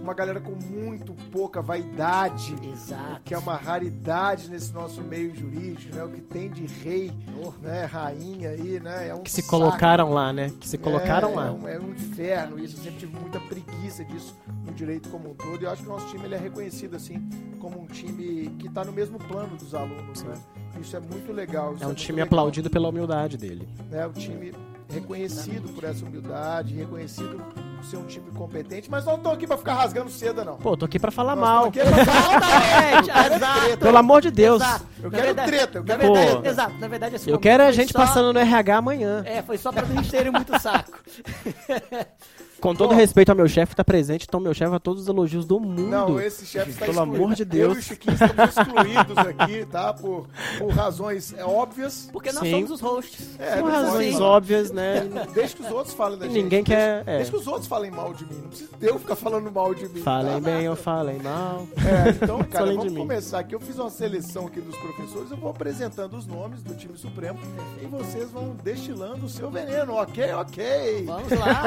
[0.01, 3.21] uma galera com muito pouca vaidade, Exato.
[3.23, 6.03] que é uma raridade nesse nosso meio jurídico, né?
[6.03, 7.11] O que tem de rei,
[7.43, 7.51] oh.
[7.61, 7.85] né?
[7.85, 9.09] Rainha aí, né?
[9.09, 9.49] É um que se saco.
[9.57, 10.51] colocaram lá, né?
[10.59, 11.47] Que se colocaram é, lá.
[11.47, 12.77] É um, é um inferno isso.
[12.77, 14.35] Eu sempre tive muita preguiça disso
[14.65, 15.61] no direito como um todo.
[15.61, 17.29] E eu acho que o nosso time ele é reconhecido assim
[17.59, 20.33] como um time que está no mesmo plano dos alunos, né?
[20.79, 21.75] Isso é muito legal.
[21.79, 23.67] é um é time aplaudido pela humildade dele.
[23.91, 24.51] É o time
[24.89, 27.41] reconhecido por essa humildade, reconhecido
[27.81, 30.57] por ser um time competente, mas não tô aqui pra ficar rasgando seda, não.
[30.57, 31.65] Pô, tô aqui pra falar Nós mal.
[31.65, 33.77] Aqui pra falar Exato.
[33.79, 34.61] Pelo amor de Deus.
[34.61, 34.85] Exato.
[35.01, 37.99] Eu quero verdade, treta, eu quero verdade, Exato, na verdade Eu quero a gente só...
[37.99, 39.23] passando no RH amanhã.
[39.25, 40.99] É, foi só pra não encherem muito saco.
[42.61, 45.01] Com todo Bom, respeito ao meu chefe que tá presente, então meu chefe a todos
[45.01, 45.87] os elogios do mundo.
[45.87, 47.71] Não, esse chefe está Pelo amor de Deus.
[47.71, 49.93] Eu e o Chiquinho estamos excluídos aqui, tá?
[49.93, 50.27] Por,
[50.59, 52.07] por razões é, óbvias.
[52.13, 52.51] Porque nós Sim.
[52.51, 53.39] somos os hosts.
[53.39, 54.23] É, por razões pode...
[54.23, 55.09] óbvias, né?
[55.33, 56.43] Deixa que os outros falem da gente.
[56.43, 57.03] Ninguém quer...
[57.03, 57.17] Deixa, é.
[57.17, 58.35] deixa, que os outros falem mal de mim.
[58.35, 60.01] Não precisa eu ficar falando mal de mim.
[60.01, 60.39] Falem tá?
[60.39, 61.67] bem ou falem mal.
[61.77, 63.55] É, então, cara, vamos começar aqui.
[63.55, 65.31] Eu fiz uma seleção aqui dos professores.
[65.31, 67.39] Eu vou apresentando os nomes do time supremo
[67.81, 69.93] e vocês vão destilando o seu veneno.
[69.93, 71.05] Ok, ok.
[71.07, 71.63] Vamos lá.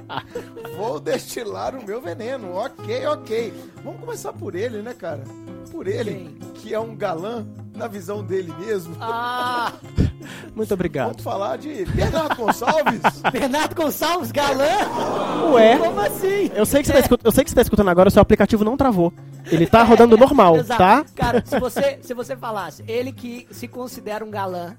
[0.76, 2.54] vou destilar o meu veneno.
[2.54, 3.54] Ok, ok.
[3.84, 5.22] Vamos começar por ele, né, cara?
[5.70, 6.52] Por ele, Quem?
[6.54, 8.96] que é um galã na visão dele mesmo.
[9.00, 9.72] Ah!
[10.54, 11.08] Muito obrigado.
[11.08, 13.00] Vamos falar de Bernardo Gonçalves.
[13.32, 15.50] Bernardo Gonçalves, galã?
[15.52, 15.78] Ué?
[15.78, 16.50] Como assim?
[16.54, 17.20] Eu sei que você, tá, escut...
[17.24, 19.12] eu sei que você tá escutando agora, o seu aplicativo não travou.
[19.50, 20.78] Ele tá rodando normal, Exato.
[20.78, 21.04] tá?
[21.14, 24.76] Cara, se você, se você falasse, ele que se considera um galã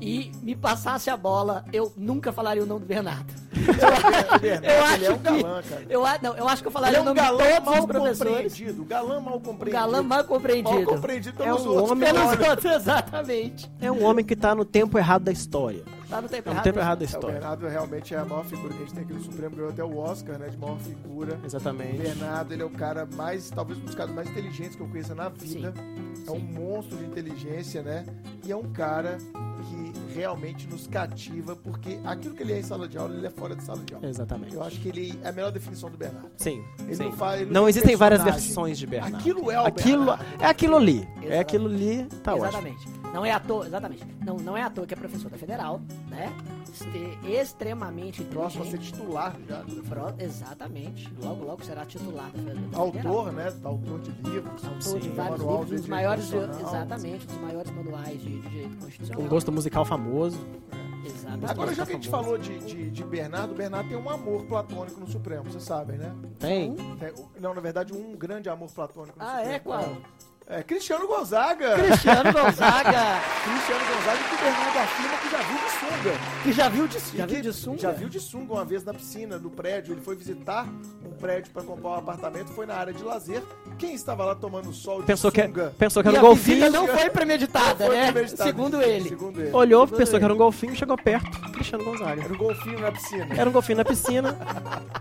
[0.00, 3.32] e me passasse a bola, eu nunca falaria o nome do Bernardo.
[4.40, 5.86] Bernardo, Eu acho ele é um que- galã, cara.
[5.88, 7.64] Eu, a- não, eu acho que eu falaria é o um nome de galã todos
[7.64, 8.32] mal os professores.
[8.52, 8.84] compreendido.
[8.84, 9.70] Galã mal Um compreendido.
[9.70, 10.74] galã mal compreendido.
[10.76, 11.90] Mal compreendido É pelos um outros.
[11.90, 13.70] homem- Pelos Olha, outros, exatamente.
[13.80, 15.82] É um homem que tá no tempo errado da história.
[16.08, 16.64] Tá no tempo É no errado.
[16.64, 17.32] tempo errado da É, o história.
[17.38, 19.84] Bernardo realmente é a maior figura que a gente tem aqui no Supremo, ganhou até
[19.84, 21.38] o Oscar, né, de maior figura.
[21.42, 21.98] O Exatamente.
[21.98, 25.14] Bernardo, ele é o cara mais, talvez um dos caras mais inteligentes que eu conheça
[25.14, 25.72] na vida.
[26.26, 26.48] É um sim.
[26.52, 28.04] monstro de inteligência, né?
[28.44, 29.18] E é um cara
[29.60, 33.30] que realmente nos cativa, porque aquilo que ele é em sala de aula, ele é
[33.30, 34.06] fora de sala de aula.
[34.06, 34.54] Exatamente.
[34.54, 36.30] Eu acho que ele é a melhor definição do Bernardo.
[36.36, 36.64] Sim.
[36.80, 37.04] Ele sim.
[37.04, 37.40] não faz.
[37.42, 38.46] ele Não tem existem várias personagem.
[38.48, 39.16] versões de Bernardo.
[39.16, 40.42] Aquilo é o aquilo, Bernardo.
[40.42, 40.98] é aquilo ali.
[40.98, 41.38] É Exatamente.
[41.40, 42.46] aquilo ali, tá ótimo.
[42.48, 42.88] exatamente.
[43.12, 44.06] Não é à toa, exatamente.
[44.24, 46.32] Não, não é à toa que é professor da Federal, né?
[47.24, 49.62] Extremamente Próximo a ser titular já.
[49.88, 51.12] Pro- exatamente.
[51.22, 52.78] Logo, logo será titular da.
[52.78, 53.52] Autor, né?
[53.64, 54.64] Autor de livros.
[54.64, 55.14] Autor de Sim.
[55.14, 59.22] vários Manual livros, de dos maiores, exatamente, dos maiores manuais de, de direito constitucional.
[59.24, 60.38] Um gosto musical famoso.
[61.04, 61.50] Exatamente.
[61.50, 62.28] Agora, já tá que a gente famoso.
[62.28, 65.96] falou de, de, de Bernardo, o Bernardo tem um amor platônico no Supremo, vocês sabem,
[65.96, 66.14] né?
[66.38, 66.74] Tem.
[66.74, 69.50] Tem- não, na verdade, um grande amor platônico no Ah, Supremo.
[69.52, 69.58] é?
[69.60, 69.96] Qual?
[70.52, 71.74] É Cristiano Gonzaga.
[71.76, 76.18] Cristiano Gonzaga, Cristiano Gonzaga que o Bernardo afirma que já viu de sunga.
[76.42, 77.78] que já viu de, já que viu de sunga?
[77.78, 79.94] Já viu de sunga uma vez na piscina, no prédio.
[79.94, 80.66] Ele foi visitar
[81.06, 83.42] um prédio para comprar um apartamento, foi na área de lazer.
[83.78, 85.72] Quem estava lá tomando sol de Pensou que, sunga?
[85.78, 86.70] pensou que E era um golfinho.
[86.72, 88.10] não foi premeditada, Foi né?
[88.10, 88.48] premeditado.
[88.50, 89.08] Segundo ele.
[89.08, 89.50] Segundo ele.
[89.52, 90.18] Olhou, Segundo pensou ele.
[90.18, 91.30] que era um golfinho, chegou perto.
[91.52, 92.22] Cristiano Gonzaga.
[92.24, 93.28] Era um golfinho na piscina.
[93.36, 94.36] Era um golfinho na piscina.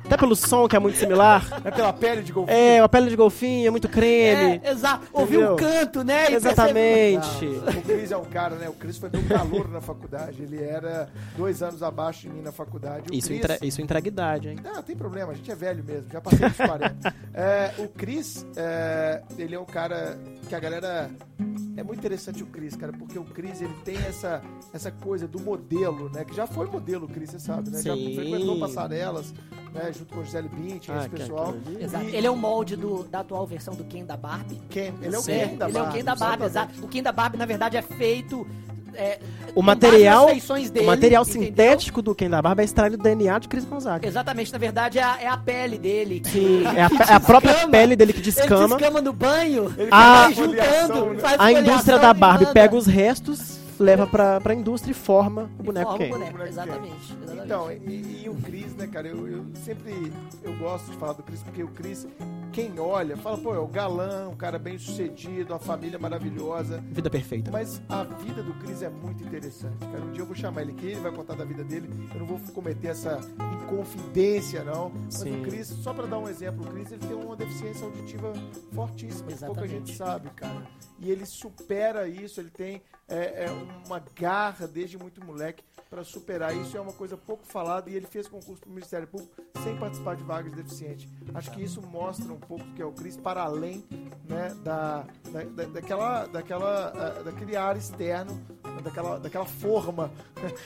[0.06, 1.44] Até pelo som, que é muito similar.
[1.66, 2.56] É pela pele de golfinho.
[2.56, 4.62] É, uma pele de golfinho, é muito creme.
[4.64, 5.08] É, exato.
[5.12, 6.32] Ouviu um canto, né?
[6.32, 7.46] Exatamente.
[7.46, 8.70] Não, o Cris é um cara, né?
[8.70, 10.42] O Cris foi meu calor na faculdade.
[10.42, 13.10] Ele era dois anos abaixo de mim na faculdade.
[13.12, 13.68] O Isso, Cris- entre...
[13.68, 14.58] isso entrega idade, hein?
[14.64, 17.16] Não, tem problema, a gente é velho mesmo, já passei dos 40.
[17.34, 21.10] É, o Cris, é, ele é um cara que a galera.
[21.78, 24.42] É muito interessante o Cris, cara, porque o Cris ele tem essa,
[24.74, 26.26] essa coisa do modelo, né?
[26.26, 27.82] Que já foi modelo, o Cris, você sabe, né?
[27.82, 28.16] Já Sim.
[28.16, 29.34] frequentou passarelas,
[29.74, 29.90] né?
[29.98, 31.50] Junto com o Gisele Bündchen, Ah, esse que pessoal.
[31.66, 31.82] ali.
[31.84, 32.04] Exato.
[32.06, 34.60] E- Ele é o molde do, da atual versão do Ken da Barbie.
[34.70, 35.32] Ken, ele é o Sim.
[35.40, 36.74] Ken da ele é o Ken da Barbie, exato.
[36.82, 38.48] O Ken da Barbie, na verdade, é feito.
[38.96, 39.20] é,
[39.56, 40.42] O material, dele,
[40.82, 41.48] o material entendeu?
[41.48, 44.08] sintético do Ken da Barba é extraído do DNA de Cris Gonzaga.
[44.08, 46.20] Exatamente, na verdade, é a, é a pele dele.
[46.22, 47.72] que- Sim, é a, que é a própria descama.
[47.72, 48.78] pele dele que Ele descama.
[48.78, 51.20] descama no banho, foliação, juntando, né?
[51.20, 55.64] faz A indústria da Barbie pega os restos, leva pra, pra indústria e forma o
[55.64, 57.14] boneco forma o boneco, exatamente.
[57.14, 57.46] exatamente.
[57.46, 60.12] Então, e, e o Cris, né, cara, eu, eu sempre
[60.44, 62.08] eu gosto de falar do Cris, porque o Cris,
[62.52, 66.84] quem olha, fala, pô, é o galã, um cara bem sucedido, uma família maravilhosa.
[66.92, 67.52] Vida perfeita.
[67.52, 70.04] Mas a vida do Cris é muito interessante, cara.
[70.04, 71.90] Um dia eu vou chamar ele aqui, ele vai contar da vida dele.
[72.14, 73.20] Eu não vou cometer essa
[73.64, 74.92] inconfidência, não.
[75.06, 75.42] Mas Sim.
[75.42, 78.34] o Cris, só pra dar um exemplo, o Cris ele tem uma deficiência auditiva
[78.74, 79.88] fortíssima, que pouca Exatamente.
[79.88, 80.68] gente sabe, cara.
[81.00, 83.50] E ele supera isso, ele tem é, é,
[83.86, 86.78] uma garra desde muito moleque pra superar isso.
[86.78, 89.34] É uma coisa pouco falada e ele fez concurso pro Ministério Público
[89.64, 91.10] sem participar de vagas de deficiente.
[91.34, 93.84] Acho que isso mostra um pouco que é o Cris para além
[94.28, 98.40] né, da, da, da- daquela, daquela, ah, daquele ar externo,
[98.84, 100.12] daquela, daquela forma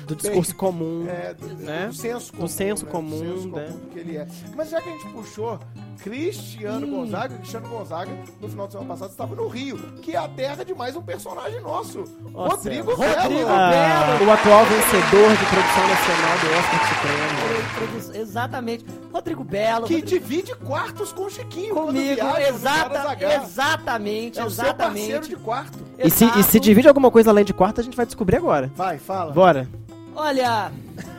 [0.06, 1.08] Do discurso comum.
[1.08, 1.88] é, do, do- Né?
[1.88, 2.48] do senso comum.
[2.48, 2.92] senso né?
[2.92, 3.66] comum, do senso né?
[3.68, 4.28] comum do que ele é.
[4.56, 5.60] Mas já que a gente puxou
[6.02, 6.86] Cristiano.
[6.88, 10.64] Gonzaga, Cristiano Gonzaga, no final de semana passado, estava no Rio, que é a terra
[10.66, 12.00] de mais um personagem nosso,
[12.32, 13.50] Nossa, Rodrigo Rodrigo Belo.
[13.50, 18.02] Ah, o atual vencedor de produção nacional do Oscar Supremo.
[18.02, 18.86] Produ- Exatamente.
[19.14, 19.86] Rodrigo Belo.
[19.86, 21.76] Que Rodrigo- divide quartos com o Chiquinho.
[21.76, 23.36] Comigo, exata, H.
[23.44, 25.30] exatamente, É o seu parceiro exatamente.
[25.30, 25.78] de quarto.
[26.00, 28.72] E se, e se divide alguma coisa além de quarto, a gente vai descobrir agora.
[28.76, 29.32] Vai, fala.
[29.32, 29.68] Bora.
[30.16, 30.72] Olha,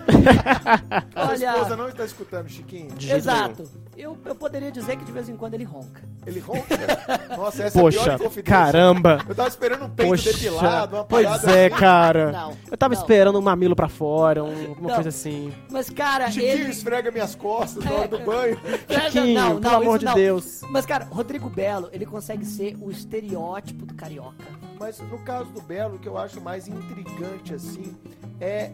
[1.15, 2.89] A sua esposa olha, não está escutando, Chiquinho.
[2.97, 3.71] De jeito exato.
[3.97, 6.03] Eu, eu poderia dizer que de vez em quando ele ronca.
[6.27, 6.65] Ele ronca.
[7.37, 8.43] Nossa, essa é a pior Poxa, confidência.
[8.43, 9.19] caramba.
[9.29, 11.77] Eu tava esperando um peito Poxa, depilado, uma pois parada é, assim.
[11.77, 12.33] cara.
[12.33, 13.01] Não, Eu tava não.
[13.01, 14.95] esperando um mamilo pra fora, um- alguma Não.
[14.95, 15.53] coisa assim.
[15.71, 16.71] Mas, cara, Chiquinho ele...
[16.71, 18.25] esfrega minhas costas na hora do É.
[18.25, 18.61] banho.
[19.13, 20.15] Chiquinho, não, pelo não, amor isso de não.
[20.15, 20.61] Deus.
[20.71, 24.45] Mas, cara, Rodrigo Belo, ele consegue ser o estereótipo do carioca.
[24.79, 27.97] Mas no caso do Belo, o que eu acho mais intrigante, assim,
[28.41, 28.71] é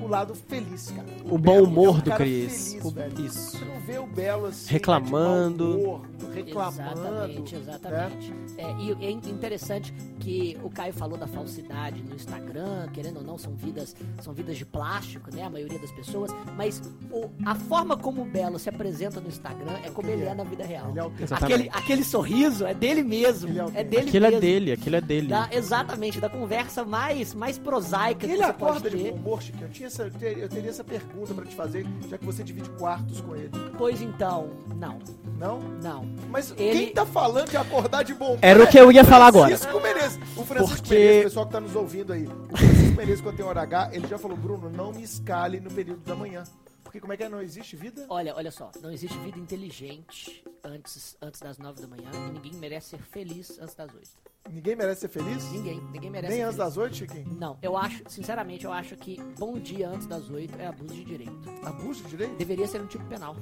[0.00, 1.06] o lado feliz, cara.
[1.24, 2.74] O, o bom humor é um do Cris.
[2.74, 3.58] Feliz, o, isso.
[3.58, 4.72] Você não vê o Belo assim.
[4.72, 5.76] Reclamando.
[5.76, 6.00] Né, humor,
[6.34, 6.90] reclamando.
[6.90, 8.30] Exatamente, exatamente.
[8.30, 8.46] Né?
[8.58, 13.38] É, e é interessante que o Caio falou da falsidade no Instagram, querendo ou não,
[13.38, 15.42] são vidas, são vidas de plástico, né?
[15.42, 16.30] A maioria das pessoas.
[16.56, 20.28] Mas o, a forma como o Belo se apresenta no Instagram é como ele é,
[20.28, 20.92] é na vida real.
[20.96, 23.50] É aquele, aquele sorriso é dele mesmo.
[23.74, 24.36] É, é dele aquilo mesmo.
[24.36, 25.28] é dele, aquilo é dele.
[25.28, 29.04] Da, exatamente, da conversa mais, mais prosaica ele que você acorda pode ter.
[29.04, 29.58] de bom humor, Chico?
[29.62, 33.20] Eu, tinha essa, eu, teria, essa pergunta pra te fazer, já que você divide quartos
[33.20, 33.50] com ele.
[33.76, 34.98] Pois então, não.
[35.36, 35.60] Não?
[35.82, 36.04] Não.
[36.28, 36.78] Mas ele...
[36.78, 38.38] quem tá falando de acordar de bom?
[38.40, 39.56] Era o que eu ia falar agora.
[39.56, 40.18] Francisco Menezes.
[40.36, 40.94] O Francisco Porque...
[40.94, 42.26] Menezes, o pessoal que tá nos ouvindo aí.
[42.26, 45.70] O Francisco Menezes, quando tem hora H, ele já falou, Bruno, não me escale no
[45.70, 46.44] período da manhã.
[46.84, 47.28] Porque como é que é?
[47.28, 48.04] Não existe vida?
[48.08, 52.52] Olha, olha só, não existe vida inteligente antes, antes das nove da manhã e ninguém
[52.54, 54.10] merece ser feliz antes das oito.
[54.48, 55.44] Ninguém merece ser feliz?
[55.52, 56.74] Ninguém, ninguém merece Nem ser antes feliz.
[56.74, 57.36] das oito, Chiquinho?
[57.38, 61.04] Não, eu acho, sinceramente, eu acho que bom dia antes das oito é abuso de
[61.04, 61.50] direito.
[61.64, 62.36] Abuso de direito?
[62.36, 63.36] Deveria ser um tipo penal.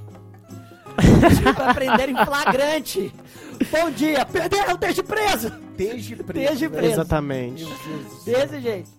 [1.55, 3.13] pra prender em flagrante.
[3.71, 5.51] Bom dia, perderam, esteja preso!
[5.77, 6.49] Desde preso.
[6.49, 6.93] Desde preso.
[6.95, 7.65] Exatamente.
[8.25, 8.91] Desse jeito.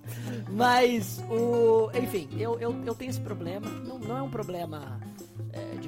[0.50, 1.92] Mas, o.
[1.94, 3.70] Enfim, eu, eu, eu tenho esse problema.
[3.70, 4.98] Não, não é um problema.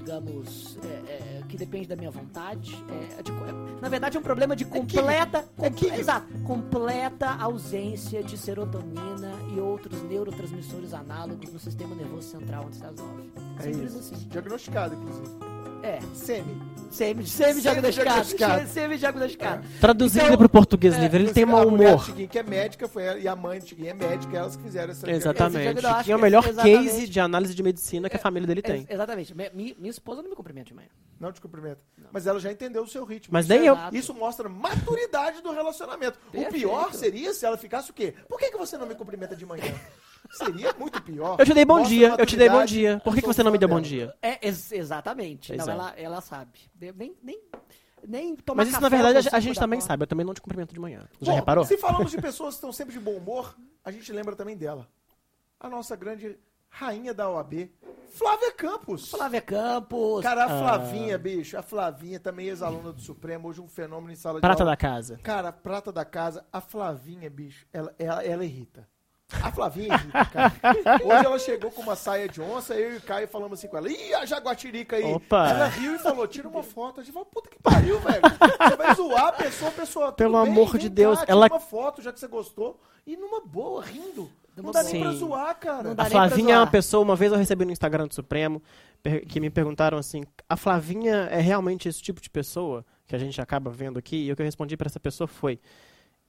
[0.01, 2.83] É, digamos, é, é, que depende da minha vontade.
[3.17, 3.31] É, de,
[3.79, 10.01] na verdade, é um problema de completa, é exato, completa ausência de serotonina e outros
[10.03, 13.31] neurotransmissores análogos no sistema nervoso central antes das nove.
[13.59, 14.13] É Simples isso.
[14.15, 14.27] assim.
[14.27, 15.29] Diagnosticado, inclusive.
[15.83, 15.99] É.
[16.13, 16.71] Semi.
[16.91, 18.67] Semi, semi-diagnosticado.
[18.67, 19.65] Semi-diagnosticado.
[19.65, 19.79] É.
[19.79, 22.05] Traduzindo então, pro português livre, ele tem mau humor.
[22.09, 24.63] A que é médica, foi ela, e a mãe do Chiquinho é médica, elas que
[24.63, 25.81] fizeram essa Exatamente.
[25.81, 28.85] Chiquinho é o melhor case de análise de medicina que a família dele tem.
[28.89, 29.33] Exatamente.
[29.33, 30.89] Minha, minha esposa não me cumprimenta de manhã.
[31.17, 31.79] Não te cumprimenta.
[31.97, 32.09] Não.
[32.11, 33.31] Mas ela já entendeu o seu ritmo.
[33.31, 33.77] Mas nem eu.
[33.93, 36.19] Isso mostra maturidade do relacionamento.
[36.31, 36.49] Perfeito.
[36.49, 38.13] O pior seria se ela ficasse o quê?
[38.27, 39.73] Por que, que você não me cumprimenta de manhã?
[40.31, 41.37] Seria muito pior.
[41.39, 43.01] Eu te dei bom dia, eu te dei bom dia.
[43.03, 44.13] Por que, que você não me deu bom dia?
[44.21, 45.55] É, ex exatamente.
[45.55, 46.59] Não, ela, ela sabe.
[46.79, 47.41] Nem, nem,
[48.07, 50.03] nem tomar Mas isso, na verdade, a, a gente também sabe.
[50.03, 51.01] Eu também não te cumprimento de manhã.
[51.21, 51.65] Já Bom, reparou?
[51.65, 54.87] Se falamos de pessoas que estão sempre de bom humor, a gente lembra também dela.
[55.59, 56.37] A nossa grande
[56.69, 57.69] rainha da OAB,
[58.11, 59.09] Flávia Campos.
[59.09, 60.23] Flávia Campos.
[60.23, 60.59] Cara, a ah.
[60.59, 61.19] Flavinha, ah.
[61.19, 64.75] bicho, a Flavinha também ex-aluna do Supremo, hoje um fenômeno em sala prata de aula.
[64.75, 65.19] Prata da casa.
[65.21, 68.87] Cara, prata da casa, a Flavinha, bicho, ela, ela, ela irrita.
[69.41, 69.97] A Flavinha
[70.31, 70.53] cara.
[71.03, 73.77] Hoje ela chegou com uma saia de onça, eu e o Caio falamos assim com
[73.77, 75.03] ela, ih, a jaguatirica aí.
[75.03, 75.49] Opa.
[75.49, 76.99] Ela riu e falou, tira uma foto.
[76.99, 78.21] A gente falou, puta que pariu, velho.
[78.21, 80.11] Você vai zoar a pessoa, a pessoa...
[80.11, 81.19] Pelo amor de Deus.
[81.19, 81.47] Cá, ela...
[81.47, 84.29] uma foto, já que você gostou, e numa boa, rindo.
[84.55, 84.93] Não dá Sim.
[84.93, 85.93] nem pra zoar, cara.
[85.97, 88.61] a Flavinha é uma pessoa, uma vez eu recebi no Instagram do Supremo,
[89.27, 93.41] que me perguntaram assim, a Flavinha é realmente esse tipo de pessoa que a gente
[93.41, 94.27] acaba vendo aqui?
[94.27, 95.59] E o que eu respondi para essa pessoa foi,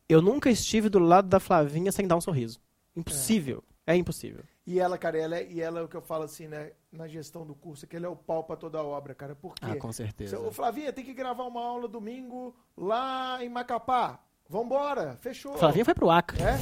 [0.09, 2.61] eu nunca estive do lado da Flavinha sem dar um sorriso.
[2.97, 3.63] Impossível.
[3.87, 4.45] É, é impossível.
[4.67, 7.09] E ela, cara, ela é, e ela é o que eu falo assim, né, na
[7.09, 9.35] gestão do curso, que ele é o pau pra toda a obra, cara.
[9.35, 9.67] Por quê?
[9.69, 10.39] Ah, com certeza.
[10.39, 14.21] O Flavinha tem que gravar uma aula domingo lá em Macapá.
[14.49, 15.57] Vambora, fechou.
[15.57, 16.41] Flavinha foi pro Acre.
[16.43, 16.59] É?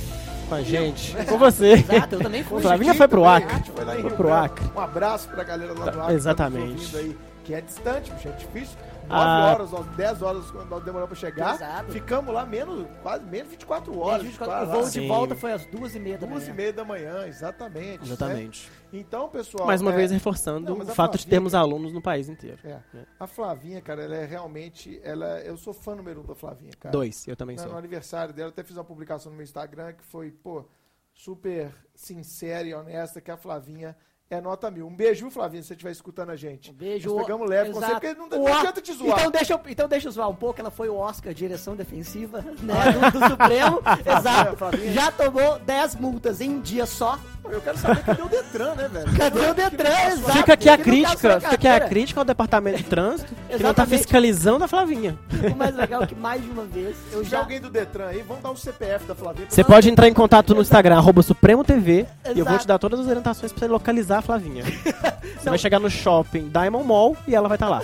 [0.48, 1.14] Com a gente.
[1.26, 1.72] Com você.
[1.72, 2.62] Exato, eu também fui.
[2.62, 3.70] Flavinha foi pro Acre.
[3.72, 4.64] Foi lá foi pro Acre.
[4.74, 6.14] Um abraço pra galera lá do Acre.
[6.14, 6.92] Exatamente.
[6.92, 8.78] Tá aí, que é distante, bicho, é difícil.
[9.10, 11.54] 9 ah, horas, 10 horas quando nós demoramos pra chegar.
[11.56, 11.92] Exato.
[11.92, 14.22] Ficamos lá menos, quase menos 24 horas.
[14.22, 16.38] 24, o voo de volta foi às 2 e meia da manhã.
[16.38, 18.04] 2 e meia da manhã, exatamente.
[18.04, 18.70] Exatamente.
[18.70, 19.00] Né?
[19.00, 19.66] Então, pessoal.
[19.66, 19.96] Mais uma é...
[19.96, 22.58] vez reforçando não, o fato Flavinha, de termos alunos no país inteiro.
[22.64, 22.80] É.
[22.94, 23.06] é.
[23.18, 25.00] A Flavinha, cara, ela é realmente.
[25.02, 26.92] Ela, eu sou fã número um da Flavinha, cara.
[26.92, 27.72] Dois, eu também no, sou.
[27.72, 30.64] No aniversário dela, até fiz uma publicação no meu Instagram que foi, pô,
[31.12, 33.96] super sincera e honesta, que a Flavinha
[34.30, 34.86] é nota mil.
[34.86, 36.70] Um beijo, Flavinho, se você estiver escutando a gente.
[36.70, 37.10] Um beijo.
[37.10, 37.80] Nós pegamos leve Exato.
[37.80, 39.18] com você, porque não, não adianta te zoar.
[39.18, 40.60] Então deixa, eu, então deixa eu zoar um pouco.
[40.60, 43.82] Ela foi o Oscar direção defensiva né, do, do Supremo.
[44.06, 44.92] Exato.
[44.92, 47.18] Já tomou 10 multas em um dia só.
[47.50, 49.16] Eu quero saber cadê o Detran, né, velho?
[49.16, 50.38] Cadê o Detran, exato.
[50.38, 53.84] Fica aqui a crítica, fica aqui a crítica ao departamento de trânsito, que não tá
[53.84, 55.18] fiscalizando a Flavinha.
[55.50, 57.40] O mais legal é que mais de uma vez eu Se já...
[57.40, 59.46] alguém do Detran aí, vamos dar o CPF da Flavinha.
[59.48, 62.78] Você pode entrar em contato no Instagram, arroba Supremo TV, e eu vou te dar
[62.78, 64.64] todas as orientações pra você localizar a Flavinha.
[64.64, 67.82] Você vai chegar no shopping Diamond Mall e ela vai estar tá lá.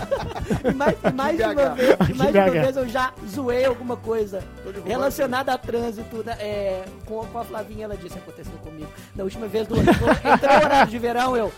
[0.65, 4.43] E mais, mais de uma vez, mais de uma vez eu já zoei alguma coisa
[4.85, 8.89] relacionada a trânsito né, é, com, com a Flavinha, ela disse, aconteceu comigo.
[9.15, 11.53] Da última vez do, entrou horário de verão, eu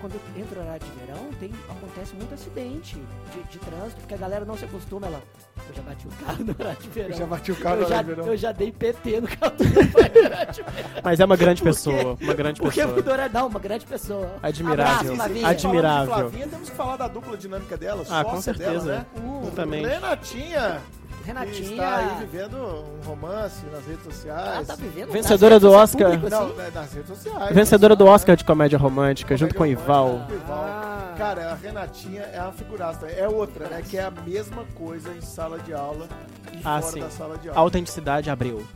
[0.00, 2.96] quando entra o horário de verão, tem, acontece muito acidente
[3.32, 5.06] de, de, trânsito, porque a galera não se acostuma.
[5.06, 5.22] Ela,
[5.68, 7.10] eu já bati o carro no horário de verão.
[7.10, 8.26] Eu já bati o carro no horário de verão.
[8.26, 11.02] Eu já dei PT no carro no horário de verão.
[11.04, 13.02] Mas é uma grande pessoa, uma grande porque pessoa.
[13.02, 14.36] Porque não, uma grande pessoa.
[14.42, 15.12] Admirável.
[15.12, 16.14] Abraço, Admirável.
[16.14, 18.70] Flavinha, temos que falar da dupla dinâmica dela, ah, com certeza.
[18.70, 19.06] Dela, né?
[19.16, 19.86] Uh.
[19.86, 20.80] Renatinha
[21.24, 21.58] Renatinha.
[21.58, 24.70] E está aí vivendo um romance nas redes sociais.
[24.70, 25.10] Ah, tá vivendo.
[25.12, 26.10] Vencedora do Oscar.
[26.12, 26.54] Público, assim?
[26.56, 27.54] Não, nas redes sociais.
[27.54, 28.10] Vencedora do né?
[28.10, 30.06] Oscar de comédia romântica, junto com o Comédia Ival.
[30.08, 30.64] romântica, com o Ival.
[30.64, 31.14] Ah.
[31.18, 33.06] Cara, a Renatinha é uma figuraça.
[33.06, 33.82] É outra, né?
[33.86, 36.08] Que é a mesma coisa em sala de aula
[36.52, 37.00] e Ah, fora sim.
[37.00, 37.60] da sala de aula.
[37.60, 38.66] Autenticidade abriu.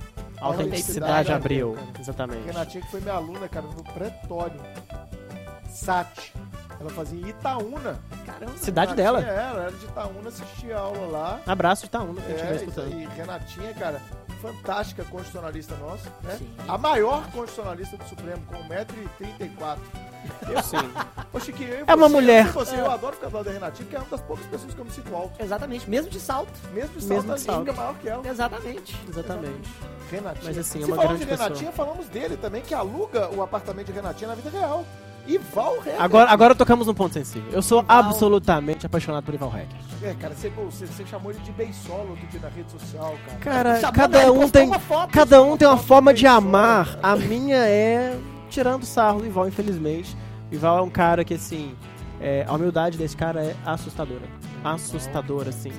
[0.41, 1.73] Autenticidade abriu.
[1.73, 1.87] cara.
[2.01, 2.47] Exatamente.
[2.47, 4.61] Renatinha que foi minha aluna, cara, no pretório.
[5.71, 6.33] SAT.
[6.85, 7.99] Ela fazia em Itaúna.
[8.27, 8.53] Caramba.
[8.59, 9.33] Cidade Renatinha, dela.
[9.43, 11.41] É, ela era de Itaúna, assistia aula lá.
[11.47, 12.93] Abraço de Itaúna, que a gente É, escutando.
[12.93, 14.03] aí, Renatinha, cara,
[14.43, 16.37] fantástica constitucionalista nossa, né?
[16.39, 16.55] Sim.
[16.69, 19.79] A maior constitucionalista do Supremo, com 1,34m.
[20.49, 20.77] Eu sim.
[21.35, 22.45] Ô, Chiquinho, eu e É uma você, mulher.
[22.47, 24.47] Eu, e você, eu adoro ficar do lado da Renatinha, porque é uma das poucas
[24.47, 25.43] pessoas que eu me sinto alto.
[25.43, 26.51] Exatamente, mesmo de salto.
[26.73, 27.57] Mesmo de Mesmo salto, de salto.
[27.57, 28.27] a língua é maior que ela.
[28.29, 29.01] Exatamente.
[29.09, 29.71] Exatamente.
[30.11, 30.45] Renatinha.
[30.45, 31.73] Mas, assim, é Se uma grande de Renatinha, pessoa.
[31.73, 34.85] falamos dele também, que aluga o apartamento de Renatinha na vida real.
[35.27, 35.95] Ival Hacker.
[36.03, 37.51] Agora, agora tocamos num ponto sensível.
[37.53, 37.97] Eu sou Ival.
[37.99, 39.77] absolutamente apaixonado por Ival Hacker.
[40.03, 43.81] É, cara, você, você, você chamou ele de beisolo outro dia na rede social, cara.
[43.81, 45.11] Cara, cada um tem uma foto.
[45.11, 46.97] cada um tem uma forma de Beisola, amar.
[46.97, 47.15] cara.
[47.15, 48.17] A minha é
[48.51, 50.17] tirando sarro do Ival, infelizmente.
[50.51, 51.75] O Ival é um cara que assim,
[52.21, 54.23] é, a humildade desse cara é assustadora.
[54.63, 55.73] Assustadora, assim.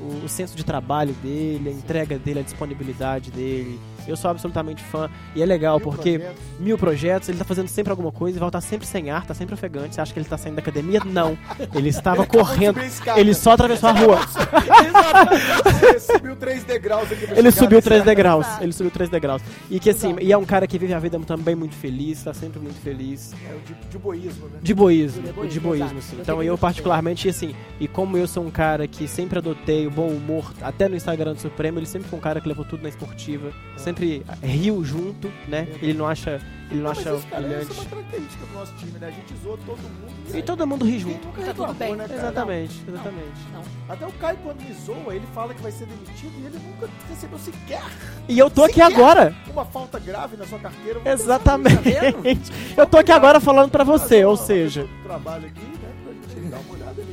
[0.00, 3.80] O, o senso de trabalho dele, a entrega dele, a disponibilidade dele.
[4.08, 5.08] Eu sou absolutamente fã.
[5.34, 6.42] E é legal Mil porque projetos.
[6.58, 9.54] mil projetos, ele tá fazendo sempre alguma coisa, Ival tá sempre sem ar, tá sempre
[9.54, 9.94] ofegante.
[9.94, 11.00] Você acha que ele tá saindo da academia?
[11.04, 11.36] Não.
[11.74, 12.80] Ele estava correndo.
[12.80, 13.20] a escada.
[13.20, 14.18] Ele só atravessou a rua.
[15.88, 18.46] Ele subiu três degraus aqui Ele subiu três degraus.
[18.60, 19.42] Ele subiu três degraus.
[19.70, 20.22] E que assim, Exato.
[20.24, 23.32] e é um cara que vive a vida também muito feliz, tá sempre muito feliz.
[23.48, 24.58] É o de, de boísmo, né?
[24.62, 25.98] De boísmo, De de boísmo, boísmo, exato.
[25.98, 26.16] assim.
[26.16, 29.90] Eu Então eu particularmente, assim, e como eu sou um cara que sempre adotei o
[29.90, 32.82] bom humor, até no Instagram do Supremo, ele sempre foi um cara que levou tudo
[32.82, 33.97] na esportiva, sempre
[34.42, 35.66] riu junto, né?
[35.82, 37.72] Ele não acha, ele não Mas acha isso, cara, isso é brilhante.
[37.80, 39.06] uma característica do nosso time, né?
[39.06, 40.36] A gente zoa todo mundo.
[40.36, 41.26] E todo mundo ri junto.
[41.26, 41.96] nunca Tá tudo bem.
[41.96, 42.04] né?
[42.12, 43.40] Exatamente, exatamente.
[43.52, 43.62] Não.
[43.88, 46.88] Até o Caio, quando me zoa, ele fala que vai ser demitido e ele nunca
[47.08, 47.82] recebeu sequer
[48.28, 49.34] E eu tô aqui agora.
[49.50, 51.00] uma falta grave na sua carteira.
[51.04, 52.52] Exatamente.
[52.76, 55.77] Eu tô aqui agora falando pra você, ou seja, trabalho aqui, né?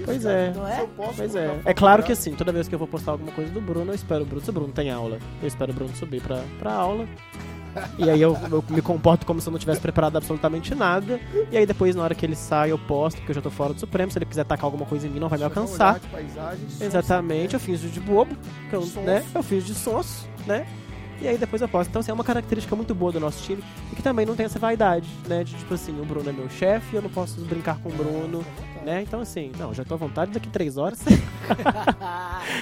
[0.05, 0.53] Pois é.
[0.53, 0.87] Não é?
[1.15, 1.59] Pois é.
[1.65, 3.95] É claro que assim, toda vez que eu vou postar alguma coisa do Bruno, eu
[3.95, 4.43] espero o Bruno.
[4.43, 7.07] Se o Bruno tem aula, eu espero o Bruno subir pra, pra aula.
[7.97, 11.19] E aí eu, eu me comporto como se eu não tivesse preparado absolutamente nada.
[11.51, 13.73] E aí depois, na hora que ele sai, eu posto, porque eu já tô fora
[13.73, 14.11] do Supremo.
[14.11, 15.99] Se ele quiser tacar alguma coisa em mim, não vai me alcançar.
[16.11, 18.35] paisagem, Exatamente, eu fiz de bobo,
[18.71, 19.25] eu, né?
[19.33, 20.65] Eu fiz de sonso, né?
[21.21, 21.89] E aí depois eu posto.
[21.89, 24.45] Então, assim, é uma característica muito boa do nosso time e que também não tem
[24.45, 25.43] essa vaidade, né?
[25.43, 28.45] De tipo assim, o Bruno é meu chefe, eu não posso brincar com o Bruno,
[28.85, 29.01] né?
[29.01, 30.99] Então, assim, não, já tô à vontade daqui três horas.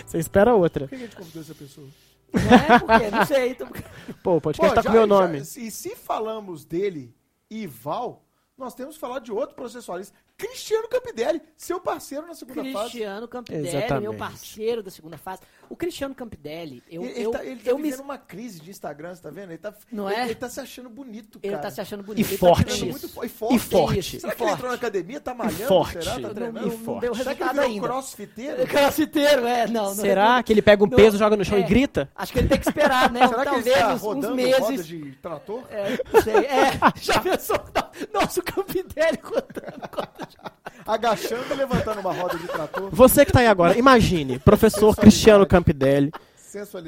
[0.05, 0.87] Você espera outra.
[0.87, 1.87] Por que a gente convidou essa pessoa?
[2.33, 2.41] Não
[2.75, 2.79] é?
[2.79, 3.11] Por quê?
[3.11, 3.49] Não sei.
[3.51, 3.67] Então...
[4.23, 5.37] Pô, o podcast Pô, tá já- com meu já- nome.
[5.39, 7.13] e se falamos dele,
[7.49, 8.23] Ival,
[8.57, 10.15] nós temos que falar de outro processualista.
[10.47, 12.89] Cristiano Campidelli, seu parceiro na segunda fase.
[12.91, 14.01] Cristiano Campidelli, Exatamente.
[14.01, 15.41] meu parceiro da segunda fase.
[15.69, 17.83] O Cristiano Campidelli, eu, ele, ele tá, ele tá eu me...
[17.83, 19.51] vivendo uma crise de Instagram, você tá vendo?
[19.51, 20.25] Ele tá, Não ele, é?
[20.25, 21.63] ele tá se achando bonito, Ele cara.
[21.63, 22.25] tá se achando bonito.
[22.27, 22.65] E ele forte.
[22.65, 23.55] Tá Tá muito e forte.
[23.55, 24.19] E forte.
[24.19, 24.41] Será que forte.
[24.49, 25.63] ele entrou na academia, tá malhando?
[25.67, 26.03] forte.
[26.03, 26.13] Será?
[26.15, 26.67] Tá Não, treinando?
[26.67, 27.87] não, não deu Será que ele resultado virou ainda.
[27.87, 28.67] crossfiteiro?
[28.67, 29.83] Crossfiteiro, é, não.
[29.85, 31.65] não Será que ele pega um Não, peso, joga no chão e é.
[31.65, 32.09] grita?
[32.15, 33.25] Acho que ele tem que esperar, né?
[33.27, 34.59] Será que ele Talvez está uns, uns rodando meses.
[34.59, 35.63] roda de trator?
[35.71, 36.35] É, não sei.
[36.45, 36.71] É,
[37.01, 37.57] já pensou?
[38.13, 40.32] Nosso Campidelli rodando.
[40.85, 42.89] Agachando e levantando uma roda de trator?
[42.91, 46.11] Você que tá aí agora, imagine, professor Cristiano Campidelli,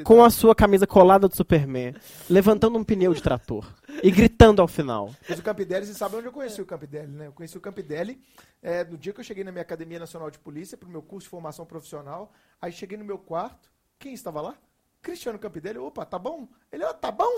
[0.04, 1.94] com a sua camisa colada do Superman,
[2.30, 3.66] levantando um pneu de trator
[4.02, 5.12] e gritando ao final.
[5.28, 7.26] Mas o Campidelli, você sabe onde eu conheci o Campidelli, né?
[7.26, 8.20] Eu conheci o Campidelli
[8.62, 11.26] é, no dia que eu cheguei na minha Academia Nacional de Polícia, pro meu curso
[11.26, 12.32] de formação profissional.
[12.60, 14.54] Aí cheguei no meu quarto, quem estava lá?
[15.02, 15.78] Cristiano Campidelli.
[15.78, 16.48] Opa, tá bom?
[16.70, 17.36] Ele, ó, tá bom,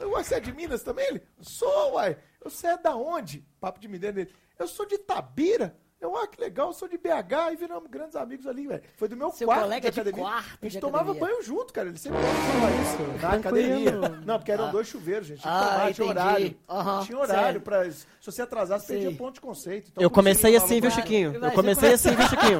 [0.00, 1.06] "Ué, você é de Minas também?
[1.06, 2.16] Ele, sou, uai.
[2.44, 3.46] Eu, você é da onde?
[3.60, 4.32] Papo de mineiro dele.
[4.58, 5.74] Eu sou de Tabira.
[6.00, 8.82] Eu, ah, que legal, eu sou de BH e viramos grandes amigos ali, velho.
[8.98, 10.22] Foi do meu Seu quarto colega de academia.
[10.22, 11.28] quarto a gente de tomava academia.
[11.34, 11.88] banho junto, cara.
[11.88, 13.22] Ele sempre falava isso.
[13.22, 13.92] Na academia.
[14.26, 14.70] Não, porque eram Ah.
[14.70, 15.40] dois chuveiros, gente.
[15.40, 16.10] Tinha que Ah, tomar, tinha entendi.
[16.10, 16.56] horário.
[16.68, 17.60] Aham, Tinha horário sério.
[17.62, 17.90] pra.
[17.90, 19.88] Se você atrasasse, perdia ponto de conceito.
[19.92, 21.34] Então, Eu comecei assim, viu, Chiquinho?
[21.42, 22.58] Eu comecei assim, viu, Chiquinho?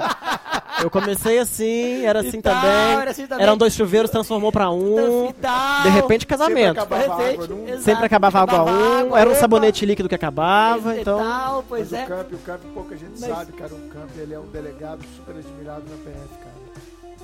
[0.83, 2.71] Eu comecei assim, era assim tal, também.
[3.01, 3.43] era assim também.
[3.45, 5.29] Eram dois chuveiros, transformou pra um.
[5.29, 5.83] E tal.
[5.83, 6.81] De repente, Sempre casamento.
[6.81, 7.81] acabava De repente, água num-.
[7.83, 11.19] Sempre acabava água a um, água, era um sabonete líquido que acabava, E então.
[11.19, 12.05] tal, Mas pois é.
[12.05, 13.73] o Camp, o Camp, pouca gente Mas- sabe, cara.
[13.75, 16.55] O Camp, ele é um delegado super admirado na PF, cara.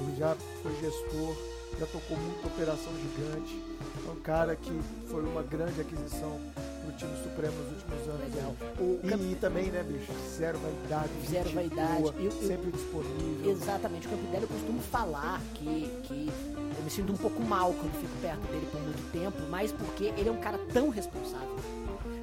[0.00, 1.34] Ele já foi gestor,
[1.78, 3.69] já tocou muita operação gigante.
[4.10, 6.40] É um cara que foi uma grande aquisição
[6.82, 8.34] pro time Supremo nos últimos anos.
[8.34, 8.56] Né?
[8.80, 10.10] O Camp- E, também, né, bicho?
[10.36, 11.10] Zero vaidade.
[11.28, 12.02] Zero gente vaidade.
[12.02, 13.52] boa, Eu- eu- sempre disponível.
[13.52, 16.28] Exatamente, o Campidelli eu costumo falar que, que
[16.76, 20.04] eu me sinto um pouco mal quando fico perto dele por muito tempo, mas porque
[20.16, 21.56] ele é um cara tão responsável.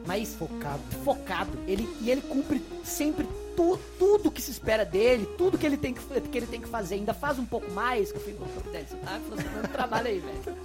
[0.07, 0.81] Mas focado.
[1.03, 1.51] Focado.
[1.67, 3.27] Ele, e ele cumpre sempre
[3.57, 6.67] tu, tudo que se espera dele, tudo que ele tem que, que, ele tem que
[6.67, 10.19] fazer, ainda faz um pouco mais, que eu fico, Délio, você tá fazendo trabalho aí,
[10.19, 10.57] velho.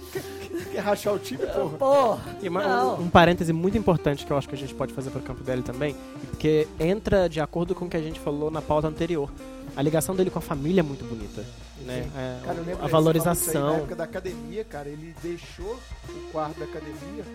[0.71, 1.77] Quer rachar o time, porra?
[1.83, 4.93] Porra, e uma, um, um parêntese muito importante que eu acho que a gente pode
[4.93, 5.95] fazer pro campo dele também,
[6.29, 9.29] porque entra de acordo com o que a gente falou na pauta anterior.
[9.75, 11.43] A ligação dele com a família é muito bonita.
[11.81, 12.07] Né?
[12.15, 13.65] É, cara, a valorização.
[13.65, 17.25] Aí, na época da academia, cara, ele deixou o quarto da academia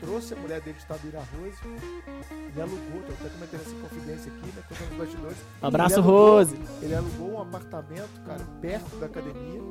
[0.00, 1.58] trouxe a mulher dele de Tabira Rose
[2.56, 4.62] e alugou, tô até cometendo essa confidência aqui, né?
[4.68, 5.38] Tô nos bastidores.
[5.62, 6.58] Abraço, ele alugou, Rose!
[6.82, 9.62] Ele alugou um apartamento, cara, perto da academia,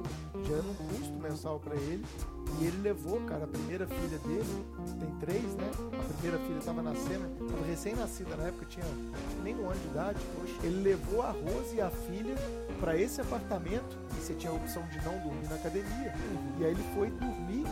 [0.46, 2.04] gerando um custo mensal para ele.
[2.60, 4.66] E ele levou, cara, a primeira filha dele,
[5.00, 5.72] tem três, né?
[5.78, 8.86] A primeira filha estava nascendo, estava recém-nascida na época, tinha
[9.44, 10.20] nem um ano de idade.
[10.40, 10.54] Poxa.
[10.64, 12.36] Ele levou a Rose e a filha
[12.80, 16.14] para esse apartamento e você tinha a opção de não dormir na academia.
[16.14, 16.56] Uhum.
[16.60, 17.66] E aí ele foi dormir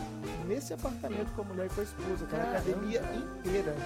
[0.48, 3.76] nesse apartamento com a mulher e com a esposa, cara, a academia inteira.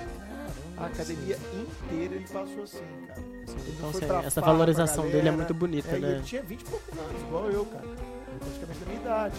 [0.76, 3.20] A academia inteira ele passou assim, cara.
[3.20, 6.10] Então, assim, essa valorização galera, dele é muito bonita, é, né?
[6.12, 7.86] Ele tinha 20 e poucos anos, igual eu, cara.
[8.38, 9.36] Praticamente da minha idade.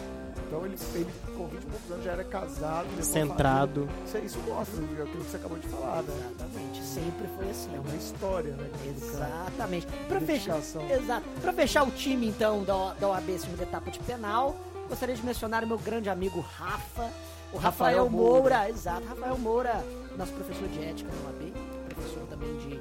[0.48, 3.90] Então ele, ele com 20 e poucos anos já era casado, centrado.
[4.06, 6.14] Isso, isso mostra aquilo que você acabou de falar, né?
[6.36, 7.76] Exatamente, sempre foi assim.
[7.76, 8.69] É uma história, né?
[8.95, 9.88] Exatamente.
[10.07, 11.26] Para fechar, exato.
[11.41, 14.56] Para fechar o time então da, da OAB segunda etapa de penal,
[14.88, 17.11] gostaria de mencionar o meu grande amigo Rafa,
[17.52, 18.40] o Rafael, Rafael Moura.
[18.40, 18.69] Moura.
[18.69, 19.86] Exato, Rafael Moura,
[20.18, 21.53] nosso professor de ética da OAB,
[21.90, 22.80] professor também de,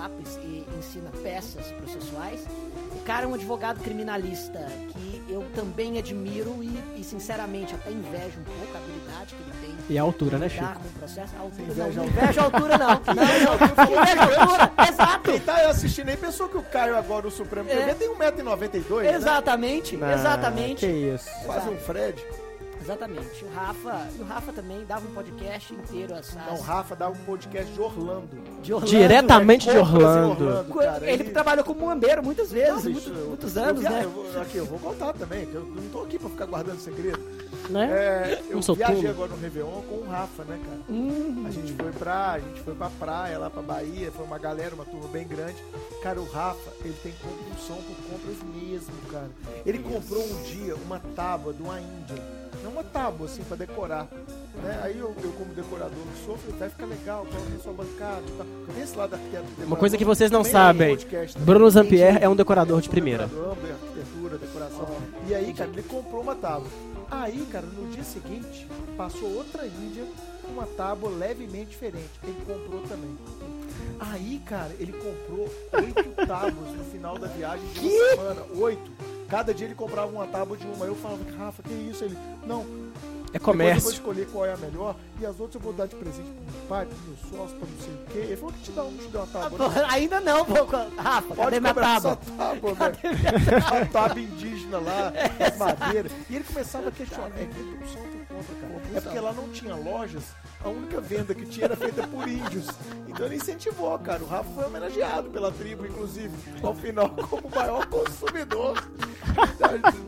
[0.00, 2.46] etapa e ensina peças processuais.
[2.94, 8.40] O cara é um advogado criminalista que eu também admiro e, e sinceramente, até invejo
[8.40, 9.94] um pouco a habilidade que ele tem.
[9.94, 10.64] E a altura, né, Chico?
[10.64, 11.34] Com o processo.
[11.36, 12.90] A altura, inveja, não, inveja a altura, não.
[13.10, 15.30] Não, inveja a altura, exato.
[15.30, 17.94] Quem tá assistindo aí pensou que o Caio agora, o Supremo é.
[17.94, 19.14] tem 1,92m, né?
[19.14, 20.14] Exatamente, né?
[20.14, 20.86] exatamente.
[20.86, 21.28] Que isso.
[21.44, 22.24] Quase um Fred.
[22.90, 23.44] Exatamente.
[23.44, 26.36] O Rafa, e o Rafa também dava um podcast inteiro assim.
[26.38, 28.28] Não, o Rafa dava um podcast de Orlando.
[28.62, 29.72] De Orlando Diretamente né?
[29.74, 30.44] de Orlando.
[30.44, 33.90] Orlando cara, ele, ele trabalhou como muambeiro muitas vezes, não, bicho, muitos, eu, anos, eu,
[33.90, 34.04] né?
[34.04, 36.80] Eu vou, aqui, eu vou contar também, que eu não tô aqui pra ficar guardando
[36.80, 37.20] segredo.
[37.68, 37.88] Né?
[37.92, 39.10] É, eu viajei tudo.
[39.10, 40.80] agora no Réveillon com o Rafa, né, cara?
[40.88, 41.44] Uhum.
[41.46, 42.32] A gente foi pra.
[42.32, 45.56] A gente foi pra praia, lá pra Bahia, foi uma galera, uma turma bem grande.
[46.02, 49.30] Cara, o Rafa, ele tem compulsão por compras mesmo, cara.
[49.64, 54.06] Ele comprou um dia uma tábua de uma Índia não uma tábua assim para decorar.
[54.62, 54.80] Né?
[54.82, 58.32] Aí eu, eu, como decorador sou, falei, vai ficar legal, coloca na sua bancada e
[58.32, 58.82] tal.
[58.82, 62.80] Esse lado arquiteto Uma coisa que vocês não sabem, é Bruno Zampier é um decorador
[62.80, 63.26] de primeira.
[63.26, 64.88] Decorador, arquitetura, decoração.
[65.28, 66.68] E aí, cara, ele comprou uma tábua.
[67.10, 68.66] Aí, cara, no dia seguinte,
[68.96, 70.04] passou outra Índia
[70.42, 72.10] com uma tábua levemente diferente.
[72.22, 73.16] Ele comprou também.
[73.98, 78.42] Aí, cara, ele comprou oito tábuas no final da viagem de uma semana.
[78.56, 79.19] Oito.
[79.30, 80.84] Cada dia ele comprava uma tábua de uma.
[80.84, 82.02] Eu falava, Rafa, que isso?
[82.02, 82.66] Ele, não.
[83.32, 83.78] É comércio.
[83.78, 86.28] eu vou escolher qual é a melhor e as outras eu vou dar de presente
[86.28, 88.18] pro meu pai, pro meu sócio, pra não sei o quê.
[88.18, 89.66] Ele falou que te dá um, te dá uma tábua.
[89.66, 89.86] Ah, né?
[89.88, 90.64] Ainda não, pô.
[90.96, 92.18] Rafa, Pode cadê minha tábua?
[92.36, 93.82] tábua né?
[93.82, 95.12] a tábua indígena lá,
[95.46, 96.12] as madeiras.
[96.28, 97.30] E ele começava a questionar.
[97.38, 98.96] É compulsão por compra, cara.
[98.96, 100.24] É porque lá não tinha lojas
[100.62, 102.66] a única venda que tinha era feita por índios.
[103.08, 104.22] Então ele incentivou, cara.
[104.22, 106.30] O Rafa foi homenageado pela tribo, inclusive,
[106.62, 108.82] ao final, como o maior consumidor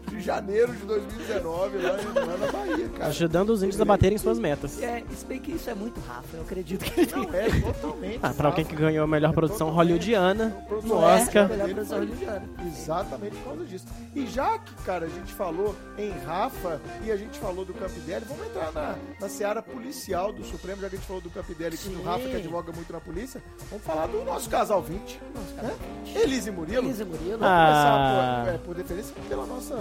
[0.08, 3.06] de janeiro de 2019, lá, lá na Bahia, cara.
[3.06, 4.80] Ajudando os índios a baterem suas metas.
[4.82, 8.20] É, se bem que isso é muito Rafa, eu acredito que ele Não, é totalmente.
[8.22, 11.44] Ah, pra alguém que ganhou a melhor produção é hollywoodiana no Oscar.
[11.44, 12.48] É, melhor produção hollywoodiana.
[12.66, 13.86] Exatamente por causa disso.
[14.14, 18.24] E já que, cara, a gente falou em Rafa e a gente falou do Campdelli,
[18.28, 21.78] vamos entrar na, na seara policial do Supremo, já que a gente falou do Campdelli
[21.84, 23.42] e do Rafa, que advoga muito na polícia.
[23.70, 25.20] Vamos falar do nosso casal 20.
[25.34, 25.76] Nosso casal né?
[26.04, 26.18] 20.
[26.18, 26.84] Elise Murilo.
[26.86, 27.38] Elise Murilo.
[27.38, 27.64] Vamos ah.
[27.66, 29.76] começar por, é, por deferência pela nossa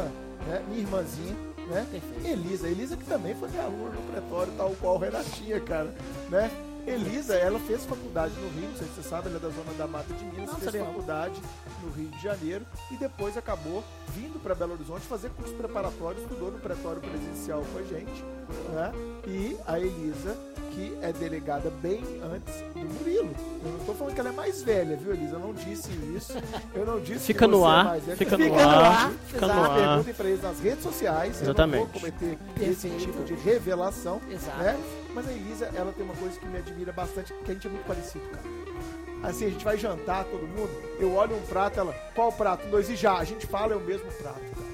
[0.48, 1.36] né, minha irmãzinha,
[1.68, 1.86] né?
[2.26, 2.68] Elisa.
[2.68, 5.94] Elisa que também foi minha aluna no pretório, tal qual Renatinha, cara,
[6.30, 6.50] né?
[6.86, 9.74] Elisa, ela fez faculdade no Rio, não sei se você sabe, ela é da zona
[9.78, 11.42] da Mata de Minas, não, fez faculdade
[11.84, 13.84] no Rio de Janeiro e depois acabou
[14.16, 18.24] vindo para Belo Horizonte fazer curso preparatório, estudou no pretório presencial com a gente,
[18.74, 18.92] né?
[19.28, 20.38] E a Elisa,
[20.72, 22.04] que é delegada bem
[22.34, 23.34] antes do Murilo.
[23.64, 25.36] Eu não estou falando que ela é mais velha, viu, Elisa?
[25.36, 26.34] Eu não disse isso.
[26.74, 28.18] Eu não disse fica que no ar, é mais velha.
[28.18, 29.12] Fica, fica no, ar, ar.
[29.28, 29.76] Fica no ar.
[29.76, 31.42] Perguntem para eles nas redes sociais.
[31.42, 31.78] Exatamente.
[31.78, 34.22] Eu não vou cometer esse tipo de revelação.
[34.30, 34.58] Exato.
[34.58, 34.80] Né?
[35.14, 37.70] Mas a Elisa, ela tem uma coisa que me admira bastante, que a gente é
[37.70, 38.44] muito parecido, cara.
[39.24, 40.70] Assim, a gente vai jantar, todo mundo,
[41.00, 42.68] eu olho um prato, ela, qual prato?
[42.70, 44.72] Dois e já, a gente fala, é o mesmo prato, cara.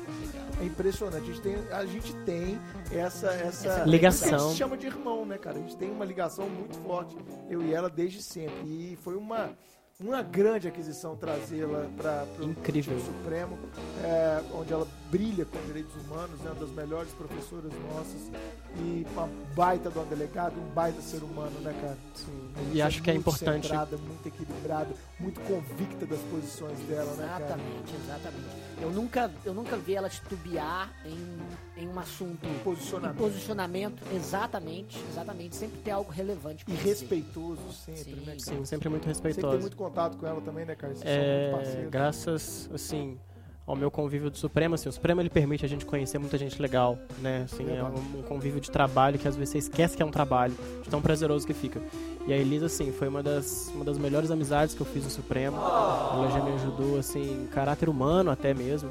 [0.61, 2.59] É impressionante, a gente tem, a gente tem
[2.91, 4.35] essa, essa, essa ligação.
[4.35, 5.57] A gente chama de irmão, né, cara?
[5.57, 7.15] A gente tem uma ligação muito forte,
[7.49, 8.55] eu e ela, desde sempre.
[8.65, 9.51] E foi uma
[9.99, 13.57] uma grande aquisição trazê-la para o Supremo,
[14.03, 18.31] é, onde ela brilha com direitos humanos, é uma das melhores professoras nossas
[18.75, 21.97] e uma baita de uma delegada, um baita ser humano, né, cara?
[22.13, 22.51] Sim.
[22.73, 23.67] E acho que é importante.
[23.67, 27.37] Centrada, muito equilibrada, muito convicta das posições dela, exatamente, né?
[27.39, 28.67] Exatamente, exatamente.
[28.79, 32.45] Eu nunca, eu nunca vi ela titubear em, em um assunto.
[32.45, 33.15] Em posicionamento.
[33.15, 35.55] Em posicionamento, exatamente, exatamente.
[35.55, 36.63] Sempre ter algo relevante.
[36.67, 38.25] E respeitoso sempre, Sim.
[38.25, 38.35] né?
[38.37, 39.41] Sim, sempre muito respeitoso.
[39.41, 40.93] Sempre tem muito contato com ela também, né, cara?
[40.93, 43.19] Vocês é, graças, assim,
[43.67, 46.59] ao meu convívio do Supremo, assim, o Supremo ele permite a gente conhecer muita gente
[46.61, 47.43] legal, né?
[47.43, 50.09] Assim, é um, um convívio de trabalho que às vezes você esquece que é um
[50.09, 51.81] trabalho, de tão prazeroso que fica.
[52.25, 55.09] E a Elisa, assim, foi uma das, uma das melhores amizades que eu fiz no
[55.09, 55.57] Supremo.
[55.57, 58.89] Ela já me ajudou, assim, em caráter humano até mesmo.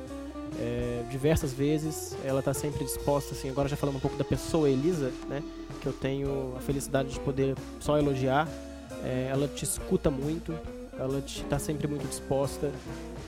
[0.61, 4.69] É, diversas vezes, ela está sempre disposta, assim, agora já falando um pouco da pessoa
[4.69, 5.43] Elisa, né?
[5.81, 8.47] Que eu tenho a felicidade de poder só elogiar.
[9.03, 10.55] É, ela te escuta muito,
[10.98, 12.70] ela está sempre muito disposta.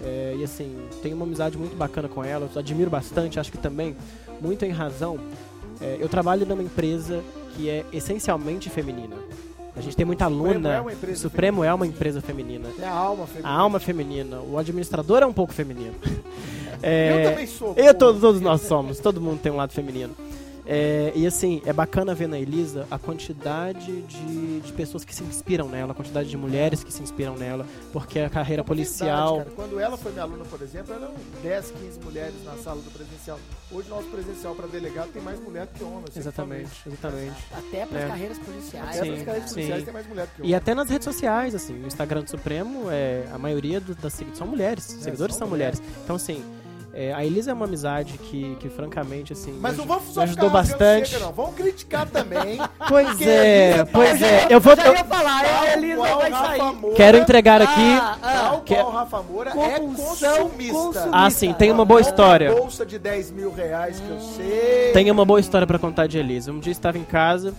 [0.02, 3.58] É, e assim, tenho uma amizade muito bacana com ela, eu admiro bastante, acho que
[3.58, 3.96] também,
[4.40, 5.18] muito em razão.
[5.80, 7.22] É, eu trabalho numa empresa
[7.54, 9.16] que é essencialmente feminina.
[9.76, 10.78] A gente tem muita aluna.
[10.78, 12.68] Supremo é uma, Supremo é uma empresa feminina.
[12.80, 13.48] É a alma feminina.
[13.48, 14.40] A alma feminina.
[14.40, 15.94] O administrador é um pouco feminino.
[16.82, 17.74] É, eu também sou.
[17.76, 18.98] Eu, todos, todos nós somos.
[18.98, 20.14] Todo mundo tem um lado feminino.
[20.70, 25.24] É, e assim, é bacana ver na Elisa a quantidade de, de pessoas que se
[25.24, 29.36] inspiram nela, a quantidade de mulheres que se inspiram nela, porque a carreira policial.
[29.36, 32.90] Verdade, Quando ela foi minha aluna, por exemplo, eram 10, 15 mulheres na sala do
[32.90, 33.40] presencial.
[33.72, 36.04] Hoje, nosso presencial para delegado tem mais mulher que homem.
[36.14, 37.36] Exatamente, exatamente.
[37.50, 38.08] Até para as é.
[38.08, 38.88] carreiras policiais.
[38.88, 40.50] Até para as carreiras policiais tem mais mulher que homem.
[40.50, 44.12] E até nas redes sociais, assim, no Instagram do Supremo, é, a maioria do, das
[44.12, 44.84] seguidores são mulheres.
[44.84, 45.80] É, seguidores são, são mulheres.
[45.80, 46.02] mulheres.
[46.04, 46.57] Então, assim
[46.92, 49.56] é, a Elisa é uma amizade que, que francamente, assim.
[49.60, 51.10] Mas não vamos só ajudou bastante.
[51.10, 51.32] Chega, não.
[51.32, 52.58] Vamos criticar também.
[52.88, 54.46] Pois é, pois é.
[54.48, 54.74] Eu vou.
[54.74, 56.72] Já ia falar, é, a Elisa vai sair.
[56.72, 57.80] Moura, Quero entregar aqui.
[57.80, 58.74] Ah, ah, que...
[58.74, 60.30] o Rafa Moura é consumista.
[60.38, 61.08] consumista.
[61.12, 62.50] Ah, sim, tem uma boa história.
[62.50, 64.92] Uma bolsa de 10 mil reais que eu sei.
[64.92, 66.50] Tem uma boa história para contar de Elisa.
[66.50, 67.54] Um dia estava em casa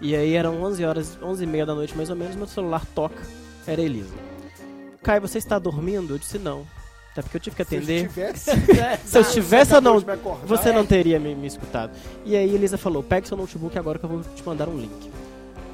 [0.00, 2.86] e aí eram 11 horas, 11 e meia da noite mais ou menos, meu celular
[2.94, 3.22] toca.
[3.66, 4.14] Era Elisa.
[5.02, 6.14] Caio, você está dormindo?
[6.14, 6.64] Eu disse não.
[7.12, 8.10] Até porque eu tive que atender.
[9.04, 10.00] Se eu estivesse, ou não,
[10.46, 11.92] você não teria me, me, escutado.
[12.24, 15.10] E aí Elisa falou: pegue seu notebook agora que eu vou te mandar um link.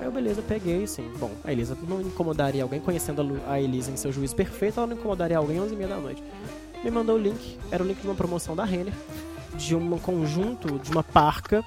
[0.00, 1.08] Aí eu, beleza, peguei, sim.
[1.18, 4.96] Bom, a Elisa não incomodaria alguém, conhecendo a Elisa em seu juízo perfeito, ela não
[4.96, 6.22] incomodaria alguém às 11h30 da noite.
[6.82, 8.94] Me mandou o link, era o link de uma promoção da Renner,
[9.54, 11.64] de um conjunto, de uma parca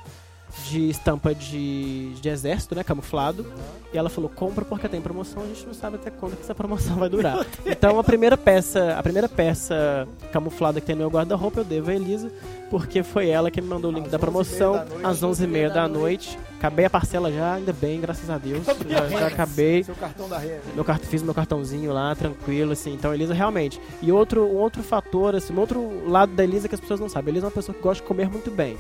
[0.70, 2.84] de estampa de, de exército, né?
[2.84, 3.46] Camuflado.
[3.94, 6.56] E ela falou, compra porque tem promoção, a gente não sabe até quando que essa
[6.56, 7.46] promoção vai durar.
[7.66, 11.90] Então a primeira peça, a primeira peça camuflada que tem no meu guarda-roupa eu devo
[11.90, 12.32] a Elisa,
[12.70, 16.38] porque foi ela que me mandou o link às da promoção às 11h30 da, noite.
[16.58, 18.64] Acabei a parcela já, ainda bem, graças a Deus.
[18.88, 19.84] Já, já acabei.
[19.84, 20.62] Seu cartão da rede.
[20.76, 21.04] Meu cart...
[21.04, 22.94] Fiz meu cartãozinho lá, tranquilo, assim.
[22.94, 23.82] Então, Elisa, realmente.
[24.02, 27.10] E outro, um outro fator, assim, um outro lado da Elisa que as pessoas não
[27.10, 27.34] sabem.
[27.34, 28.78] Elisa é uma pessoa que gosta de comer muito bem.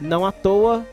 [0.00, 0.86] Não à toa,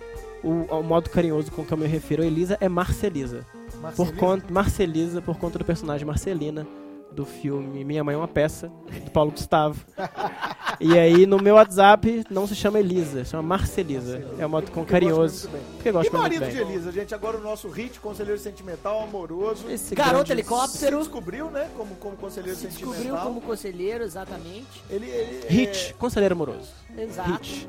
[0.43, 3.45] o, o modo carinhoso com que eu me refiro a Elisa é Marcelisa.
[3.81, 3.95] Marcelisa?
[3.95, 6.67] Por conta, Marcelisa, por conta do personagem Marcelina
[7.11, 8.71] do filme Minha Mãe é uma Peça,
[9.03, 9.83] do Paulo Gustavo.
[10.79, 14.13] e aí no meu WhatsApp não se chama Elisa, se chama Marcelisa.
[14.13, 14.41] Marcelisa.
[14.41, 15.49] É um modo com carinhoso.
[15.73, 19.69] Porque eu gosto e marido de Elisa, gente, agora o nosso hit, conselheiro sentimental, amoroso.
[19.69, 20.97] Esse Garoto helicóptero.
[20.97, 22.93] Se descobriu, né, como, como conselheiro se sentimental.
[22.93, 24.83] Descobriu como conselheiro, exatamente.
[24.89, 25.93] Ele, ele hit, é...
[25.93, 26.69] conselheiro amoroso.
[26.97, 27.31] Exato.
[27.31, 27.67] Hit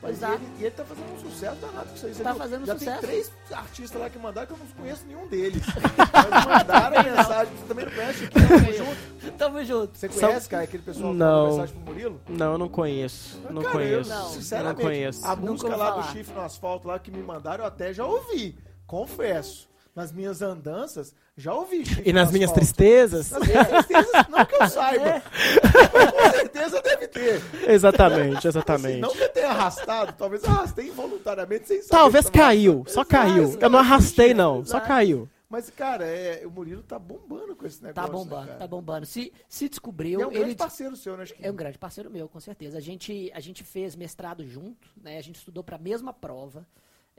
[0.00, 0.22] rapaz.
[0.22, 2.14] E ele, e ele, tá fazendo um sucesso danado com isso aí.
[2.14, 3.00] Tá fazendo Já sucesso.
[3.00, 5.62] tem três artistas lá que mandaram que eu não conheço nenhum deles.
[6.12, 7.54] Mas mandaram mensagem.
[7.54, 8.28] Você também não conhece?
[8.28, 9.32] Tamo junto.
[9.38, 9.98] Tamo junto.
[9.98, 12.20] Você conhece, cara, aquele pessoal que mandou mensagem pro Murilo?
[12.28, 13.40] Não, eu não conheço.
[13.50, 14.10] Não cara, conheço.
[14.10, 15.26] Eu, não, sinceramente, não conheço.
[15.26, 18.58] A música lá do chifre no asfalto lá que me mandaram, eu até já ouvi.
[18.86, 19.69] Confesso
[20.00, 21.84] nas minhas andanças, já ouvi.
[22.04, 23.30] E nas minhas tristezas?
[23.30, 25.08] Nas minhas tristezas, não que eu saiba.
[25.08, 25.20] É.
[25.20, 27.42] Com certeza deve ter.
[27.68, 28.92] Exatamente, exatamente.
[28.92, 31.90] Assim, não que eu tenha arrastado, talvez arrastei involuntariamente sem saber.
[31.90, 33.58] Talvez caiu, só caiu.
[33.60, 35.28] Eu não arrastei, não, só caiu.
[35.50, 38.06] Mas, cara, é, o Murilo tá bombando com esse negócio.
[38.06, 39.04] Tá bombando, né, tá bombando.
[39.04, 40.20] Se, se descobriu.
[40.20, 41.24] E é um grande parceiro seu, né?
[41.42, 42.78] É um grande parceiro meu, com certeza.
[42.78, 45.18] A gente, a gente fez mestrado junto, né?
[45.18, 46.64] A gente estudou para a mesma prova.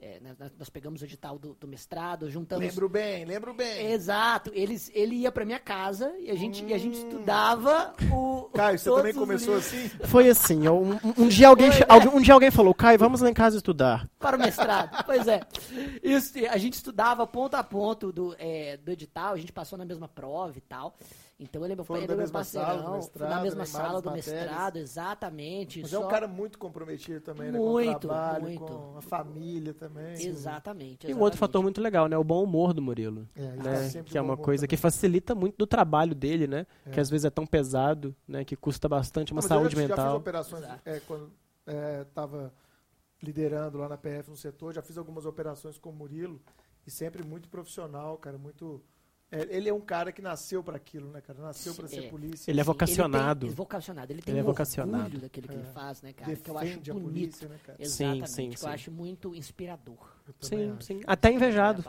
[0.03, 2.65] É, né, nós pegamos o edital do, do, mestrado, juntamos.
[2.65, 3.91] Lembro bem, lembro bem.
[3.91, 4.49] Exato.
[4.51, 6.69] Eles, ele ia pra minha casa e a gente, hum.
[6.69, 7.07] e a gente hum.
[7.07, 8.49] estudava o.
[8.51, 9.89] Caio, você também começou assim?
[10.05, 10.67] Foi assim.
[10.67, 13.57] Um, um, dia alguém, Foi, alguém, um dia alguém falou, Caio, vamos lá em casa
[13.57, 14.09] estudar.
[14.17, 15.03] Para o mestrado.
[15.05, 15.41] pois é.
[16.01, 19.85] Isso, a gente estudava ponto a ponto do, é, do edital, a gente passou na
[19.85, 20.97] mesma prova e tal.
[21.41, 25.81] Então ele é meu, ele é meu parceirão, mestrado, na mesma sala do mestrado, exatamente.
[25.81, 26.03] Mas só...
[26.03, 28.63] é um cara muito comprometido também, muito, né, com o trabalho, muito.
[28.63, 30.13] com a família também.
[30.13, 31.07] Exatamente, exatamente.
[31.07, 32.15] E um outro fator muito legal, né?
[32.15, 33.27] O bom humor do Murilo.
[33.35, 33.89] É, né?
[33.89, 34.69] Tá que é uma coisa também.
[34.69, 36.67] que facilita muito do trabalho dele, né?
[36.85, 36.91] É.
[36.91, 38.45] Que às vezes é tão pesado, né?
[38.45, 39.97] Que custa bastante uma saúde eu já, mental.
[39.97, 41.31] Já fiz operações é, quando
[42.07, 46.39] estava é, liderando lá na PF no setor, já fiz algumas operações com o Murilo
[46.85, 48.79] e sempre muito profissional, cara, muito
[49.31, 51.39] é, ele é um cara que nasceu para aquilo, né, cara?
[51.39, 52.51] Nasceu para ser polícia.
[52.51, 53.45] Ele é vocacionado.
[53.45, 54.11] Ele, tem, vocacionado.
[54.11, 55.03] Ele tem ele é vocacionado.
[55.05, 55.57] orgulho daquilo que é.
[55.57, 56.29] ele faz, né, cara?
[56.29, 57.01] Defende que eu acho bonito.
[57.01, 57.77] Polícia, né, cara?
[57.79, 58.29] Exatamente.
[58.29, 58.65] Sim, sim, que sim.
[58.65, 59.97] eu acho muito inspirador.
[60.41, 60.83] Sim, acho.
[60.83, 61.01] sim.
[61.07, 61.83] Até invejado.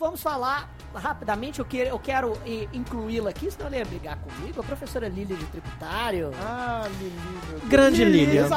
[0.00, 2.32] Vamos falar rapidamente, eu quero, eu quero
[2.72, 6.30] incluí-la aqui, senão ela ia brigar comigo, a professora Lília de Tributário.
[6.40, 7.68] Ah, Lili.
[7.68, 8.48] Grande Lília.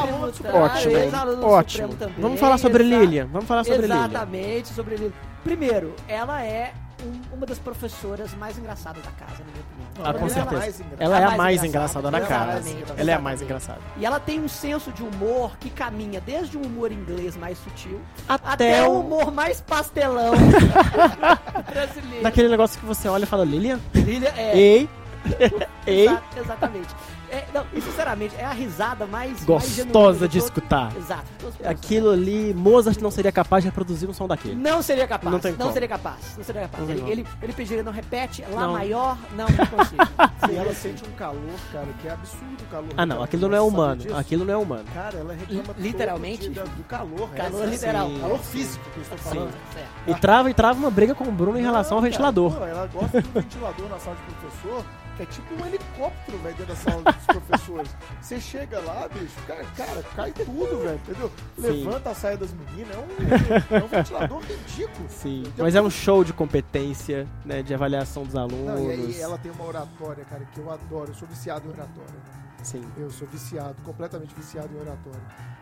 [0.53, 1.45] Ótimo.
[1.45, 1.89] Ótimo.
[2.17, 3.25] Vamos falar sobre Lília.
[3.25, 4.05] Vamos falar sobre Lília.
[4.05, 5.13] Exatamente, sobre Lília.
[5.43, 6.73] Primeiro, ela é
[7.03, 10.09] um, uma das professoras mais engraçadas da casa, na minha opinião.
[10.09, 10.83] Ah, com certeza.
[10.97, 12.69] Ela, é a mais engraçada, da casa.
[12.97, 13.79] Ela é a mais engraçada.
[13.97, 18.01] E ela tem um senso de humor que caminha desde um humor inglês mais sutil
[18.27, 20.33] até, até o humor mais pastelão
[21.71, 22.23] brasileiro.
[22.23, 23.79] Daquele negócio que você olha e fala, Lilian?
[23.93, 24.57] Lilian, é.
[24.57, 24.89] Ei.
[25.87, 26.09] Ei.
[26.37, 26.93] exatamente.
[27.33, 30.95] É, não, e sinceramente, é a risada mais gostosa mais de escutar.
[30.95, 31.23] Exato.
[31.65, 34.53] Aquilo ali, Mozart não seria capaz de reproduzir um som daquele.
[34.53, 35.31] Não seria capaz.
[35.31, 36.37] Não, tem não seria capaz.
[36.37, 36.83] Não seria capaz.
[36.83, 38.73] Não ele, ele, ele, pediria, não repete, lá não.
[38.73, 40.03] maior, não, não consigo.
[40.51, 41.41] e ela sente um calor,
[41.71, 42.89] cara, que é absurdo o calor.
[42.95, 44.15] Ah, não, aquilo não é humano.
[44.15, 44.85] Aquilo não é humano.
[44.93, 47.29] Cara, ela reclama literalmente do, do calor.
[47.31, 48.09] Calor literal.
[48.09, 48.19] Sim.
[48.19, 49.51] Calor físico que eu estou falando.
[49.73, 50.11] Sim.
[50.11, 52.53] E trava, e trava uma briga com o Bruno em relação ao ventilador.
[52.53, 54.85] Pô, ela gosta do ventilador na sala de professor
[55.19, 57.95] é tipo um helicóptero, velho, dentro da sala dos professores.
[58.21, 61.31] Você chega lá, bicho, cara, cara cai tudo, velho, entendeu?
[61.57, 65.09] Levanta a saia das meninas, é um, é um ventilador ridículo.
[65.09, 68.65] Sim, mas é um show de competência, né, de avaliação dos alunos.
[68.65, 71.11] Não, e, e ela tem uma oratória, cara, que eu adoro.
[71.11, 72.13] Eu sou viciado em oratória.
[72.13, 72.43] Né?
[72.63, 72.83] Sim.
[72.97, 75.21] Eu sou viciado, completamente viciado em oratória.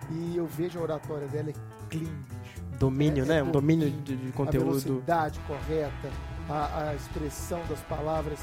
[0.09, 1.53] E eu vejo a oratória dela é
[1.89, 2.61] clean, bicho.
[2.77, 3.37] Domínio, é, né?
[3.39, 4.69] É um domínio de, de conteúdo.
[4.69, 6.09] A velocidade correta,
[6.49, 8.39] a, a expressão das palavras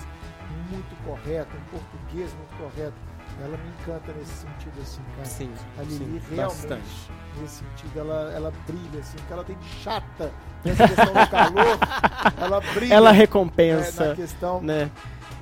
[0.70, 2.95] muito correta, um português muito correto.
[3.41, 5.25] Ela me encanta nesse sentido, assim, cara.
[5.25, 7.11] Sim, a Lili sim, realmente, bastante.
[7.41, 10.33] nesse sentido, ela, ela brilha, assim, porque ela tem de chata
[10.65, 11.79] nessa questão do calor,
[12.41, 12.95] ela brilha.
[12.95, 14.05] Ela recompensa.
[14.05, 14.91] É, na questão né?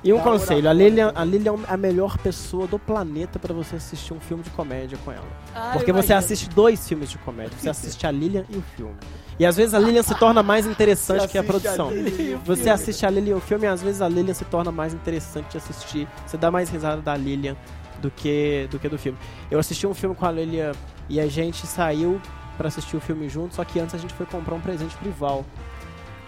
[0.07, 3.75] E um conselho, a Lilian, a Lilian é a melhor pessoa do planeta para você
[3.75, 5.27] assistir um filme de comédia com ela.
[5.53, 8.95] Ah, Porque você assiste dois filmes de comédia, você assiste a Lilian e o filme.
[9.37, 11.89] E às vezes a Lilian se torna mais interessante que a produção.
[11.89, 14.71] A você assiste a Lilian e o filme e às vezes a Lilian se torna
[14.71, 16.07] mais interessante de assistir.
[16.25, 17.57] Você dá mais risada da Lilian
[18.01, 19.17] do que do que do filme.
[19.51, 20.71] Eu assisti um filme com a Lilian
[21.09, 22.21] e a gente saiu
[22.57, 25.09] para assistir o filme junto, só que antes a gente foi comprar um presente pro
[25.09, 25.45] Ival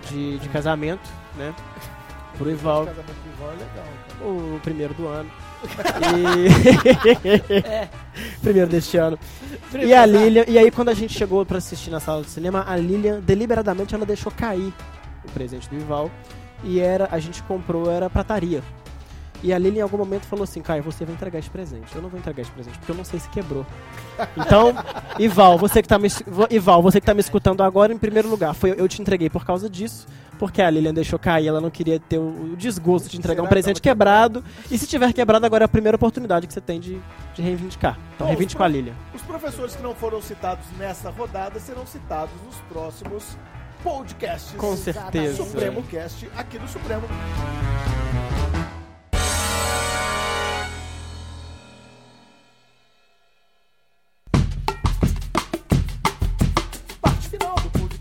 [0.10, 1.56] de, de casamento, né?
[2.39, 2.83] Pro Ival.
[2.83, 4.29] O casamento do Ival é legal, cara.
[4.29, 5.29] O primeiro do ano.
[7.51, 7.67] E...
[7.67, 7.89] é.
[8.41, 9.19] Primeiro deste ano.
[9.69, 12.29] Primeiro e a Lilian, e aí quando a gente chegou para assistir na sala de
[12.29, 14.73] cinema, a Lilian deliberadamente ela deixou cair
[15.25, 16.09] o presente do Ival
[16.63, 18.63] e era a gente comprou era prataria.
[19.41, 21.95] E a Lilian em algum momento falou assim: Caio, você vai entregar esse presente.
[21.95, 23.65] Eu não vou entregar esse presente, porque eu não sei se quebrou.
[24.37, 24.73] Então,
[25.17, 26.09] Ival, você que tá me,
[26.49, 29.45] Ival, você que tá me escutando agora, em primeiro lugar, foi eu te entreguei por
[29.45, 30.07] causa disso,
[30.37, 33.81] porque a Lilian deixou cair, ela não queria ter o, desgosto de entregar um presente
[33.81, 34.43] quebrado.
[34.69, 36.99] E se tiver quebrado, agora é a primeira oportunidade que você tem de,
[37.33, 37.97] de reivindicar.
[38.15, 38.93] Então, Bom, reivindique com a Lilian.
[39.13, 43.37] Os professores que não foram citados nessa rodada serão citados nos próximos
[43.83, 44.55] podcasts.
[44.57, 45.43] Com certeza.
[45.43, 47.03] Supremo Cast aqui no Supremo.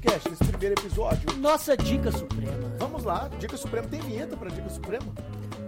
[0.01, 1.37] Primeiro episódio.
[1.39, 2.73] Nossa dica suprema.
[2.79, 3.89] Vamos lá, dica suprema.
[3.89, 5.07] Tem vinheta pra dica suprema?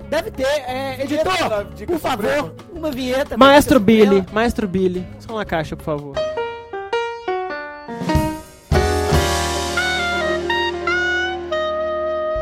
[0.09, 0.45] Deve ter.
[0.45, 2.55] É, editor, por favor, suprema.
[2.73, 3.37] uma vinheta.
[3.37, 4.27] Maestro Billy, suprema.
[4.33, 5.07] Maestro Billy.
[5.21, 6.17] Só uma caixa, por favor.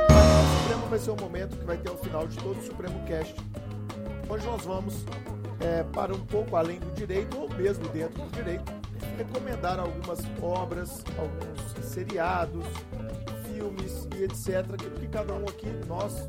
[0.09, 3.05] O Supremo vai ser o momento que vai ter ao final de todo o Supremo
[3.07, 3.35] Cast.
[4.29, 5.05] Hoje nós vamos
[5.61, 8.73] é, para um pouco além do direito, ou mesmo dentro do direito,
[9.17, 12.65] recomendar algumas obras, alguns seriados,
[13.47, 14.65] filmes e etc.
[14.77, 16.29] Que, que cada um aqui, nós,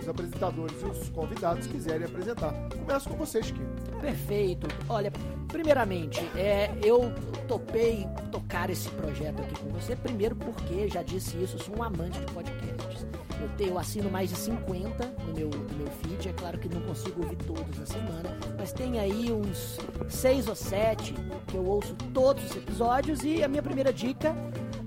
[0.00, 2.52] os apresentadores e os convidados, quiserem apresentar.
[2.84, 3.68] Começo com você, Chiquinho.
[4.00, 4.66] Perfeito.
[4.88, 5.12] Olha,
[5.48, 7.12] primeiramente, é, eu
[7.46, 12.18] topei tocar esse projeto aqui com você, primeiro porque, já disse isso, sou um amante
[12.18, 13.06] de podcasts.
[13.40, 16.80] Eu, eu assino mais de 50 no meu, no meu feed, é claro que não
[16.82, 19.78] consigo ouvir todos na semana, mas tem aí uns
[20.08, 21.14] seis ou sete
[21.46, 24.34] que eu ouço todos os episódios e a minha primeira dica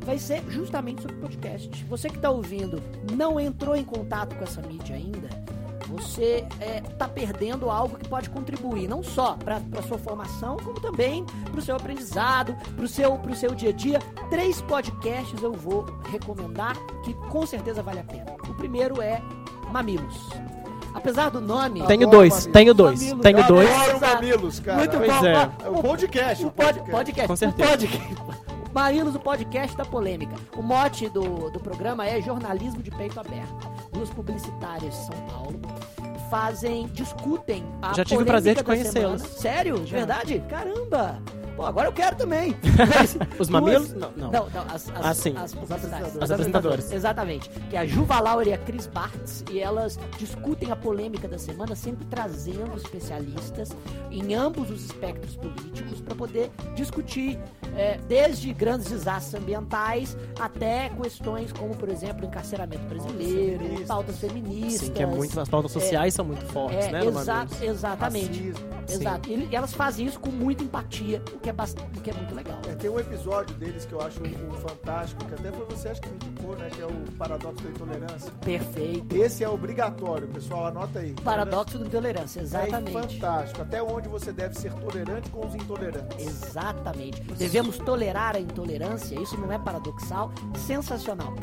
[0.06, 1.84] vai ser justamente sobre podcast.
[1.86, 2.82] Você que está ouvindo
[3.14, 5.28] não entrou em contato com essa mídia ainda,
[5.88, 6.46] você
[6.92, 11.26] está é, perdendo algo que pode contribuir não só para a sua formação, como também
[11.50, 14.00] para o seu aprendizado, para o seu, seu dia a dia.
[14.30, 18.36] Três podcasts eu vou recomendar que com certeza vale a pena.
[18.50, 19.22] O primeiro é
[19.72, 20.30] Mamilos.
[20.94, 21.86] Apesar do nome.
[21.86, 23.22] Tenho dois, tenho dois, mamilos.
[23.22, 23.70] tenho dois.
[23.70, 24.78] Adoro mamilos, cara.
[24.80, 25.26] Muito pois bom.
[25.26, 25.70] É.
[25.70, 26.92] O podcast, o podcast.
[26.92, 27.28] podcast.
[27.28, 27.70] Com certeza.
[27.70, 28.48] O podcast.
[28.78, 30.36] Marinos, o podcast da polêmica.
[30.56, 33.68] O mote do, do programa é jornalismo de peito aberto.
[33.92, 35.60] Duas publicitárias de São Paulo
[36.30, 39.24] fazem, discutem a Já tive o prazer de conhecê-las.
[39.24, 39.80] Sério?
[39.80, 40.44] De verdade?
[40.48, 41.20] Caramba!
[41.58, 42.56] Pô, agora eu quero também.
[43.40, 43.92] Os mamilos?
[43.92, 44.32] Não, não.
[44.32, 45.36] não, não as, as, ah, sim.
[45.36, 46.92] As, as, as apresentadoras.
[46.92, 47.50] Exatamente.
[47.50, 49.44] Que é a Juva Lauer e a Cris Bartz.
[49.52, 53.76] E elas discutem a polêmica da semana, sempre trazendo especialistas
[54.12, 57.40] em ambos os espectros políticos para poder discutir
[57.76, 63.88] é, desde grandes desastres ambientais até questões como, por exemplo, encarceramento brasileiro, feminista.
[63.88, 64.88] pautas feministas.
[64.88, 67.04] Sim, que é muito, as pautas sociais é, são muito fortes, é, né?
[67.04, 68.52] Exa exatamente.
[68.52, 68.78] Racismo.
[68.90, 69.30] Exato.
[69.30, 72.60] E, elas fazem isso com muita empatia, o que é, bastante, que é muito legal.
[72.68, 76.02] É, tem um episódio deles que eu acho um, fantástico, que até foi você acho
[76.02, 76.70] que me indicou, né?
[76.70, 78.32] Que é o Paradoxo da Intolerância.
[78.42, 79.16] Perfeito.
[79.16, 81.14] Esse é obrigatório, pessoal, anota aí.
[81.24, 82.96] Paradoxo da Intolerância, exatamente.
[82.96, 83.62] É fantástico.
[83.62, 86.26] Até onde você deve ser tolerante com os intolerantes.
[86.26, 87.22] Exatamente.
[87.22, 91.34] Devemos tolerar a intolerância, isso não é paradoxal, sensacional.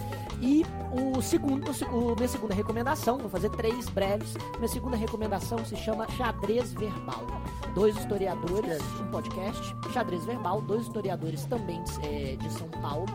[0.40, 4.35] E o segundo, o, o, minha segunda recomendação, vou fazer três breves.
[4.56, 7.26] Minha segunda recomendação se chama Xadrez Verbal.
[7.74, 13.06] Dois historiadores, um podcast, Xadrez Verbal, dois historiadores também é, de São Paulo,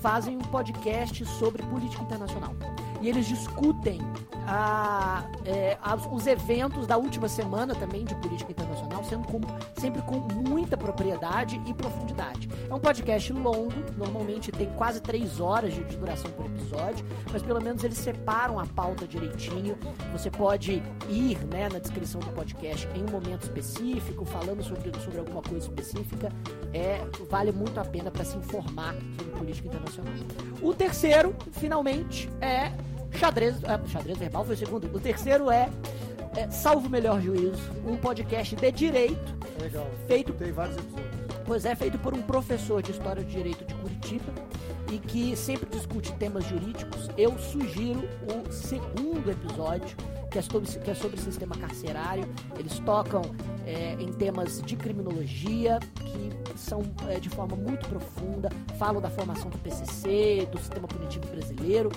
[0.00, 2.54] fazem um podcast sobre política internacional.
[3.02, 4.00] E eles discutem
[4.50, 9.40] a, é, a, os eventos da última semana também de política internacional, sendo com,
[9.78, 10.16] sempre com
[10.48, 12.48] muita propriedade e profundidade.
[12.68, 17.60] É um podcast longo, normalmente tem quase três horas de duração por episódio, mas pelo
[17.60, 19.76] menos eles separam a pauta direitinho.
[20.12, 25.18] Você pode ir né, na descrição do podcast em um momento específico, falando sobre, sobre
[25.18, 26.32] alguma coisa específica.
[26.72, 30.14] É, vale muito a pena para se informar sobre política internacional.
[30.62, 32.72] O terceiro, finalmente, é
[33.12, 34.96] Xadrez, é, xadrez verbal foi o segundo.
[34.96, 35.68] O terceiro é,
[36.36, 39.36] é Salvo o Melhor Juízo, um podcast de direito.
[39.60, 39.86] Legal.
[40.06, 41.18] Feito, Tem vários episódios.
[41.44, 44.32] Pois é, feito por um professor de História do Direito de Curitiba
[44.92, 47.08] e que sempre discute temas jurídicos.
[47.16, 49.96] Eu sugiro o segundo episódio,
[50.30, 52.28] que é sobre, que é sobre sistema carcerário.
[52.58, 53.22] Eles tocam
[53.66, 59.48] é, em temas de criminologia, que são é, de forma muito profunda, falam da formação
[59.48, 61.90] do PCC, do sistema punitivo brasileiro,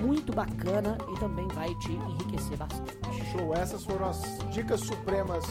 [0.00, 2.98] muito bacana e também vai te enriquecer bastante.
[3.32, 4.20] Show, essas foram as
[4.50, 5.44] dicas supremas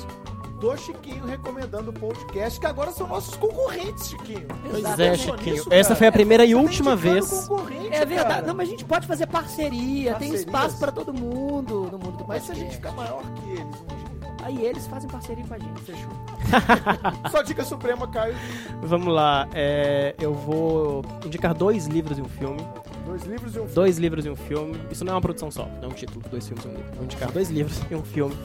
[0.60, 4.48] do Chiquinho recomendando o podcast, que agora são nossos concorrentes, Chiquinho.
[4.70, 5.56] Pois é, Chiquinho.
[5.56, 7.50] Isso, Essa foi a primeira e tá última vez.
[7.92, 8.30] É verdade.
[8.30, 8.48] Cara.
[8.48, 12.26] Não, mas a gente pode fazer parceria, tem espaço para todo mundo no mundo do
[12.26, 12.28] podcast.
[12.28, 14.02] Mas se a gente ficar maior que eles dia.
[14.44, 16.12] Aí eles fazem parceria com a gente, fechou.
[17.32, 18.36] Só dica suprema, Caio.
[18.82, 22.62] Vamos lá, é, eu vou indicar dois livros e um filme.
[23.06, 23.76] Dois livros e um filme.
[23.76, 24.80] Dois livros e um filme.
[24.92, 26.92] Isso não é uma produção só, não é um título, dois filmes e um livro.
[26.96, 28.36] Vou indicar dois livros e um filme.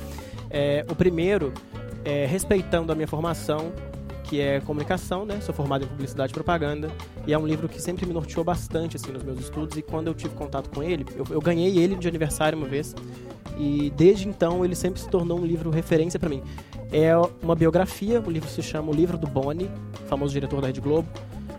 [0.50, 1.52] É, o primeiro
[2.04, 3.72] é, respeitando a minha formação,
[4.24, 5.40] que é comunicação, né?
[5.40, 6.90] Sou formado em publicidade e propaganda
[7.26, 10.08] e é um livro que sempre me norteou bastante assim nos meus estudos e quando
[10.08, 12.94] eu tive contato com ele, eu, eu ganhei ele de aniversário uma vez
[13.56, 16.42] e desde então ele sempre se tornou um livro referência para mim.
[16.92, 17.12] É
[17.42, 19.70] uma biografia, o livro se chama O Livro do Boni,
[20.08, 21.08] famoso diretor da Rede Globo.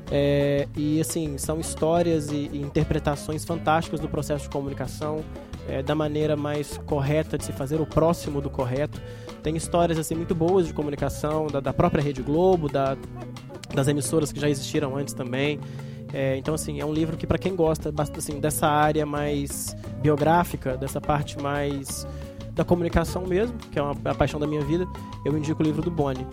[0.10, 5.24] É, e assim, são histórias e, e, interpretações fantásticas do processo de comunicação,
[5.68, 9.02] é, da maneira mais correta de se fazer o próximo do correto.
[9.44, 12.98] Tem histórias assim muito boas de comunicação da, da própria Rede Globo, da,
[13.74, 15.60] das emissoras que já existiram antes também.
[16.14, 20.78] É, então, assim, é um livro que, para quem gosta assim, dessa área mais biográfica,
[20.78, 22.08] dessa parte mais
[22.52, 24.88] da comunicação mesmo, que é uma, a paixão da minha vida,
[25.26, 26.26] eu indico o livro do Boni.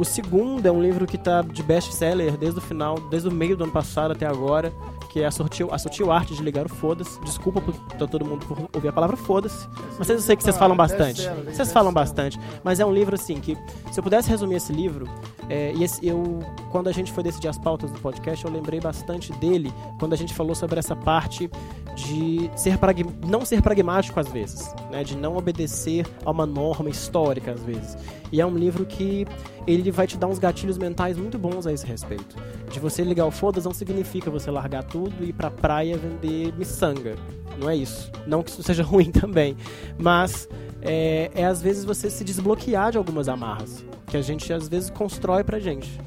[0.00, 3.54] O segundo é um livro que está de best-seller desde o final, desde o meio
[3.54, 4.72] do ano passado até agora,
[5.10, 7.20] que é a sutil, a sutil arte de ligar o foda-se.
[7.20, 7.74] Desculpa por
[8.08, 9.68] todo mundo por ouvir a palavra foda-se.
[9.98, 11.28] Mas eu sei que vocês falam bastante.
[11.44, 12.40] Vocês falam bastante.
[12.64, 13.54] Mas é um livro, assim, que
[13.92, 15.06] se eu pudesse resumir esse livro,
[15.50, 16.38] é, e esse, eu,
[16.70, 20.16] quando a gente foi decidir as pautas do podcast, eu lembrei bastante dele quando a
[20.16, 21.50] gente falou sobre essa parte
[21.94, 22.78] de ser
[23.26, 25.04] não ser pragmático às vezes, né?
[25.04, 27.98] de não obedecer a uma norma histórica às vezes.
[28.32, 29.26] E é um livro que
[29.66, 32.36] ele vai te dar uns gatilhos mentais muito bons a esse respeito.
[32.70, 36.52] De você ligar o foda não significa você largar tudo e ir pra praia vender
[36.56, 37.16] miçanga.
[37.58, 38.10] Não é isso.
[38.26, 39.56] Não que isso seja ruim também.
[39.98, 40.48] Mas
[40.80, 43.84] é, é às vezes você se desbloquear de algumas amarras.
[44.06, 46.00] Que a gente às vezes constrói pra gente.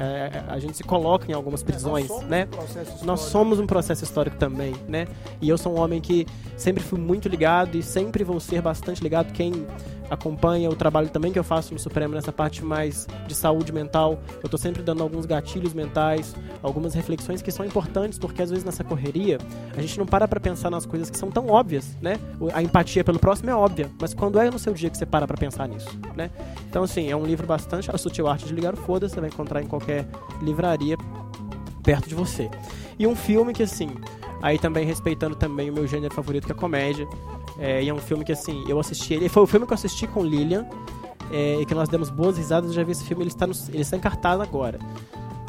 [0.00, 2.48] É, a gente se coloca em algumas prisões, é, né?
[3.02, 5.08] Um nós somos um processo histórico também, né?
[5.40, 6.24] E eu sou um homem que
[6.56, 9.32] sempre fui muito ligado e sempre vou ser bastante ligado.
[9.32, 9.66] Quem
[10.10, 14.18] acompanha o trabalho também que eu faço no Supremo nessa parte mais de saúde mental.
[14.36, 18.64] Eu estou sempre dando alguns gatilhos mentais, algumas reflexões que são importantes, porque às vezes
[18.64, 19.38] nessa correria
[19.76, 22.18] a gente não para para pensar nas coisas que são tão óbvias, né?
[22.52, 25.26] A empatia pelo próximo é óbvia, mas quando é no seu dia que você para
[25.26, 26.30] para pensar nisso, né?
[26.68, 29.28] Então, assim, é um livro bastante a sutil arte de ligar o foda, você vai
[29.28, 30.06] encontrar em qualquer
[30.42, 30.96] livraria
[31.82, 32.50] perto de você.
[32.98, 33.90] E um filme que, assim,
[34.42, 37.06] aí também respeitando também o meu gênero favorito, que é comédia,
[37.58, 39.28] é, e é um filme que, assim, eu assisti ele.
[39.28, 40.66] Foi o filme que eu assisti com Lilian.
[41.30, 42.70] É, e que nós demos boas risadas.
[42.70, 44.78] Eu já vi esse filme, ele está, no, ele está em cartaz agora.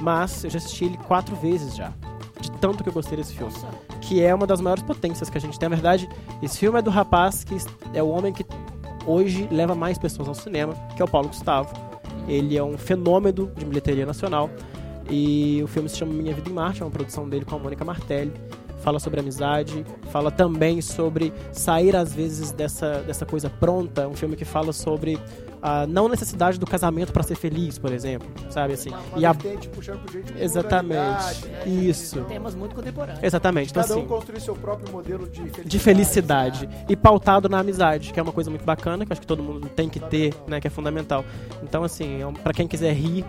[0.02, 1.94] Mas eu já assisti ele quatro vezes já.
[2.42, 3.54] De tanto que eu gostei desse filme.
[4.02, 5.70] Que é uma das maiores potências que a gente tem.
[5.70, 6.10] Na verdade,
[6.42, 7.56] esse filme é do rapaz que
[7.94, 8.46] é o homem que
[9.06, 11.74] hoje leva mais pessoas ao cinema, que é o Paulo Gustavo.
[12.28, 14.50] Ele é um fenômeno de bilheteria nacional.
[15.10, 17.60] E o filme se chama Minha Vida em Marte, é uma produção dele com a
[17.60, 18.32] Mônica Martelli
[18.80, 24.36] fala sobre amizade, fala também sobre sair às vezes dessa, dessa coisa pronta, um filme
[24.36, 25.20] que fala sobre
[25.62, 28.90] a não necessidade do casamento para ser feliz, por exemplo, sabe assim.
[28.90, 31.48] Uma, uma e a puxando pro jeito Exatamente.
[31.48, 31.68] Né?
[31.68, 32.22] Isso.
[32.22, 33.24] Temas muito contemporâneos.
[33.24, 33.72] Exatamente.
[33.72, 35.68] Então, Cada um assim, construir seu próprio modelo de felicidade.
[35.68, 36.86] De felicidade né?
[36.88, 39.68] e pautado na amizade, que é uma coisa muito bacana, que acho que todo mundo
[39.70, 41.26] tem que ter, né, que é fundamental.
[41.62, 43.26] Então assim, é para quem quiser rir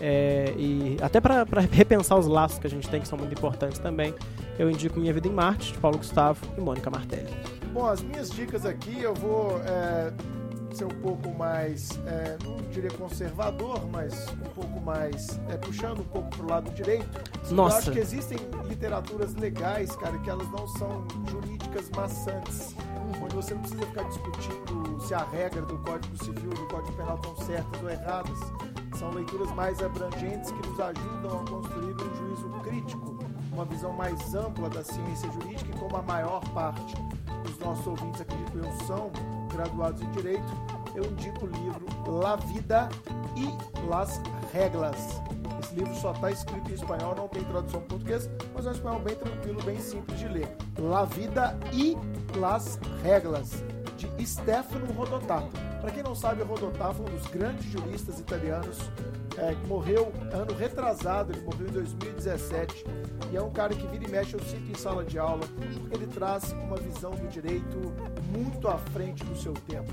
[0.00, 3.78] é, e até para repensar os laços que a gente tem, que são muito importantes
[3.78, 4.14] também,
[4.58, 7.32] eu indico Minha Vida em Marte, de Paulo Gustavo e Mônica Martelli.
[7.72, 10.12] Bom, as minhas dicas aqui eu vou é,
[10.74, 16.04] ser um pouco mais, é, não diria conservador, mas um pouco mais, é, puxando um
[16.04, 17.06] pouco pro lado direito.
[17.50, 17.76] Nossa.
[17.76, 18.38] Eu acho que existem
[18.68, 22.74] literaturas legais, cara, que elas não são jurídicas maçantes,
[23.22, 26.92] onde você não precisa ficar discutindo se a regra do Código Civil e do Código
[26.96, 28.38] Penal estão certas ou erradas
[28.98, 33.18] são leituras mais abrangentes que nos ajudam a construir um juízo crítico,
[33.52, 36.94] uma visão mais ampla da ciência jurídica e como a maior parte
[37.42, 39.10] dos nossos ouvintes, acredito eu, são
[39.52, 40.52] graduados em Direito,
[40.94, 42.88] eu indico o livro La Vida
[43.36, 44.20] e las
[44.52, 45.20] Reglas.
[45.60, 48.72] Esse livro só está escrito em espanhol, não tem tradução em português, mas é um
[48.72, 50.56] espanhol bem tranquilo, bem simples de ler.
[50.78, 51.96] La Vida e
[52.36, 53.64] las Reglas,
[54.08, 55.42] de Stefano Rodotà.
[55.80, 58.78] Para quem não sabe, Rodotà foi um dos grandes juristas italianos
[59.36, 62.84] é, que morreu ano retrasado, ele morreu em 2017.
[63.30, 65.96] E é um cara que vira e mexe, eu cito em sala de aula, porque
[65.96, 67.92] ele traz uma visão do direito
[68.36, 69.90] muito à frente do seu tempo.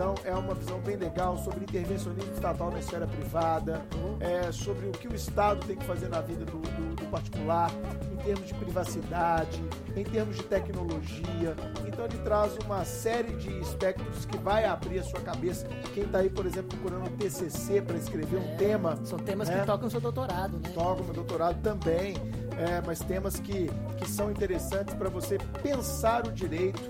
[0.00, 3.82] Então é uma visão bem legal sobre intervencionismo estatal na esfera privada,
[4.18, 7.70] é, sobre o que o Estado tem que fazer na vida do, do, do particular,
[8.10, 9.62] em termos de privacidade,
[9.94, 11.54] em termos de tecnologia.
[11.86, 15.68] Então ele traz uma série de espectros que vai abrir a sua cabeça.
[15.92, 18.98] Quem está aí, por exemplo, procurando um TCC para escrever um é, tema.
[19.04, 19.60] São temas né?
[19.60, 20.70] que tocam o seu doutorado, né?
[20.72, 22.14] Tocam meu doutorado também,
[22.56, 26.88] é, mas temas que, que são interessantes para você pensar o direito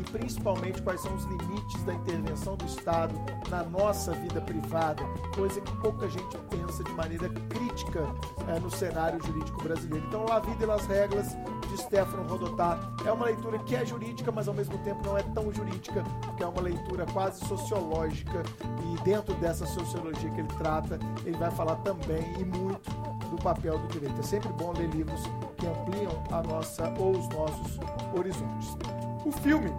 [0.00, 3.14] e principalmente quais são os limites da intervenção do Estado
[3.48, 5.02] na nossa vida privada,
[5.34, 8.06] coisa que pouca gente pensa de maneira crítica
[8.48, 10.06] é, no cenário jurídico brasileiro.
[10.06, 11.36] Então, La Vida e las Regras,
[11.70, 15.22] de Stefano Rodotà, é uma leitura que é jurídica, mas ao mesmo tempo não é
[15.22, 18.42] tão jurídica, porque é uma leitura quase sociológica
[18.84, 22.90] e dentro dessa sociologia que ele trata, ele vai falar também e muito
[23.30, 24.18] do papel do direito.
[24.18, 25.22] É sempre bom ler livros
[25.56, 27.78] que ampliam a nossa ou os nossos
[28.16, 28.76] horizontes.
[29.24, 29.70] O filme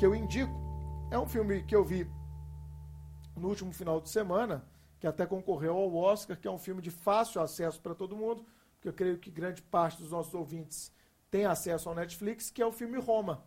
[0.00, 0.50] que eu indico
[1.10, 2.10] é um filme que eu vi
[3.36, 4.64] no último final de semana,
[4.98, 8.46] que até concorreu ao Oscar, que é um filme de fácil acesso para todo mundo,
[8.72, 10.90] porque eu creio que grande parte dos nossos ouvintes
[11.30, 13.44] tem acesso ao Netflix, que é o filme Roma,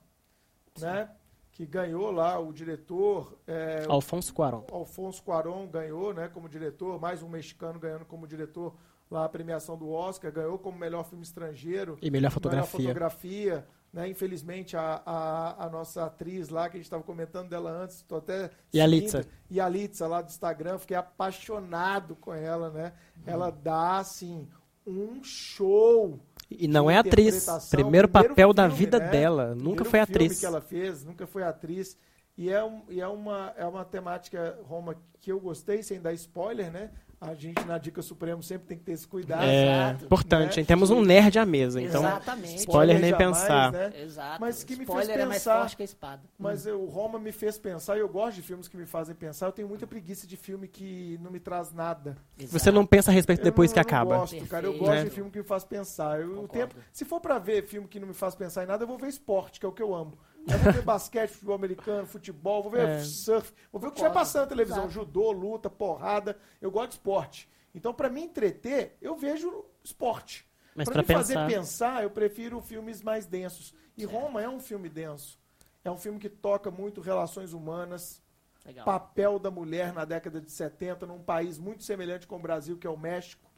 [0.80, 1.10] né?
[1.52, 4.64] Que ganhou lá o diretor é, Alfonso Cuarón.
[4.72, 8.76] Alfonso Cuarón ganhou, né, como diretor, mais um mexicano ganhando como diretor
[9.10, 12.78] lá a premiação do Oscar, ganhou como melhor filme estrangeiro e melhor fotografia.
[12.78, 14.10] Melhor fotografia né?
[14.10, 18.18] Infelizmente, a, a, a, nossa atriz lá, que a gente estava comentando dela antes, estou
[18.18, 18.50] até.
[18.74, 19.26] E a Litza.
[19.50, 22.94] E a Litza lá do Instagram, fiquei apaixonado com ela, né?
[23.18, 23.24] Uhum.
[23.28, 24.50] Ela dá, assim,
[24.86, 26.20] um show.
[26.50, 27.46] E não é atriz.
[27.70, 29.10] Primeiro, Primeiro papel filme, da vida né?
[29.10, 29.46] dela.
[29.50, 30.40] Primeiro nunca foi atriz.
[30.40, 31.96] que ela fez, nunca foi atriz.
[32.36, 36.14] E é, um, e é, uma, é uma temática, Roma, que eu gostei, sem dar
[36.14, 36.90] spoiler, né?
[37.30, 39.44] A gente na Dica Supremo sempre tem que ter esse cuidado.
[39.44, 40.06] É, Exato.
[40.06, 40.60] importante.
[40.60, 40.66] Né?
[40.66, 42.58] Temos um nerd à mesa, então Exatamente.
[42.58, 43.72] spoiler, nem jamais, pensar.
[43.72, 43.94] Né?
[44.02, 44.42] Exato.
[44.42, 45.24] Mas que me spoiler fez pensar.
[45.24, 46.22] É mais forte que a espada.
[46.38, 46.76] Mas hum.
[46.76, 49.46] o Roma me fez pensar, e eu gosto de filmes que me fazem pensar.
[49.46, 52.18] Eu tenho muita preguiça de filme que não me traz nada.
[52.38, 52.60] Exato.
[52.60, 54.16] Você não pensa a respeito eu depois não, que acaba.
[54.16, 54.66] Eu gosto, cara.
[54.66, 55.04] Eu gosto né?
[55.06, 56.20] de filme que me faz pensar.
[56.20, 58.84] Eu, o tempo, se for para ver filme que não me faz pensar em nada,
[58.84, 60.18] eu vou ver esporte, que é o que eu amo.
[60.48, 63.00] Eu vou ver basquete, futebol americano, futebol, vou ver é.
[63.04, 64.94] surf, vou ver o que estiver passando na televisão, Exato.
[64.94, 66.38] judô, luta, porrada.
[66.62, 67.50] Eu gosto de esporte.
[67.74, 70.46] Então, para me entreter, eu vejo esporte.
[70.76, 73.74] Mas para me fazer pensar, eu prefiro filmes mais densos.
[73.98, 75.40] E Roma é um filme denso.
[75.84, 78.22] É um filme que toca muito relações humanas,
[78.66, 78.86] Legal.
[78.86, 82.88] papel da mulher na década de 70 num país muito semelhante com o Brasil, que
[82.88, 83.52] é o México.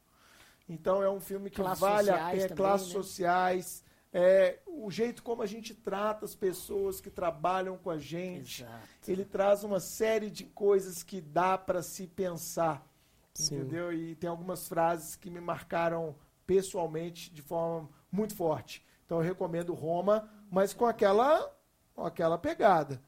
[0.68, 2.94] Então é um filme que classes vale a pena, também, classes né?
[2.94, 3.85] sociais,
[4.18, 8.64] é, o jeito como a gente trata as pessoas que trabalham com a gente.
[8.64, 9.12] Exato.
[9.12, 12.88] Ele traz uma série de coisas que dá para se pensar,
[13.34, 13.56] Sim.
[13.58, 13.92] entendeu?
[13.92, 16.16] E tem algumas frases que me marcaram
[16.48, 18.86] pessoalmente de forma muito forte.
[19.06, 21.54] Então eu recomendo Roma, mas com aquela,
[21.94, 23.02] com aquela pegada.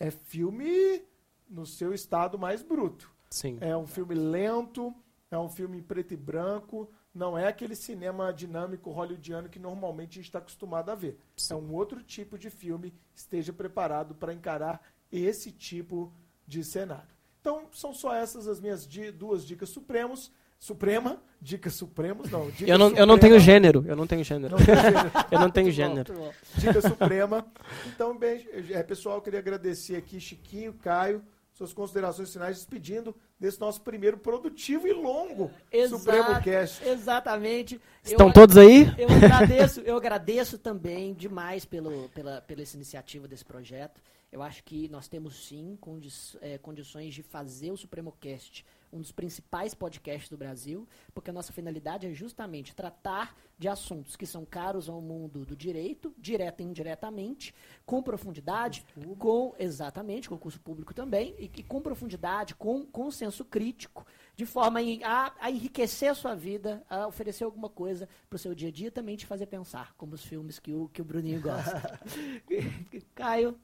[0.00, 1.04] É filme
[1.46, 3.12] no seu estado mais bruto.
[3.28, 3.58] Sim.
[3.60, 4.94] É um filme lento,
[5.30, 10.12] é um filme em preto e branco, não é aquele cinema dinâmico hollywoodiano que normalmente
[10.12, 11.16] a gente está acostumado a ver.
[11.36, 11.54] Sim.
[11.54, 12.92] É um outro tipo de filme.
[13.14, 14.82] Esteja preparado para encarar
[15.12, 16.12] esse tipo
[16.44, 17.14] de cenário.
[17.40, 20.32] Então, são só essas as minhas di duas dicas supremos.
[20.58, 22.48] Suprema, dicas supremos, não.
[22.48, 24.56] Dica eu, não suprema, eu não tenho gênero, eu não tenho gênero.
[24.56, 25.10] Não gênero.
[25.30, 26.14] eu não tenho gênero.
[26.14, 27.46] Bom, dica suprema.
[27.86, 31.22] Então, bem, é, pessoal, eu queria agradecer aqui Chiquinho, Caio,
[31.52, 33.14] suas considerações finais, despedindo
[33.44, 36.88] desse nosso primeiro produtivo e longo Exato, Supremo Cast.
[36.88, 37.78] Exatamente.
[38.02, 38.86] Estão eu, todos aí?
[38.96, 44.00] Eu agradeço, eu agradeço também demais pelo, pela, pela essa iniciativa desse projeto.
[44.32, 46.08] Eu acho que nós temos sim condi
[46.40, 48.64] é, condições de fazer o Supremo Cast
[48.94, 54.14] um dos principais podcasts do Brasil, porque a nossa finalidade é justamente tratar de assuntos
[54.14, 57.54] que são caros ao mundo do direito, direta e indiretamente,
[57.84, 58.84] com profundidade,
[59.18, 64.06] com exatamente, com curso público também, e, e com profundidade, com, com senso crítico,
[64.36, 68.54] de forma a, a enriquecer a sua vida, a oferecer alguma coisa para o seu
[68.54, 71.40] dia a dia, também te fazer pensar, como os filmes que o, que o Bruninho
[71.40, 72.00] gosta.
[73.14, 73.58] Caio.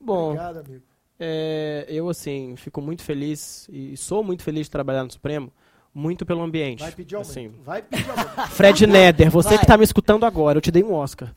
[0.00, 0.91] Bom, Obrigado, amigo.
[1.24, 5.52] É, eu, assim, fico muito feliz e sou muito feliz de trabalhar no Supremo,
[5.94, 6.80] muito pelo ambiente.
[6.80, 7.30] Vai pedir aumento.
[7.30, 7.52] Assim.
[7.62, 8.50] Vai pedir aumento.
[8.50, 9.58] Fred Neder, você Vai.
[9.58, 11.32] que está me escutando agora, eu te dei um Oscar.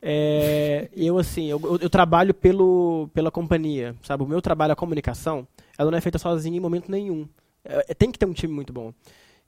[0.00, 4.22] É, eu, assim, eu, eu, trabalho pelo, pela companhia, sabe?
[4.22, 5.46] O meu trabalho, a comunicação,
[5.76, 7.28] ela não é feita sozinha em momento nenhum.
[7.62, 8.94] É, tem que ter um time muito bom.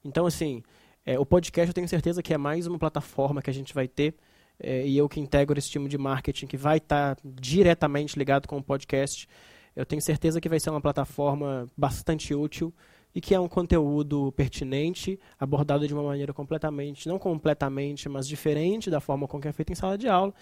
[0.05, 0.63] Então, assim,
[1.07, 3.89] é, o podcast eu tenho certeza que é mais uma plataforma que a gente vai
[3.89, 4.15] ter
[4.63, 8.47] é, e eu que integro esse time de marketing que vai estar tá diretamente ligado
[8.47, 9.27] com o podcast
[9.75, 12.73] eu tenho certeza que vai ser uma plataforma bastante útil
[13.15, 18.91] e que é um conteúdo pertinente, abordado de uma maneira completamente, não completamente, mas diferente
[18.91, 20.33] da forma com que é feito em sala de aula.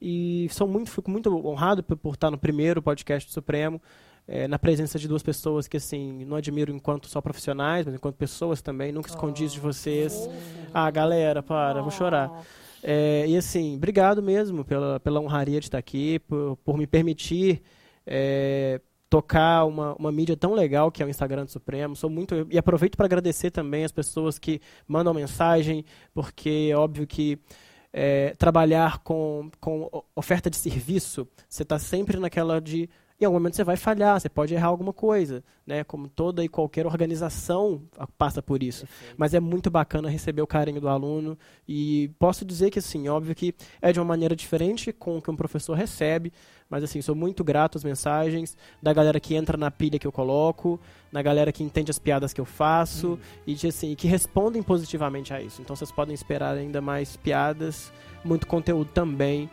[0.00, 3.80] E sou muito, fico muito honrado por, por estar no primeiro podcast do Supremo,
[4.26, 8.16] é, na presença de duas pessoas que, assim, não admiro enquanto só profissionais, mas enquanto
[8.16, 8.92] pessoas também.
[8.92, 10.14] Nunca escondi isso de vocês.
[10.14, 10.30] Oh.
[10.72, 12.30] Ah, galera, para, vou chorar.
[12.82, 17.62] É, e, assim, obrigado mesmo pela, pela honraria de estar aqui, por, por me permitir
[18.10, 21.94] é, tocar uma, uma mídia tão legal que é o Instagram do Supremo.
[21.94, 27.06] Sou muito e aproveito para agradecer também as pessoas que mandam mensagem, porque é óbvio
[27.06, 27.38] que
[27.92, 32.88] é, trabalhar com, com oferta de serviço, você está sempre naquela de
[33.20, 35.84] em algum momento você vai falhar, você pode errar alguma coisa, né?
[35.84, 37.82] Como toda e qualquer organização
[38.16, 38.86] passa por isso.
[38.86, 39.14] Perfeito.
[39.18, 41.36] Mas é muito bacana receber o carinho do aluno
[41.68, 45.30] e posso dizer que, assim, óbvio que é de uma maneira diferente com o que
[45.30, 46.32] um professor recebe,
[46.68, 50.12] mas, assim, sou muito grato às mensagens da galera que entra na pilha que eu
[50.12, 50.80] coloco,
[51.12, 53.18] da galera que entende as piadas que eu faço hum.
[53.46, 55.60] e, assim, que respondem positivamente a isso.
[55.60, 57.92] Então, vocês podem esperar ainda mais piadas,
[58.24, 59.50] muito conteúdo também.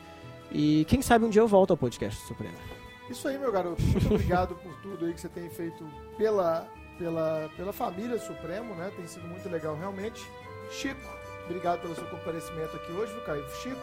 [0.52, 2.77] E quem sabe um dia eu volto ao podcast Supremo.
[3.10, 3.82] Isso aí, meu garoto.
[3.82, 5.86] Muito obrigado por tudo aí que você tem feito
[6.18, 6.68] pela,
[6.98, 8.92] pela, pela família Supremo, né?
[8.96, 10.26] Tem sido muito legal, realmente.
[10.72, 11.00] Chico,
[11.46, 13.50] obrigado pelo seu comparecimento aqui hoje, viu, Caio?
[13.62, 13.80] Chico,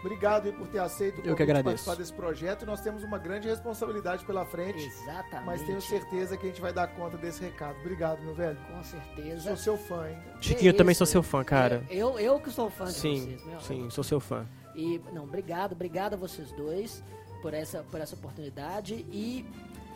[0.00, 1.64] obrigado aí por ter aceito Eu que agradeço.
[1.64, 2.64] participar desse projeto.
[2.64, 4.84] Nós temos uma grande responsabilidade pela frente.
[4.84, 5.46] Exatamente.
[5.46, 7.76] Mas tenho certeza que a gente vai dar conta desse recado.
[7.80, 8.58] Obrigado, meu velho.
[8.70, 9.40] Com certeza.
[9.40, 10.18] Sou seu fã, hein?
[10.40, 11.84] Chiquinho, eu também sou seu fã, cara.
[11.90, 13.60] É, eu, eu que sou fã de sim, vocês, meu.
[13.60, 14.46] Sim, sou seu fã.
[14.76, 17.02] E, não, obrigado, obrigado a vocês dois
[17.40, 19.44] por essa, por essa oportunidade e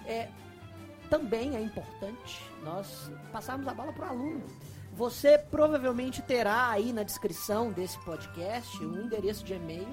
[0.07, 0.29] é,
[1.09, 4.43] também é importante nós passarmos a bola para o aluno.
[4.97, 9.89] Você provavelmente terá aí na descrição desse podcast um endereço de e-mail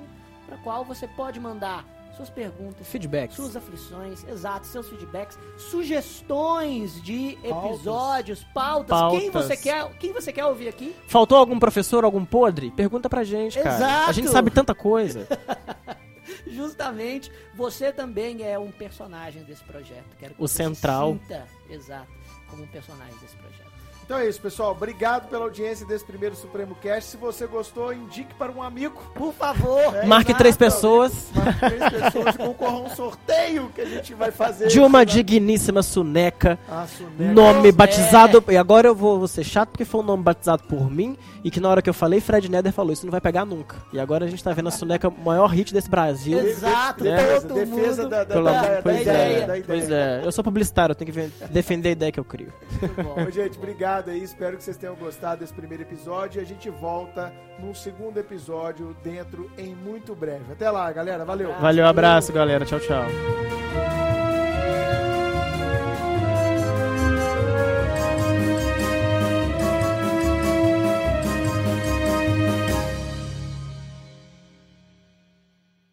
[0.45, 7.37] para qual você pode mandar suas perguntas, feedbacks, suas aflições, exato, seus feedbacks, sugestões de
[7.43, 9.19] episódios, pautas, pautas.
[9.21, 10.95] Quem você quer, quem você quer ouvir aqui?
[11.07, 12.69] Faltou algum professor, algum podre?
[12.71, 13.75] Pergunta pra gente, cara.
[13.75, 14.09] Exato.
[14.09, 15.27] A gente sabe tanta coisa.
[16.47, 20.05] Justamente, você também é um personagem desse projeto.
[20.19, 21.13] Quero que o central.
[21.13, 22.11] Sinta, exato,
[22.49, 23.70] como um personagem desse projeto.
[24.11, 24.71] Então é isso, pessoal.
[24.71, 27.11] Obrigado pela audiência desse primeiro Supremo Cast.
[27.11, 29.01] Se você gostou, indique para um amigo.
[29.15, 29.95] Por favor.
[29.95, 31.29] É, Marque três pessoas.
[31.33, 32.35] Marque três pessoas.
[32.35, 34.67] Concorra um sorteio que a gente vai fazer.
[34.67, 36.59] De uma digníssima suneca.
[36.69, 37.33] Ah, suneca.
[37.33, 37.71] Nome é.
[37.71, 38.43] batizado.
[38.49, 41.17] E agora eu vou, vou ser chato porque foi um nome batizado por mim.
[41.41, 43.77] E que na hora que eu falei, Fred Nether falou: Isso não vai pegar nunca.
[43.93, 46.37] E agora a gente tá vendo a suneca, o maior hit desse Brasil.
[46.37, 47.39] Exato, né?
[47.39, 49.47] Todo defesa da, da, da, da, pois da é, ideia.
[49.47, 49.63] Da ideia.
[49.65, 52.51] Pois é, eu sou publicitário, eu tenho que defender a ideia que eu crio.
[52.81, 53.31] Muito bom.
[53.31, 53.57] gente,
[54.01, 54.23] obrigado aí.
[54.23, 56.39] Espero que vocês tenham gostado desse primeiro episódio.
[56.39, 60.51] E a gente volta num segundo episódio dentro em muito breve.
[60.51, 61.23] Até lá, galera.
[61.23, 61.53] Valeu.
[61.59, 62.65] Valeu, abraço, galera.
[62.65, 64.00] Tchau, tchau.